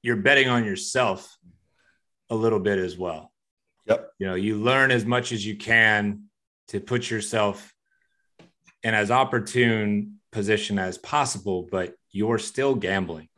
you're 0.03 0.17
betting 0.17 0.49
on 0.49 0.65
yourself 0.65 1.37
a 2.31 2.35
little 2.35 2.61
bit 2.61 2.79
as 2.79 2.97
well. 2.97 3.33
Yep. 3.87 4.11
You 4.19 4.27
know, 4.29 4.35
you 4.35 4.57
learn 4.57 4.91
as 4.91 5.05
much 5.05 5.33
as 5.33 5.45
you 5.45 5.57
can 5.57 6.25
to 6.69 6.81
put 6.81 7.11
yourself 7.11 7.75
in 8.83 8.95
as 8.95 9.11
opportune 9.11 10.19
position 10.31 10.79
as 10.79 10.99
possible, 10.99 11.69
but 11.71 11.95
you're 12.11 12.39
still 12.39 12.75
gambling. 12.75 13.29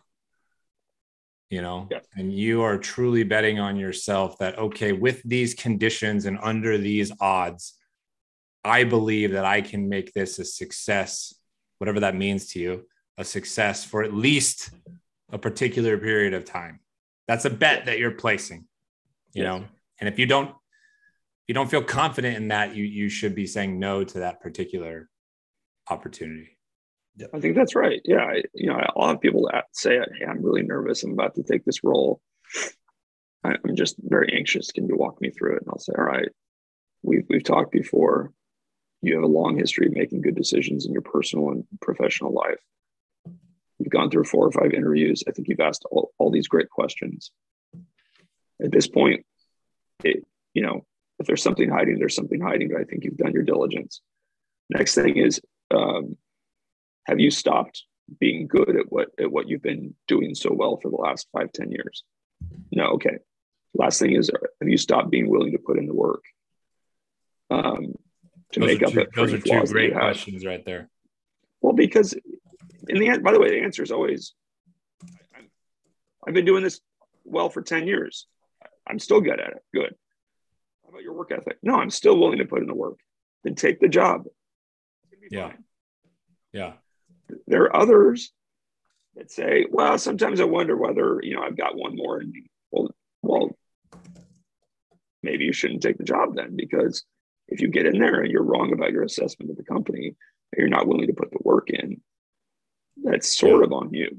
You 1.54 1.62
know, 1.62 1.88
and 2.16 2.32
you 2.32 2.62
are 2.62 2.76
truly 2.76 3.22
betting 3.22 3.60
on 3.60 3.76
yourself 3.76 4.38
that 4.38 4.58
okay, 4.58 4.90
with 4.90 5.22
these 5.22 5.54
conditions 5.54 6.26
and 6.26 6.36
under 6.42 6.76
these 6.76 7.12
odds, 7.20 7.74
I 8.64 8.82
believe 8.82 9.30
that 9.32 9.44
I 9.44 9.60
can 9.60 9.88
make 9.88 10.12
this 10.12 10.40
a 10.40 10.44
success, 10.44 11.32
whatever 11.78 12.00
that 12.00 12.16
means 12.16 12.48
to 12.48 12.58
you, 12.58 12.88
a 13.18 13.24
success 13.24 13.84
for 13.84 14.02
at 14.02 14.12
least 14.12 14.70
a 15.30 15.38
particular 15.38 15.96
period 15.96 16.34
of 16.34 16.44
time. 16.44 16.80
That's 17.28 17.44
a 17.44 17.50
bet 17.50 17.86
that 17.86 18.00
you're 18.00 18.10
placing, 18.10 18.66
you 19.32 19.44
yes. 19.44 19.46
know. 19.46 19.64
And 20.00 20.08
if 20.08 20.18
you 20.18 20.26
don't 20.26 20.48
if 20.48 21.46
you 21.46 21.54
don't 21.54 21.70
feel 21.70 21.84
confident 21.84 22.36
in 22.36 22.48
that, 22.48 22.74
you 22.74 22.82
you 22.82 23.08
should 23.08 23.36
be 23.36 23.46
saying 23.46 23.78
no 23.78 24.02
to 24.02 24.18
that 24.18 24.40
particular 24.40 25.08
opportunity. 25.88 26.53
I 27.32 27.40
think 27.40 27.54
that's 27.54 27.76
right. 27.76 28.00
Yeah, 28.04 28.24
I, 28.24 28.42
you 28.54 28.68
know, 28.68 28.80
I'll 28.96 29.08
have 29.08 29.20
people 29.20 29.48
that 29.52 29.66
say, 29.72 29.98
"Hey, 30.18 30.26
I'm 30.26 30.42
really 30.42 30.62
nervous. 30.62 31.02
I'm 31.04 31.12
about 31.12 31.36
to 31.36 31.42
take 31.42 31.64
this 31.64 31.84
role. 31.84 32.20
I'm 33.44 33.76
just 33.76 33.96
very 33.98 34.32
anxious. 34.36 34.72
Can 34.72 34.88
you 34.88 34.96
walk 34.96 35.20
me 35.20 35.30
through 35.30 35.56
it?" 35.56 35.62
And 35.62 35.68
I'll 35.68 35.78
say, 35.78 35.92
"All 35.96 36.04
right, 36.04 36.28
we've 37.02 37.24
we've 37.28 37.44
talked 37.44 37.70
before 37.70 38.32
you 39.04 39.14
have 39.14 39.24
a 39.24 39.28
long 39.28 39.56
history 39.56 39.86
of 39.86 39.92
making 39.92 40.22
good 40.22 40.34
decisions 40.34 40.86
in 40.86 40.92
your 40.92 41.02
personal 41.02 41.50
and 41.50 41.64
professional 41.80 42.32
life. 42.32 42.60
You've 43.78 43.90
gone 43.90 44.10
through 44.10 44.24
four 44.24 44.46
or 44.46 44.52
five 44.52 44.72
interviews. 44.72 45.22
I 45.28 45.32
think 45.32 45.48
you've 45.48 45.60
asked 45.60 45.84
all, 45.90 46.12
all 46.18 46.30
these 46.30 46.48
great 46.48 46.70
questions. 46.70 47.30
At 48.62 48.72
this 48.72 48.88
point, 48.88 49.26
it, 50.02 50.24
you 50.54 50.62
know, 50.62 50.86
if 51.18 51.26
there's 51.26 51.42
something 51.42 51.68
hiding, 51.68 51.98
there's 51.98 52.14
something 52.14 52.40
hiding, 52.40 52.70
but 52.70 52.80
I 52.80 52.84
think 52.84 53.04
you've 53.04 53.16
done 53.16 53.32
your 53.32 53.42
diligence. 53.42 54.00
Next 54.70 54.94
thing 54.94 55.16
is, 55.18 55.40
um, 55.70 56.16
have 57.06 57.20
you 57.20 57.30
stopped 57.30 57.84
being 58.20 58.46
good 58.46 58.76
at 58.76 58.90
what 58.90 59.08
at 59.18 59.30
what 59.30 59.48
you've 59.48 59.62
been 59.62 59.94
doing 60.06 60.34
so 60.34 60.52
well 60.52 60.78
for 60.80 60.90
the 60.90 60.96
last 60.96 61.28
five, 61.32 61.52
ten 61.52 61.70
years? 61.70 62.04
No, 62.70 62.90
okay. 62.90 63.18
Last 63.74 63.98
thing 63.98 64.14
is, 64.14 64.30
have 64.60 64.68
you 64.68 64.76
stopped 64.76 65.10
being 65.10 65.28
willing 65.28 65.52
to 65.52 65.58
put 65.58 65.78
in 65.78 65.86
the 65.86 65.94
work? 65.94 66.22
Um, 67.50 67.94
to 68.52 68.60
those 68.60 68.66
make 68.66 68.82
up 68.82 68.92
two, 68.92 69.06
Those 69.14 69.32
are 69.32 69.38
two 69.38 69.64
great 69.72 69.92
questions 69.92 70.44
right 70.44 70.64
there. 70.64 70.88
Well, 71.60 71.72
because 71.72 72.14
in 72.88 72.98
the 72.98 73.08
end, 73.08 73.22
by 73.24 73.32
the 73.32 73.40
way, 73.40 73.50
the 73.50 73.64
answer 73.64 73.82
is 73.82 73.90
always 73.90 74.34
I've 76.26 76.34
been 76.34 76.44
doing 76.44 76.62
this 76.62 76.80
well 77.24 77.50
for 77.50 77.62
10 77.62 77.86
years. 77.86 78.26
I'm 78.86 78.98
still 78.98 79.20
good 79.20 79.40
at 79.40 79.50
it. 79.50 79.62
Good. 79.72 79.94
How 80.82 80.90
about 80.90 81.02
your 81.02 81.14
work 81.14 81.32
ethic? 81.32 81.58
No, 81.62 81.76
I'm 81.76 81.90
still 81.90 82.18
willing 82.18 82.38
to 82.38 82.44
put 82.44 82.60
in 82.60 82.66
the 82.66 82.74
work. 82.74 82.98
Then 83.42 83.54
take 83.54 83.80
the 83.80 83.88
job. 83.88 84.24
Yeah. 85.30 85.48
Fine. 85.48 85.64
Yeah. 86.52 86.72
There 87.46 87.64
are 87.64 87.76
others 87.76 88.32
that 89.16 89.30
say, 89.30 89.66
well, 89.70 89.98
sometimes 89.98 90.40
I 90.40 90.44
wonder 90.44 90.76
whether, 90.76 91.20
you 91.22 91.34
know, 91.34 91.42
I've 91.42 91.56
got 91.56 91.76
one 91.76 91.96
more 91.96 92.20
in 92.20 92.30
me. 92.30 92.50
Well, 92.70 92.94
well, 93.22 93.56
maybe 95.22 95.44
you 95.44 95.52
shouldn't 95.52 95.82
take 95.82 95.98
the 95.98 96.04
job 96.04 96.34
then 96.34 96.56
because 96.56 97.04
if 97.48 97.60
you 97.60 97.68
get 97.68 97.86
in 97.86 97.98
there 97.98 98.20
and 98.20 98.30
you're 98.30 98.42
wrong 98.42 98.72
about 98.72 98.92
your 98.92 99.02
assessment 99.02 99.50
of 99.50 99.56
the 99.56 99.64
company, 99.64 100.16
and 100.52 100.58
you're 100.58 100.68
not 100.68 100.86
willing 100.86 101.06
to 101.06 101.12
put 101.12 101.30
the 101.30 101.38
work 101.42 101.70
in, 101.70 102.00
that's 103.02 103.36
sort 103.36 103.60
yeah. 103.60 103.66
of 103.66 103.72
on 103.72 103.92
you. 103.92 104.18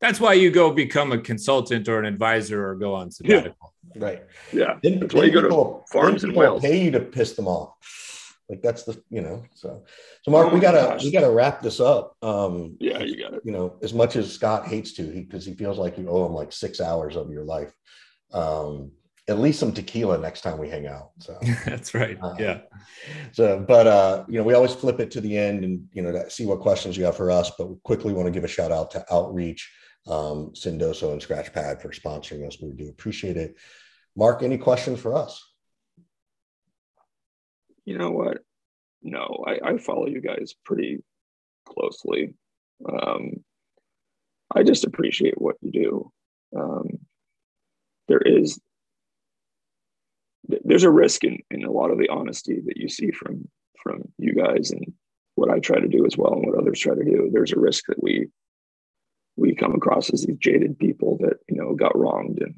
That's 0.00 0.18
why 0.18 0.34
you 0.34 0.50
go 0.50 0.72
become 0.72 1.12
a 1.12 1.18
consultant 1.18 1.88
or 1.88 2.00
an 2.00 2.06
advisor 2.06 2.68
or 2.68 2.74
go 2.74 2.94
on 2.94 3.10
sabbatical. 3.10 3.72
Yeah. 3.94 4.04
Right. 4.04 4.22
Yeah. 4.52 4.78
Then, 4.82 5.00
that's 5.00 5.14
why 5.14 5.24
you 5.24 5.30
go 5.30 5.42
to 5.42 5.92
farms 5.92 6.24
and 6.24 6.34
Wales. 6.34 6.60
Pay 6.62 6.84
you 6.84 6.90
to 6.90 7.00
piss 7.00 7.34
them 7.34 7.46
off. 7.46 7.70
Like 8.52 8.60
that's 8.60 8.82
the 8.82 9.02
you 9.08 9.22
know 9.22 9.42
so 9.54 9.82
so 10.20 10.30
Mark 10.30 10.48
oh 10.50 10.54
we 10.54 10.60
gotta 10.60 10.76
gosh. 10.76 11.04
we 11.04 11.10
gotta 11.10 11.30
wrap 11.30 11.62
this 11.62 11.80
up. 11.80 12.18
Um, 12.20 12.76
yeah, 12.80 12.98
you 12.98 13.16
got 13.16 13.32
it. 13.32 13.40
You 13.46 13.52
know 13.52 13.78
as 13.82 13.94
much 13.94 14.14
as 14.14 14.30
Scott 14.30 14.66
hates 14.66 14.92
to 14.92 15.04
because 15.04 15.46
he, 15.46 15.52
he 15.52 15.56
feels 15.56 15.78
like 15.78 15.96
you 15.96 16.06
owe 16.10 16.26
him 16.26 16.34
like 16.34 16.52
six 16.52 16.78
hours 16.78 17.16
of 17.16 17.30
your 17.30 17.44
life. 17.44 17.72
Um, 18.30 18.90
at 19.26 19.38
least 19.38 19.58
some 19.58 19.72
tequila 19.72 20.18
next 20.18 20.42
time 20.42 20.58
we 20.58 20.68
hang 20.68 20.86
out. 20.86 21.12
So 21.18 21.38
that's 21.64 21.94
right. 21.94 22.18
Uh, 22.20 22.34
yeah. 22.38 22.58
So, 23.32 23.64
but 23.66 23.86
uh, 23.86 24.24
you 24.28 24.36
know, 24.36 24.44
we 24.44 24.52
always 24.52 24.74
flip 24.74 25.00
it 25.00 25.10
to 25.12 25.22
the 25.22 25.38
end 25.38 25.64
and 25.64 25.88
you 25.94 26.02
know, 26.02 26.28
see 26.28 26.44
what 26.44 26.60
questions 26.60 26.98
you 26.98 27.06
have 27.06 27.16
for 27.16 27.30
us. 27.30 27.50
But 27.56 27.70
we 27.70 27.76
quickly 27.84 28.12
want 28.12 28.26
to 28.26 28.32
give 28.32 28.44
a 28.44 28.48
shout 28.48 28.70
out 28.70 28.90
to 28.90 29.04
Outreach, 29.10 29.72
um, 30.06 30.50
Sendoso, 30.50 31.12
and 31.12 31.22
Scratchpad 31.22 31.80
for 31.80 31.88
sponsoring 31.88 32.46
us. 32.46 32.58
We 32.60 32.72
do 32.72 32.90
appreciate 32.90 33.38
it. 33.38 33.56
Mark, 34.14 34.42
any 34.42 34.58
questions 34.58 35.00
for 35.00 35.14
us? 35.14 35.51
You 37.84 37.98
know 37.98 38.10
what? 38.10 38.38
No, 39.02 39.44
I, 39.46 39.70
I 39.70 39.76
follow 39.78 40.06
you 40.06 40.20
guys 40.20 40.54
pretty 40.64 41.02
closely. 41.66 42.34
Um, 42.88 43.44
I 44.54 44.62
just 44.62 44.84
appreciate 44.84 45.40
what 45.40 45.56
you 45.60 45.72
do. 45.72 46.12
Um, 46.58 46.86
there 48.08 48.20
is 48.20 48.60
there's 50.64 50.82
a 50.82 50.90
risk 50.90 51.24
in, 51.24 51.38
in 51.50 51.64
a 51.64 51.70
lot 51.70 51.90
of 51.90 51.98
the 51.98 52.08
honesty 52.08 52.60
that 52.66 52.76
you 52.76 52.88
see 52.88 53.10
from 53.10 53.48
from 53.82 54.02
you 54.18 54.34
guys 54.34 54.70
and 54.70 54.92
what 55.34 55.50
I 55.50 55.58
try 55.58 55.80
to 55.80 55.88
do 55.88 56.04
as 56.04 56.16
well 56.16 56.34
and 56.34 56.44
what 56.46 56.58
others 56.58 56.80
try 56.80 56.94
to 56.94 57.04
do. 57.04 57.30
There's 57.32 57.52
a 57.52 57.60
risk 57.60 57.84
that 57.88 58.02
we 58.02 58.28
we 59.36 59.54
come 59.54 59.74
across 59.74 60.12
as 60.12 60.24
these 60.24 60.36
jaded 60.36 60.78
people 60.78 61.16
that 61.20 61.38
you 61.48 61.56
know 61.56 61.74
got 61.74 61.96
wronged 61.98 62.40
and 62.40 62.54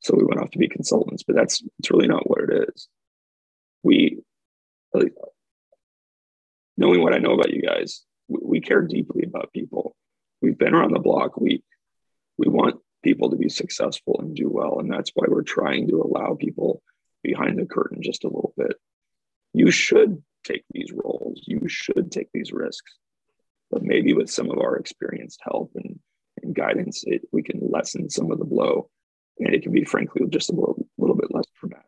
so 0.00 0.14
we 0.16 0.24
went 0.24 0.40
off 0.40 0.50
to 0.52 0.58
be 0.58 0.68
consultants, 0.68 1.22
but 1.22 1.36
that's 1.36 1.62
it's 1.78 1.90
really 1.90 2.08
not 2.08 2.28
what 2.28 2.40
it 2.40 2.68
is. 2.74 2.88
We 3.82 4.22
knowing 6.76 7.02
what 7.02 7.14
I 7.14 7.18
know 7.18 7.34
about 7.34 7.52
you 7.52 7.62
guys, 7.62 8.04
we, 8.28 8.38
we 8.42 8.60
care 8.60 8.82
deeply 8.82 9.24
about 9.24 9.52
people. 9.52 9.94
We've 10.42 10.58
been 10.58 10.74
around 10.74 10.92
the 10.92 11.00
block. 11.00 11.36
We 11.36 11.62
we 12.38 12.48
want 12.48 12.76
people 12.76 12.84
people 13.02 13.30
to 13.30 13.36
be 13.36 13.48
successful 13.48 14.16
and 14.20 14.34
do 14.34 14.48
well. 14.48 14.78
And 14.78 14.90
that's 14.90 15.10
why 15.14 15.26
we're 15.28 15.42
trying 15.42 15.88
to 15.88 16.02
allow 16.02 16.36
people 16.38 16.82
behind 17.22 17.58
the 17.58 17.66
curtain 17.66 18.02
just 18.02 18.24
a 18.24 18.28
little 18.28 18.54
bit. 18.56 18.74
You 19.52 19.70
should 19.70 20.22
take 20.44 20.64
these 20.70 20.92
roles, 20.92 21.42
you 21.46 21.62
should 21.68 22.10
take 22.10 22.28
these 22.32 22.52
risks. 22.52 22.92
But 23.70 23.82
maybe 23.82 24.14
with 24.14 24.30
some 24.30 24.50
of 24.50 24.58
our 24.58 24.76
experienced 24.76 25.40
help 25.44 25.72
and, 25.76 25.98
and 26.42 26.54
guidance, 26.54 27.04
it, 27.06 27.22
we 27.32 27.42
can 27.42 27.60
lessen 27.70 28.10
some 28.10 28.32
of 28.32 28.38
the 28.38 28.44
blow. 28.44 28.90
And 29.38 29.54
it 29.54 29.62
can 29.62 29.72
be, 29.72 29.84
frankly, 29.84 30.22
just 30.28 30.50
a 30.50 30.54
little, 30.54 30.86
little 30.98 31.16
bit 31.16 31.32
less 31.32 31.44
traumatic. 31.58 31.86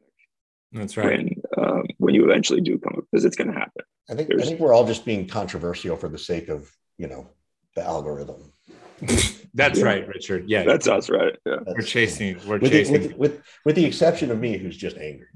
That's 0.72 0.96
right. 0.96 1.18
When, 1.18 1.42
um, 1.58 1.84
when 1.98 2.14
you 2.14 2.24
eventually 2.24 2.60
do 2.60 2.78
come 2.78 2.94
up, 2.96 3.04
because 3.10 3.24
it's 3.24 3.36
going 3.36 3.52
to 3.52 3.58
happen. 3.58 3.84
I 4.10 4.14
think, 4.14 4.30
I 4.32 4.42
think 4.42 4.60
we're 4.60 4.74
all 4.74 4.86
just 4.86 5.04
being 5.04 5.26
controversial 5.26 5.96
for 5.96 6.08
the 6.08 6.18
sake 6.18 6.48
of, 6.48 6.70
you 6.98 7.06
know, 7.06 7.28
the 7.74 7.82
algorithm. 7.82 8.52
That's 9.54 9.78
yeah. 9.80 9.84
right, 9.84 10.08
Richard. 10.08 10.48
Yeah, 10.48 10.62
that's 10.62 10.88
us, 10.88 11.10
right? 11.10 11.36
Yeah, 11.44 11.56
we're 11.66 11.82
chasing. 11.82 12.38
We're 12.46 12.58
with 12.58 12.70
chasing. 12.70 12.94
The, 12.94 13.08
with, 13.08 13.16
with, 13.18 13.42
with 13.66 13.76
the 13.76 13.84
exception 13.84 14.30
of 14.30 14.40
me, 14.40 14.56
who's 14.56 14.78
just 14.78 14.96
angry 14.96 15.26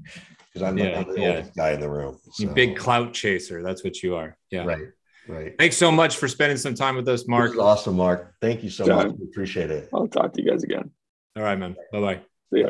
because 0.57 0.67
I'm, 0.67 0.77
yeah, 0.77 0.99
I'm, 0.99 1.13
the 1.13 1.21
yeah. 1.21 1.27
oldest 1.27 1.55
guy 1.55 1.73
in 1.73 1.79
the 1.79 1.89
room. 1.89 2.17
So. 2.31 2.43
You 2.43 2.49
big 2.49 2.77
clout 2.77 3.13
chaser. 3.13 3.61
That's 3.61 3.83
what 3.83 4.01
you 4.01 4.15
are. 4.15 4.35
Yeah. 4.49 4.65
Right. 4.65 4.87
Right. 5.27 5.55
Thanks 5.59 5.77
so 5.77 5.91
much 5.91 6.15
for 6.15 6.27
spending 6.27 6.57
some 6.57 6.73
time 6.73 6.95
with 6.95 7.07
us, 7.09 7.27
Mark. 7.27 7.57
awesome, 7.57 7.97
Mark. 7.97 8.33
Thank 8.41 8.63
you 8.63 8.69
so 8.69 8.85
much. 8.85 9.11
We 9.19 9.25
appreciate 9.25 9.69
it. 9.69 9.89
I'll 9.93 10.07
talk 10.07 10.33
to 10.33 10.41
you 10.41 10.49
guys 10.49 10.63
again. 10.63 10.89
All 11.35 11.43
right, 11.43 11.59
man. 11.59 11.75
Bye 11.91 11.99
bye. 11.99 12.21
See 12.53 12.61
ya. 12.61 12.69